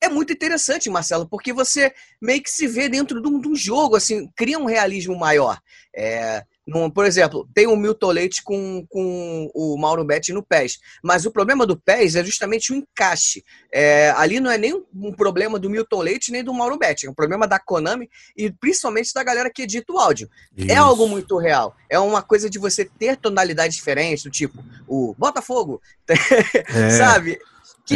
é 0.00 0.08
muito 0.08 0.32
interessante, 0.32 0.88
Marcelo, 0.88 1.28
porque 1.28 1.52
você 1.52 1.92
meio 2.20 2.42
que 2.42 2.50
se 2.50 2.66
vê 2.66 2.88
dentro 2.88 3.20
de 3.20 3.28
um, 3.28 3.40
de 3.40 3.48
um 3.48 3.54
jogo, 3.54 3.96
assim, 3.96 4.28
cria 4.34 4.58
um 4.58 4.64
realismo 4.64 5.16
maior. 5.18 5.60
É, 5.94 6.44
num, 6.66 6.88
por 6.88 7.04
exemplo, 7.04 7.48
tem 7.52 7.66
o 7.66 7.76
Milton 7.76 8.12
Leite 8.12 8.42
com, 8.42 8.86
com 8.88 9.50
o 9.54 9.76
Mauro 9.76 10.04
Betti 10.04 10.32
no 10.32 10.42
PES, 10.42 10.78
mas 11.02 11.26
o 11.26 11.30
problema 11.30 11.66
do 11.66 11.76
PES 11.76 12.14
é 12.14 12.24
justamente 12.24 12.72
o 12.72 12.76
encaixe. 12.76 13.44
É, 13.72 14.10
ali 14.16 14.38
não 14.38 14.50
é 14.50 14.56
nem 14.56 14.74
um 14.94 15.12
problema 15.12 15.58
do 15.58 15.68
Milton 15.68 16.00
Leite 16.00 16.30
nem 16.30 16.44
do 16.44 16.54
Mauro 16.54 16.78
Betti, 16.78 17.06
é 17.06 17.10
um 17.10 17.14
problema 17.14 17.46
da 17.46 17.58
Konami 17.58 18.08
e 18.36 18.50
principalmente 18.50 19.12
da 19.12 19.24
galera 19.24 19.50
que 19.50 19.62
edita 19.62 19.92
o 19.92 19.98
áudio. 19.98 20.30
É 20.56 20.62
Isso. 20.62 20.72
É 20.72 20.76
algo 20.76 21.08
muito 21.08 21.36
real. 21.38 21.74
É 21.88 21.98
uma 21.98 22.22
coisa 22.22 22.48
de 22.48 22.58
você 22.58 22.84
ter 22.84 23.16
tonalidades 23.16 23.76
diferentes, 23.76 24.22
do 24.22 24.30
tipo, 24.30 24.62
o 24.86 25.14
Botafogo, 25.18 25.82
é. 26.08 26.90
sabe? 26.90 27.38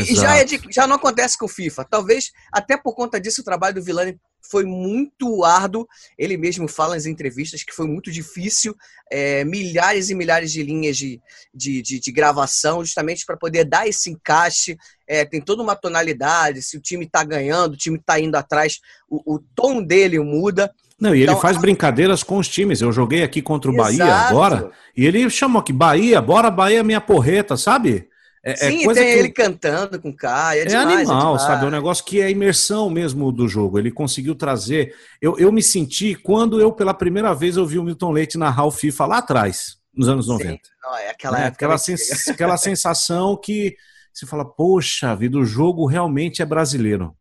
Que 0.03 0.15
já, 0.15 0.37
é 0.37 0.45
de, 0.45 0.61
já 0.71 0.87
não 0.87 0.97
acontece 0.97 1.39
com 1.39 1.47
o 1.47 1.49
FIFA. 1.49 1.87
Talvez, 1.89 2.33
até 2.53 2.77
por 2.77 2.95
conta 2.95 3.21
disso, 3.21 3.41
o 3.43 3.45
trabalho 3.45 3.77
do 3.77 3.83
Vilani 3.83 4.19
foi 4.51 4.65
muito 4.65 5.45
árduo. 5.45 5.87
Ele 6.19 6.37
mesmo 6.37 6.69
fala 6.69 6.95
nas 6.95 7.07
entrevistas 7.07 7.63
que 7.63 7.73
foi 7.73 7.87
muito 7.87 8.11
difícil, 8.11 8.75
é, 9.11 9.45
milhares 9.45 10.11
e 10.11 10.15
milhares 10.15 10.53
de 10.53 10.63
linhas 10.63 10.97
de, 10.97 11.21
de, 11.55 11.83
de, 11.83 12.01
de 12.01 12.13
gravação, 12.13 12.85
justamente 12.85 13.25
para 13.25 13.37
poder 13.37 13.65
dar 13.65 13.87
esse 13.87 14.11
encaixe. 14.11 14.77
É, 15.07 15.25
tem 15.25 15.41
toda 15.41 15.63
uma 15.63 15.77
tonalidade, 15.77 16.63
se 16.63 16.77
o 16.77 16.81
time 16.81 17.05
está 17.05 17.23
ganhando, 17.25 17.75
o 17.75 17.77
time 17.77 17.99
está 17.99 18.19
indo 18.19 18.37
atrás, 18.37 18.81
o, 19.09 19.35
o, 19.35 19.39
tom 19.55 19.83
dele 19.83 20.19
muda. 20.19 20.73
Não, 21.01 21.15
e 21.15 21.19
ele 21.19 21.31
então, 21.31 21.41
faz 21.41 21.57
a... 21.57 21.61
brincadeiras 21.61 22.23
com 22.23 22.39
os 22.39 22.49
times. 22.49 22.81
Eu 22.81 22.93
joguei 22.93 23.23
aqui 23.23 23.43
contra 23.43 23.71
o 23.71 23.75
Exato. 23.75 23.99
Bahia 23.99 24.15
agora, 24.15 24.71
e 24.97 25.05
ele 25.05 25.29
chamou 25.29 25.61
aqui, 25.61 25.73
Bahia, 25.73 26.21
bora 26.21 26.51
Bahia 26.51 26.83
minha 26.83 27.01
porreta, 27.01 27.57
sabe? 27.57 28.09
É, 28.45 28.57
Sim, 28.57 28.83
é 28.83 28.85
coisa 28.85 29.01
tem 29.01 29.13
que... 29.13 29.19
ele 29.19 29.31
cantando 29.31 29.99
com 29.99 30.11
o 30.11 30.17
Kai. 30.17 30.59
É, 30.59 30.63
é 30.63 30.67
demais, 30.67 31.09
animal, 31.09 31.37
é 31.37 31.39
sabe? 31.39 31.65
É 31.65 31.69
um 31.69 31.71
negócio 31.71 32.05
que 32.05 32.21
é 32.21 32.25
a 32.25 32.31
imersão 32.31 32.91
mesmo 32.91 33.33
do 33.33 33.49
jogo. 33.49 33.79
Ele 33.79 33.91
conseguiu 33.91 34.35
trazer. 34.35 34.95
Eu, 35.21 35.39
eu 35.39 35.51
me 35.51 35.63
senti 35.63 36.15
quando 36.15 36.61
eu, 36.61 36.71
pela 36.71 36.93
primeira 36.93 37.33
vez, 37.35 37.57
ouvi 37.57 37.79
o 37.79 37.83
Milton 37.83 38.13
Leite 38.13 38.37
narrar 38.37 38.67
o 38.67 38.71
FIFA 38.71 39.07
lá 39.07 39.19
atrás, 39.19 39.79
nos 39.95 40.09
anos 40.09 40.29
90. 40.29 40.53
Sim. 40.53 40.59
Não, 40.83 40.99
é 40.99 41.09
aquela, 41.09 41.39
né? 41.39 41.47
aquela, 41.47 41.79
sens... 41.79 42.29
aquela 42.29 42.57
sensação 42.59 43.35
que 43.35 43.75
você 44.13 44.27
fala, 44.27 44.45
poxa 44.45 45.17
vida, 45.17 45.39
o 45.39 45.45
jogo 45.45 45.87
realmente 45.87 46.43
é 46.43 46.45
brasileiro. 46.45 47.17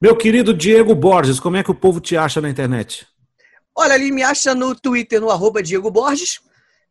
Meu 0.00 0.16
querido 0.16 0.54
Diego 0.54 0.94
Borges, 0.94 1.38
como 1.38 1.58
é 1.58 1.62
que 1.62 1.70
o 1.70 1.74
povo 1.74 2.00
te 2.00 2.16
acha 2.16 2.40
na 2.40 2.48
internet? 2.48 3.06
Olha, 3.76 3.94
ele 3.94 4.10
me 4.10 4.22
acha 4.22 4.54
no 4.54 4.74
Twitter, 4.74 5.20
no 5.20 5.30
arroba 5.30 5.62
Diego 5.62 5.90
Borges. 5.90 6.40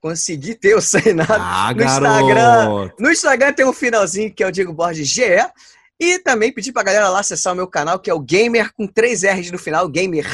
Consegui 0.02 0.56
ter 0.56 0.76
o 0.76 0.82
Sainado 0.82 1.32
Ah, 1.38 1.72
no 1.76 1.84
Instagram. 1.84 2.92
No 3.00 3.12
Instagram 3.12 3.54
tem 3.54 3.66
um 3.66 3.72
finalzinho 3.74 4.34
que 4.34 4.44
é 4.44 4.48
o 4.48 4.52
Diego 4.52 4.74
Borges 4.74 5.08
GE. 5.08 5.22
E 6.00 6.18
também 6.18 6.52
pedi 6.52 6.72
pra 6.72 6.82
galera 6.82 7.08
lá 7.10 7.20
acessar 7.20 7.54
o 7.54 7.56
meu 7.56 7.68
canal, 7.68 8.00
que 8.00 8.10
é 8.10 8.14
o 8.14 8.20
Gamer 8.20 8.74
com 8.74 8.88
três 8.88 9.22
R's 9.24 9.52
no 9.52 9.60
final, 9.60 9.88
Gamer 9.88 10.26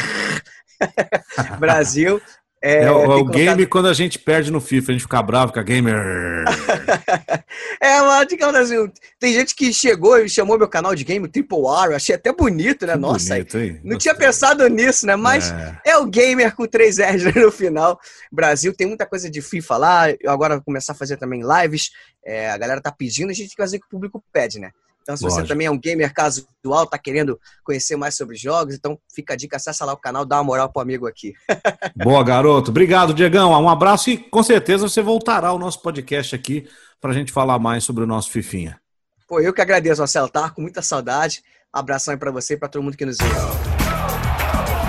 Brasil. 1.60 2.22
É, 2.62 2.84
é 2.86 2.92
o, 2.92 3.04
é 3.04 3.08
o 3.08 3.26
tem 3.26 3.26
game 3.32 3.46
colocado- 3.48 3.70
quando 3.70 3.88
a 3.88 3.94
gente 3.94 4.18
perde 4.18 4.52
no 4.52 4.60
FIFA, 4.60 4.92
a 4.92 4.94
gente 4.94 5.02
fica 5.04 5.22
bravo, 5.22 5.48
fica 5.50 5.62
gamer. 5.62 6.44
é, 7.80 8.02
mas 8.02 8.28
digamos 8.28 8.56
assim, 8.56 8.92
tem 9.20 9.34
gente 9.34 9.56
que 9.56 9.72
chegou 9.74 10.18
e 10.20 10.30
chamou 10.30 10.58
meu 10.58 10.68
canal 10.68 10.96
de 10.96 11.04
game 11.04 11.28
Triple 11.28 11.58
R, 11.60 11.92
eu 11.92 11.96
achei 11.96 12.16
até 12.16 12.34
bonito, 12.34 12.86
né? 12.86 12.94
Que 12.94 13.00
Nossa, 13.00 13.36
bonito, 13.36 13.58
não 13.84 13.98
tinha 13.98 14.16
pensado 14.16 14.68
nisso, 14.70 15.06
né? 15.06 15.16
Mas 15.16 15.52
É. 15.52 15.92
é 15.92 15.98
o 15.98 16.06
gamer 16.08 16.56
com 16.56 16.66
três 16.66 16.98
R's 16.98 17.24
no 17.36 17.52
final. 17.52 18.00
Brasil 18.32 18.74
tem 18.74 18.88
muita 18.88 19.06
coisa 19.06 19.30
de 19.30 19.42
FIFA 19.42 19.78
lá. 19.78 20.10
Eu 20.20 20.32
agora 20.32 20.56
vou 20.56 20.64
começar 20.64 20.94
a 20.94 20.96
fazer 20.96 21.18
também 21.18 21.42
lives. 21.44 21.92
É, 22.26 22.50
a 22.50 22.58
galera 22.58 22.82
tá 22.82 22.92
pedindo, 22.92 23.30
a 23.30 23.34
gente 23.34 23.50
tem 23.50 23.56
que 23.56 23.62
fazer 23.62 23.78
o 23.78 23.80
que 23.82 23.86
o 23.88 23.90
público 23.90 24.24
pede, 24.34 24.60
né? 24.60 24.72
Então, 25.08 25.16
se 25.16 25.24
você 25.24 25.36
Lógico. 25.36 25.48
também 25.48 25.68
é 25.68 25.72
um 25.72 25.80
gamer 25.80 26.14
casual, 26.14 26.86
tá 26.86 26.98
querendo 26.98 27.40
conhecer 27.64 27.96
mais 27.96 28.18
sobre 28.18 28.36
jogos, 28.36 28.76
então 28.76 29.00
fica 29.16 29.36
a 29.36 29.38
dica, 29.38 29.56
acessa 29.56 29.86
lá 29.86 29.94
o 29.94 29.98
canal, 29.98 30.26
dá 30.26 30.36
uma 30.36 30.44
moral 30.44 30.70
pro 30.70 30.82
amigo 30.82 31.08
aqui. 31.08 31.34
Boa, 31.96 32.22
garoto. 32.26 32.72
Obrigado, 32.72 33.14
Diegão. 33.14 33.52
Um 33.52 33.70
abraço 33.70 34.10
e 34.10 34.18
com 34.18 34.44
certeza 34.44 34.90
você 34.90 35.02
voltará 35.02 35.48
ao 35.48 35.58
nosso 35.58 35.82
podcast 35.82 36.36
aqui 36.36 36.68
pra 37.00 37.14
gente 37.14 37.32
falar 37.32 37.58
mais 37.58 37.86
sobre 37.86 38.04
o 38.04 38.08
nosso 38.08 38.30
Fifinha. 38.30 38.82
Pô, 39.30 39.40
eu 39.40 39.54
que 39.54 39.62
agradeço, 39.62 40.02
Marcelo, 40.02 40.28
tá 40.28 40.50
com 40.50 40.62
muita 40.62 40.82
saudade. 40.82 41.42
Abração 41.72 42.14
aí 42.14 42.20
pra 42.20 42.30
você 42.30 42.56
e 42.56 42.58
pra 42.58 42.68
todo 42.68 42.84
mundo 42.84 42.98
que 42.98 43.06
nos 43.06 43.16
vê. 43.18 43.30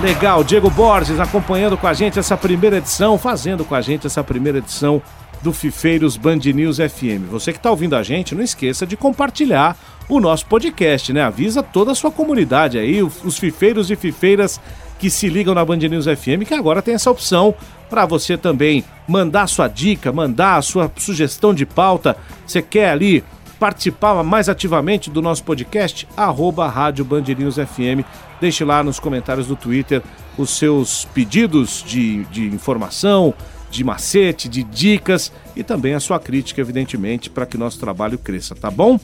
Legal, 0.03 0.43
Diego 0.43 0.69
Borges 0.69 1.21
acompanhando 1.21 1.79
com 1.79 1.87
a 1.87 1.95
gente 1.95 2.19
essa 2.19 2.37
primeira 2.37 2.79
edição, 2.79 3.16
fazendo 3.16 3.64
com 3.64 3.77
a 3.77 3.81
gente 3.81 4.05
essa 4.05 4.25
primeira 4.25 4.59
edição 4.59 5.01
do 5.43 5.53
Fifeiros 5.53 6.16
Band 6.16 6.39
News 6.39 6.79
FM. 6.79 7.31
Você 7.31 7.53
que 7.53 7.59
está 7.59 7.71
ouvindo 7.71 7.95
a 7.95 8.03
gente, 8.03 8.35
não 8.35 8.43
esqueça 8.43 8.85
de 8.85 8.97
compartilhar 8.97 9.77
o 10.09 10.21
nosso 10.21 10.47
podcast, 10.47 11.13
né? 11.13 11.23
Avisa 11.23 11.63
toda 11.63 11.93
a 11.93 11.95
sua 11.95 12.11
comunidade 12.11 12.79
aí, 12.79 13.03
os 13.03 13.39
fifeiros 13.39 13.91
e 13.91 13.97
fifeiras 13.97 14.61
que 14.99 15.11
se 15.11 15.29
ligam 15.29 15.55
na 15.55 15.65
Band 15.65 15.77
News 15.77 16.07
FM, 16.07 16.47
que 16.47 16.55
agora 16.55 16.83
tem 16.83 16.95
essa 16.95 17.11
opção 17.11 17.55
para 17.89 18.05
você 18.05 18.37
também 18.37 18.85
mandar 19.07 19.47
sua 19.47 19.69
dica, 19.69 20.13
mandar 20.13 20.57
a 20.57 20.63
sua 20.63 20.91
sugestão 20.97 21.55
de 21.55 21.65
pauta. 21.65 22.17
Você 22.47 22.61
quer 22.61 22.91
ali 22.91 23.23
participar 23.59 24.23
mais 24.23 24.49
ativamente 24.49 25.11
do 25.11 25.21
nosso 25.21 25.45
podcast, 25.45 26.07
arroba 26.17 26.69
Rádio 26.69 27.05
Band 27.05 27.25
News 27.37 27.57
FM. 27.57 28.05
Deixe 28.41 28.65
lá 28.65 28.83
nos 28.83 29.01
comentários 29.01 29.47
do 29.47 29.57
Twitter 29.57 30.03
os 30.37 30.51
seus 30.51 31.05
pedidos 31.07 31.83
de, 31.87 32.25
de 32.27 32.47
informação, 32.47 33.35
de 33.71 33.85
macete, 33.85 34.49
de 34.49 34.63
dicas 34.63 35.33
e 35.57 35.63
também 35.63 35.95
a 35.95 36.01
sua 36.01 36.19
crítica, 36.19 36.61
evidentemente, 36.61 37.29
para 37.29 37.47
que 37.47 37.59
nosso 37.59 37.79
trabalho 37.79 38.19
cresça, 38.19 38.55
tá 38.55 38.71
bom? 38.71 38.99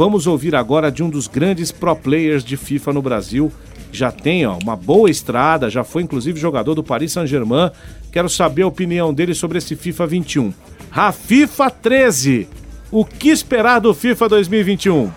Vamos 0.00 0.26
ouvir 0.26 0.56
agora 0.56 0.90
de 0.90 1.02
um 1.02 1.10
dos 1.10 1.26
grandes 1.26 1.70
pro 1.70 1.94
players 1.94 2.42
de 2.42 2.56
FIFA 2.56 2.94
no 2.94 3.02
Brasil. 3.02 3.52
Já 3.92 4.10
tem 4.10 4.46
ó, 4.46 4.56
uma 4.56 4.74
boa 4.74 5.10
estrada, 5.10 5.68
já 5.68 5.84
foi 5.84 6.02
inclusive 6.02 6.40
jogador 6.40 6.74
do 6.74 6.82
Paris 6.82 7.12
Saint-Germain. 7.12 7.70
Quero 8.10 8.26
saber 8.26 8.62
a 8.62 8.66
opinião 8.66 9.12
dele 9.12 9.34
sobre 9.34 9.58
esse 9.58 9.76
FIFA 9.76 10.06
21. 10.06 10.54
Rafifa 10.90 11.68
13. 11.68 12.48
O 12.90 13.04
que 13.04 13.28
esperar 13.28 13.78
do 13.78 13.92
FIFA 13.92 14.30
2021? 14.30 15.12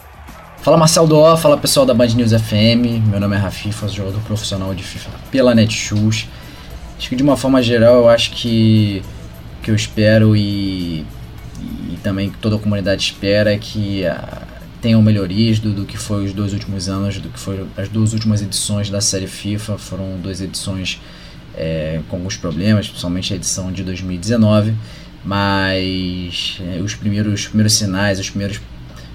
Fala 0.57 0.75
Marcel 0.75 1.07
Doó, 1.07 1.37
fala 1.37 1.55
pessoal 1.57 1.85
da 1.85 1.93
Band 1.93 2.07
News 2.07 2.33
FM. 2.33 3.07
Meu 3.09 3.21
nome 3.21 3.37
é 3.37 3.39
Rafifa, 3.39 3.87
jogador 3.87 4.19
profissional 4.23 4.75
de 4.75 4.83
FIFA 4.83 5.11
pela 5.31 5.55
Netshoes. 5.55 6.27
Acho 6.97 7.07
que 7.07 7.15
de 7.15 7.23
uma 7.23 7.37
forma 7.37 7.63
geral, 7.63 8.01
eu 8.01 8.09
acho 8.09 8.31
que 8.31 9.01
que 9.61 9.71
eu 9.71 9.75
espero 9.75 10.35
e, 10.35 11.05
e 11.89 11.97
também 12.03 12.29
que 12.29 12.37
toda 12.39 12.57
a 12.57 12.59
comunidade 12.59 13.01
espera 13.01 13.53
é 13.53 13.57
que 13.57 14.05
ah, 14.05 14.41
tenham 14.83 15.01
melhorias 15.01 15.59
do, 15.59 15.71
do 15.71 15.85
que 15.85 15.97
foi 15.97 16.25
os 16.25 16.33
dois 16.33 16.51
últimos 16.51 16.89
anos, 16.89 17.17
do 17.17 17.29
que 17.29 17.39
foram 17.39 17.67
as 17.77 17.87
duas 17.87 18.11
últimas 18.11 18.41
edições 18.41 18.89
da 18.89 18.99
série 18.99 19.27
FIFA. 19.27 19.77
Foram 19.77 20.19
duas 20.21 20.41
edições 20.41 20.99
é, 21.55 22.01
com 22.09 22.17
alguns 22.17 22.35
problemas, 22.35 22.89
principalmente 22.89 23.31
a 23.31 23.37
edição 23.37 23.71
de 23.71 23.81
2019, 23.81 24.75
mas 25.23 26.57
é, 26.59 26.81
os 26.81 26.95
primeiros, 26.95 27.33
os 27.33 27.47
primeiros 27.47 27.73
sinais, 27.73 28.19
os 28.19 28.29
primeiros, 28.29 28.59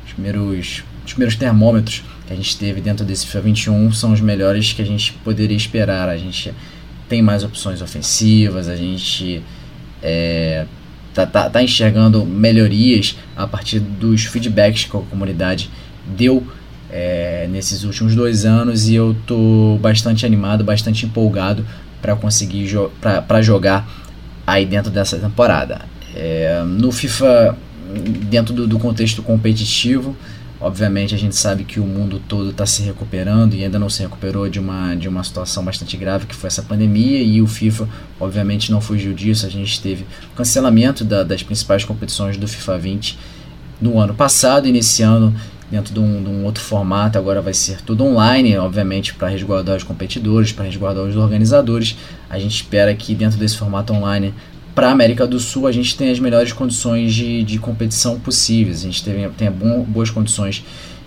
os 0.06 0.12
primeiros, 0.14 0.84
os 1.04 1.12
primeiros 1.12 1.36
termômetros 1.36 2.02
que 2.26 2.32
a 2.32 2.36
gente 2.36 2.56
teve 2.56 2.80
dentro 2.80 3.04
desse 3.04 3.26
FIFA 3.26 3.40
21 3.42 3.92
são 3.92 4.14
os 4.14 4.22
melhores 4.22 4.72
que 4.72 4.80
a 4.80 4.86
gente 4.86 5.12
poderia 5.22 5.56
esperar. 5.56 6.08
A 6.08 6.16
gente 6.16 6.54
tem 7.10 7.20
mais 7.20 7.44
opções 7.44 7.82
ofensivas, 7.82 8.68
a 8.68 8.76
gente 8.76 9.42
é, 10.02 10.64
tá, 11.14 11.26
tá, 11.26 11.50
tá 11.50 11.62
enxergando 11.62 12.24
melhorias 12.24 13.16
a 13.36 13.46
partir 13.46 13.80
dos 13.80 14.24
feedbacks 14.24 14.84
que 14.84 14.96
a 14.96 15.00
comunidade 15.00 15.70
deu 16.06 16.46
é, 16.90 17.46
nesses 17.50 17.84
últimos 17.84 18.14
dois 18.14 18.44
anos 18.44 18.88
e 18.88 18.94
eu 18.94 19.14
tô 19.26 19.78
bastante 19.80 20.24
animado, 20.24 20.64
bastante 20.64 21.04
empolgado 21.04 21.64
para 22.00 22.16
conseguir 22.16 22.66
jo 22.66 22.90
para 23.00 23.42
jogar 23.42 23.88
aí 24.46 24.64
dentro 24.64 24.90
dessa 24.90 25.18
temporada. 25.18 25.80
É, 26.14 26.62
no 26.66 26.90
FIFA, 26.90 27.56
dentro 28.30 28.54
do, 28.54 28.66
do 28.66 28.78
contexto 28.78 29.22
competitivo, 29.22 30.16
obviamente 30.60 31.14
a 31.14 31.18
gente 31.18 31.36
sabe 31.36 31.64
que 31.64 31.78
o 31.78 31.84
mundo 31.84 32.20
todo 32.26 32.50
está 32.50 32.66
se 32.66 32.82
recuperando 32.82 33.54
e 33.54 33.64
ainda 33.64 33.78
não 33.78 33.88
se 33.88 34.02
recuperou 34.02 34.48
de 34.48 34.58
uma, 34.58 34.94
de 34.94 35.08
uma 35.08 35.22
situação 35.22 35.64
bastante 35.64 35.96
grave 35.96 36.26
que 36.26 36.34
foi 36.34 36.48
essa 36.48 36.62
pandemia 36.62 37.22
e 37.22 37.40
o 37.40 37.46
FIFA 37.46 37.88
obviamente 38.18 38.72
não 38.72 38.80
fugiu 38.80 39.12
disso, 39.12 39.46
a 39.46 39.48
gente 39.48 39.80
teve 39.80 40.04
cancelamento 40.34 41.04
da, 41.04 41.22
das 41.22 41.42
principais 41.42 41.84
competições 41.84 42.36
do 42.36 42.48
FIFA 42.48 42.78
20 42.78 43.18
no 43.80 44.00
ano 44.00 44.14
passado 44.14 44.66
e 44.66 44.72
nesse 44.72 45.02
ano 45.02 45.34
dentro 45.70 45.92
de 45.92 46.00
um, 46.00 46.22
de 46.22 46.30
um, 46.30 46.44
outro 46.44 46.62
formato, 46.62 47.18
agora 47.18 47.42
vai 47.42 47.52
ser 47.52 47.82
tudo 47.82 48.04
online, 48.04 48.56
obviamente 48.56 49.14
para 49.14 49.28
resguardar 49.28 49.76
os 49.76 49.82
competidores, 49.82 50.50
para 50.50 50.64
resguardar 50.64 51.04
os 51.04 51.16
organizadores. 51.16 51.96
A 52.28 52.38
gente 52.38 52.54
espera 52.54 52.94
que 52.94 53.14
dentro 53.14 53.38
desse 53.38 53.56
formato 53.56 53.92
online, 53.92 54.34
para 54.78 54.90
a 54.90 54.92
América 54.92 55.26
do 55.26 55.40
Sul, 55.40 55.66
a 55.66 55.72
gente 55.72 55.96
tenha 55.96 56.12
as 56.12 56.20
melhores 56.20 56.52
condições 56.52 57.12
de, 57.12 57.42
de 57.42 57.58
competição 57.58 58.20
possíveis. 58.20 58.82
A 58.82 58.84
gente 58.84 59.02
tenha, 59.02 59.28
tenha 59.30 59.50
bom, 59.50 59.82
boas 59.82 60.08
condições 60.08 60.64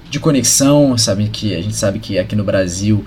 de 0.09 0.19
conexão, 0.19 0.97
sabe 0.97 1.29
que 1.29 1.55
a 1.55 1.61
gente 1.61 1.77
sabe 1.77 1.97
que 1.97 2.19
aqui 2.19 2.35
no 2.35 2.43
Brasil 2.43 3.05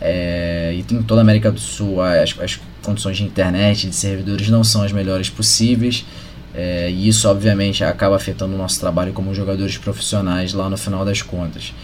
é, 0.00 0.74
e 0.74 0.94
em 0.94 1.02
toda 1.02 1.20
a 1.20 1.22
América 1.22 1.52
do 1.52 1.60
Sul 1.60 2.00
as, 2.00 2.34
as 2.40 2.58
condições 2.82 3.18
de 3.18 3.24
internet, 3.24 3.90
de 3.90 3.94
servidores 3.94 4.48
não 4.48 4.64
são 4.64 4.82
as 4.82 4.90
melhores 4.90 5.28
possíveis. 5.28 6.06
É, 6.54 6.90
e 6.90 7.06
isso, 7.06 7.28
obviamente, 7.28 7.84
acaba 7.84 8.16
afetando 8.16 8.54
o 8.54 8.56
nosso 8.56 8.80
trabalho 8.80 9.12
como 9.12 9.34
jogadores 9.34 9.76
profissionais 9.76 10.54
lá 10.54 10.70
no 10.70 10.78
final 10.78 11.04
das 11.04 11.20
contas. 11.20 11.74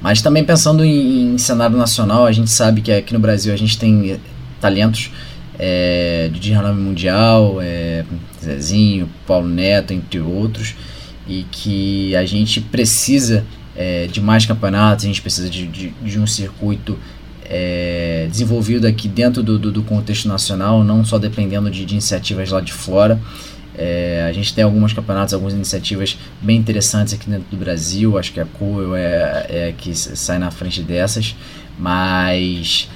Mas 0.00 0.22
também 0.22 0.42
pensando 0.46 0.82
em, 0.82 1.34
em 1.34 1.36
cenário 1.36 1.76
nacional, 1.76 2.24
a 2.24 2.32
gente 2.32 2.48
sabe 2.48 2.80
que 2.80 2.90
aqui 2.90 3.12
no 3.12 3.20
Brasil 3.20 3.52
a 3.52 3.56
gente 3.58 3.78
tem 3.78 4.18
talentos 4.62 5.10
é, 5.58 6.30
de 6.32 6.52
renome 6.52 6.80
mundial, 6.80 7.58
é, 7.60 8.04
Zezinho, 8.42 9.08
Paulo 9.26 9.48
Neto, 9.48 9.92
entre 9.92 10.20
outros, 10.20 10.74
e 11.26 11.44
que 11.50 12.14
a 12.14 12.24
gente 12.24 12.60
precisa 12.60 13.44
é, 13.74 14.06
de 14.06 14.20
mais 14.20 14.46
campeonatos, 14.46 15.04
a 15.04 15.08
gente 15.08 15.20
precisa 15.20 15.48
de, 15.50 15.66
de, 15.66 15.88
de 15.90 16.18
um 16.18 16.26
circuito 16.26 16.98
é, 17.44 18.26
desenvolvido 18.30 18.86
aqui 18.86 19.08
dentro 19.08 19.42
do, 19.42 19.58
do, 19.58 19.70
do, 19.70 19.82
contexto 19.82 20.28
nacional, 20.28 20.82
não 20.82 21.04
só 21.04 21.18
dependendo 21.18 21.70
de, 21.70 21.84
de 21.84 21.94
iniciativas 21.94 22.50
lá 22.50 22.60
de 22.60 22.72
fora. 22.72 23.20
É, 23.78 24.24
a 24.26 24.32
gente 24.32 24.54
tem 24.54 24.64
alguns 24.64 24.94
campeonatos, 24.94 25.34
algumas 25.34 25.52
iniciativas 25.52 26.16
bem 26.40 26.56
interessantes 26.56 27.12
aqui 27.12 27.28
dentro 27.28 27.46
do 27.50 27.56
Brasil. 27.56 28.16
Acho 28.18 28.32
que 28.32 28.40
a 28.40 28.46
Coel 28.46 28.96
é, 28.96 29.46
é 29.48 29.74
que 29.76 29.94
sai 29.94 30.38
na 30.38 30.50
frente 30.50 30.82
dessas, 30.82 31.36
mas 31.78 32.88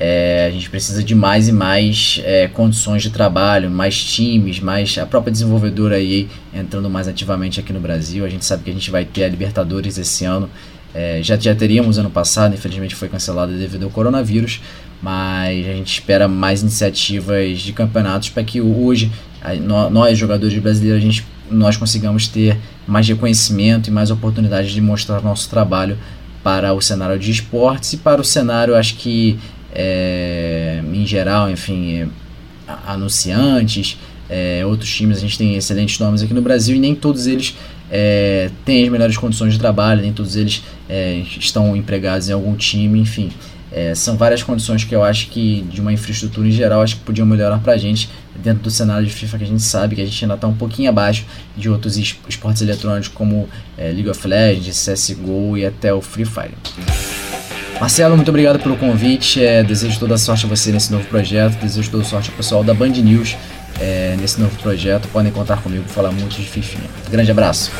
é, 0.00 0.46
a 0.46 0.50
gente 0.50 0.70
precisa 0.70 1.02
de 1.02 1.14
mais 1.14 1.48
e 1.48 1.52
mais 1.52 2.20
é, 2.24 2.46
condições 2.46 3.02
de 3.02 3.10
trabalho, 3.10 3.68
mais 3.68 4.02
times, 4.02 4.60
mais 4.60 4.96
a 4.96 5.04
própria 5.04 5.32
desenvolvedora 5.32 5.96
aí 5.96 6.28
entrando 6.54 6.88
mais 6.88 7.08
ativamente 7.08 7.58
aqui 7.58 7.72
no 7.72 7.80
Brasil. 7.80 8.24
A 8.24 8.28
gente 8.28 8.44
sabe 8.44 8.62
que 8.62 8.70
a 8.70 8.72
gente 8.72 8.90
vai 8.90 9.04
ter 9.04 9.24
a 9.24 9.28
Libertadores 9.28 9.98
esse 9.98 10.24
ano. 10.24 10.48
É, 10.94 11.20
já, 11.22 11.36
já 11.36 11.54
teríamos 11.54 11.98
ano 11.98 12.10
passado, 12.10 12.54
infelizmente 12.54 12.94
foi 12.94 13.08
cancelada 13.08 13.52
devido 13.52 13.84
ao 13.84 13.90
coronavírus, 13.90 14.60
mas 15.02 15.66
a 15.66 15.72
gente 15.72 15.92
espera 15.92 16.28
mais 16.28 16.62
iniciativas 16.62 17.58
de 17.58 17.72
campeonatos 17.72 18.30
para 18.30 18.42
que 18.42 18.60
hoje 18.60 19.10
nós 19.90 20.16
jogadores 20.18 20.58
brasileiros 20.58 21.02
a 21.02 21.04
gente, 21.04 21.26
nós 21.50 21.76
consigamos 21.76 22.26
ter 22.26 22.56
mais 22.86 23.06
reconhecimento 23.06 23.88
e 23.88 23.90
mais 23.90 24.10
oportunidades 24.10 24.72
de 24.72 24.80
mostrar 24.80 25.20
nosso 25.22 25.48
trabalho 25.50 25.98
para 26.42 26.72
o 26.72 26.80
cenário 26.80 27.18
de 27.18 27.30
esportes 27.30 27.92
e 27.92 27.96
para 27.98 28.20
o 28.20 28.24
cenário 28.24 28.74
acho 28.74 28.96
que 28.96 29.38
é, 29.74 30.82
em 30.92 31.06
geral 31.06 31.50
enfim 31.50 32.08
anunciantes 32.86 33.98
é, 34.28 34.64
outros 34.64 34.94
times 34.94 35.18
a 35.18 35.20
gente 35.20 35.38
tem 35.38 35.56
excelentes 35.56 35.98
nomes 35.98 36.22
aqui 36.22 36.34
no 36.34 36.42
Brasil 36.42 36.76
e 36.76 36.78
nem 36.78 36.94
todos 36.94 37.26
eles 37.26 37.56
é, 37.90 38.50
têm 38.64 38.84
as 38.84 38.90
melhores 38.90 39.16
condições 39.16 39.54
de 39.54 39.58
trabalho 39.58 40.02
nem 40.02 40.12
todos 40.12 40.36
eles 40.36 40.62
é, 40.88 41.22
estão 41.38 41.74
empregados 41.76 42.28
em 42.28 42.32
algum 42.32 42.54
time 42.56 43.00
enfim 43.00 43.30
É, 43.70 43.94
são 43.94 44.16
várias 44.16 44.42
condições 44.42 44.82
que 44.82 44.94
eu 44.94 45.04
acho 45.04 45.28
que, 45.28 45.62
de 45.70 45.80
uma 45.80 45.92
infraestrutura 45.92 46.48
em 46.48 46.50
geral, 46.50 46.80
acho 46.80 46.96
que 46.96 47.02
podiam 47.02 47.26
melhorar 47.26 47.58
pra 47.58 47.76
gente 47.76 48.08
dentro 48.42 48.62
do 48.62 48.70
cenário 48.70 49.06
de 49.06 49.12
FIFA 49.12 49.38
que 49.38 49.44
a 49.44 49.46
gente 49.46 49.62
sabe 49.62 49.94
que 49.94 50.00
a 50.00 50.06
gente 50.06 50.24
ainda 50.24 50.36
está 50.36 50.46
um 50.46 50.54
pouquinho 50.54 50.88
abaixo 50.88 51.26
de 51.56 51.68
outros 51.68 51.98
esportes 51.98 52.62
eletrônicos 52.62 53.08
como 53.08 53.48
é, 53.76 53.90
League 53.90 54.08
of 54.08 54.26
Legends, 54.26 54.86
CSGO 54.86 55.58
e 55.58 55.66
até 55.66 55.92
o 55.92 56.00
Free 56.00 56.24
Fire. 56.24 56.54
Marcelo, 57.80 58.16
muito 58.16 58.28
obrigado 58.28 58.58
pelo 58.58 58.76
convite. 58.76 59.42
É, 59.42 59.62
desejo 59.62 60.00
toda 60.00 60.16
a 60.16 60.18
sorte 60.18 60.46
a 60.46 60.48
você 60.48 60.72
nesse 60.72 60.90
novo 60.90 61.04
projeto. 61.06 61.60
Desejo 61.60 61.90
toda 61.90 62.02
a 62.02 62.06
sorte 62.06 62.30
ao 62.30 62.36
pessoal 62.36 62.64
da 62.64 62.74
Band 62.74 62.88
News 62.88 63.36
é, 63.80 64.16
nesse 64.20 64.40
novo 64.40 64.56
projeto. 64.60 65.06
Podem 65.08 65.30
contar 65.30 65.62
comigo 65.62 65.84
para 65.84 65.92
falar 65.92 66.10
muito 66.10 66.34
de 66.34 66.42
FIFA. 66.42 66.80
Grande 67.08 67.30
abraço. 67.30 67.70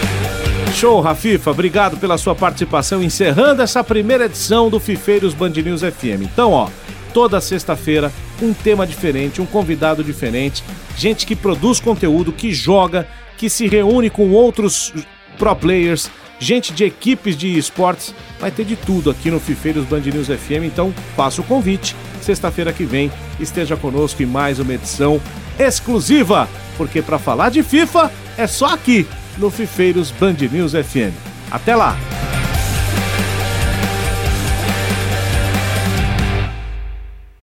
Show, 0.73 1.01
Rafifa. 1.01 1.51
Obrigado 1.51 1.97
pela 1.97 2.17
sua 2.17 2.35
participação 2.35 3.03
encerrando 3.03 3.61
essa 3.61 3.83
primeira 3.83 4.27
edição 4.27 4.71
do 4.71 4.79
Fifeiros 4.79 5.35
Band 5.35 5.51
News 5.51 5.81
FM. 5.81 6.23
Então, 6.23 6.53
ó, 6.53 6.69
toda 7.13 7.41
sexta-feira 7.41 8.13
um 8.41 8.53
tema 8.53 8.87
diferente, 8.87 9.43
um 9.43 9.47
convidado 9.47 10.05
diferente, 10.05 10.63
gente 10.97 11.27
que 11.27 11.35
produz 11.35 11.81
conteúdo, 11.81 12.33
que 12.33 12.53
joga, 12.53 13.09
que 13.37 13.51
se 13.51 13.67
reúne 13.67 14.09
com 14.09 14.31
outros 14.31 14.93
pro 15.37 15.57
players, 15.57 16.09
gente 16.39 16.73
de 16.73 16.85
equipes 16.85 17.37
de 17.37 17.59
esportes, 17.59 18.15
vai 18.39 18.51
ter 18.51 18.65
de 18.65 18.77
tudo 18.77 19.11
aqui 19.11 19.31
no 19.31 19.41
Fifeiros 19.41 19.85
Band 19.85 20.01
News 20.01 20.29
FM, 20.29 20.65
então 20.65 20.95
faço 21.17 21.43
o 21.43 21.45
convite, 21.45 21.97
sexta-feira 22.21 22.73
que 22.73 22.85
vem 22.85 23.11
esteja 23.41 23.77
conosco 23.77 24.23
em 24.23 24.27
mais 24.27 24.59
uma 24.59 24.75
edição 24.75 25.21
exclusiva, 25.59 26.49
porque 26.77 27.03
para 27.03 27.19
falar 27.19 27.51
de 27.51 27.63
FIFA 27.63 28.13
é 28.37 28.47
só 28.47 28.67
aqui 28.75 29.07
no 29.37 29.51
Fifeiros 29.51 30.11
Band 30.11 30.37
News 30.51 30.73
FM. 30.73 31.15
Até 31.51 31.75
lá! 31.75 31.97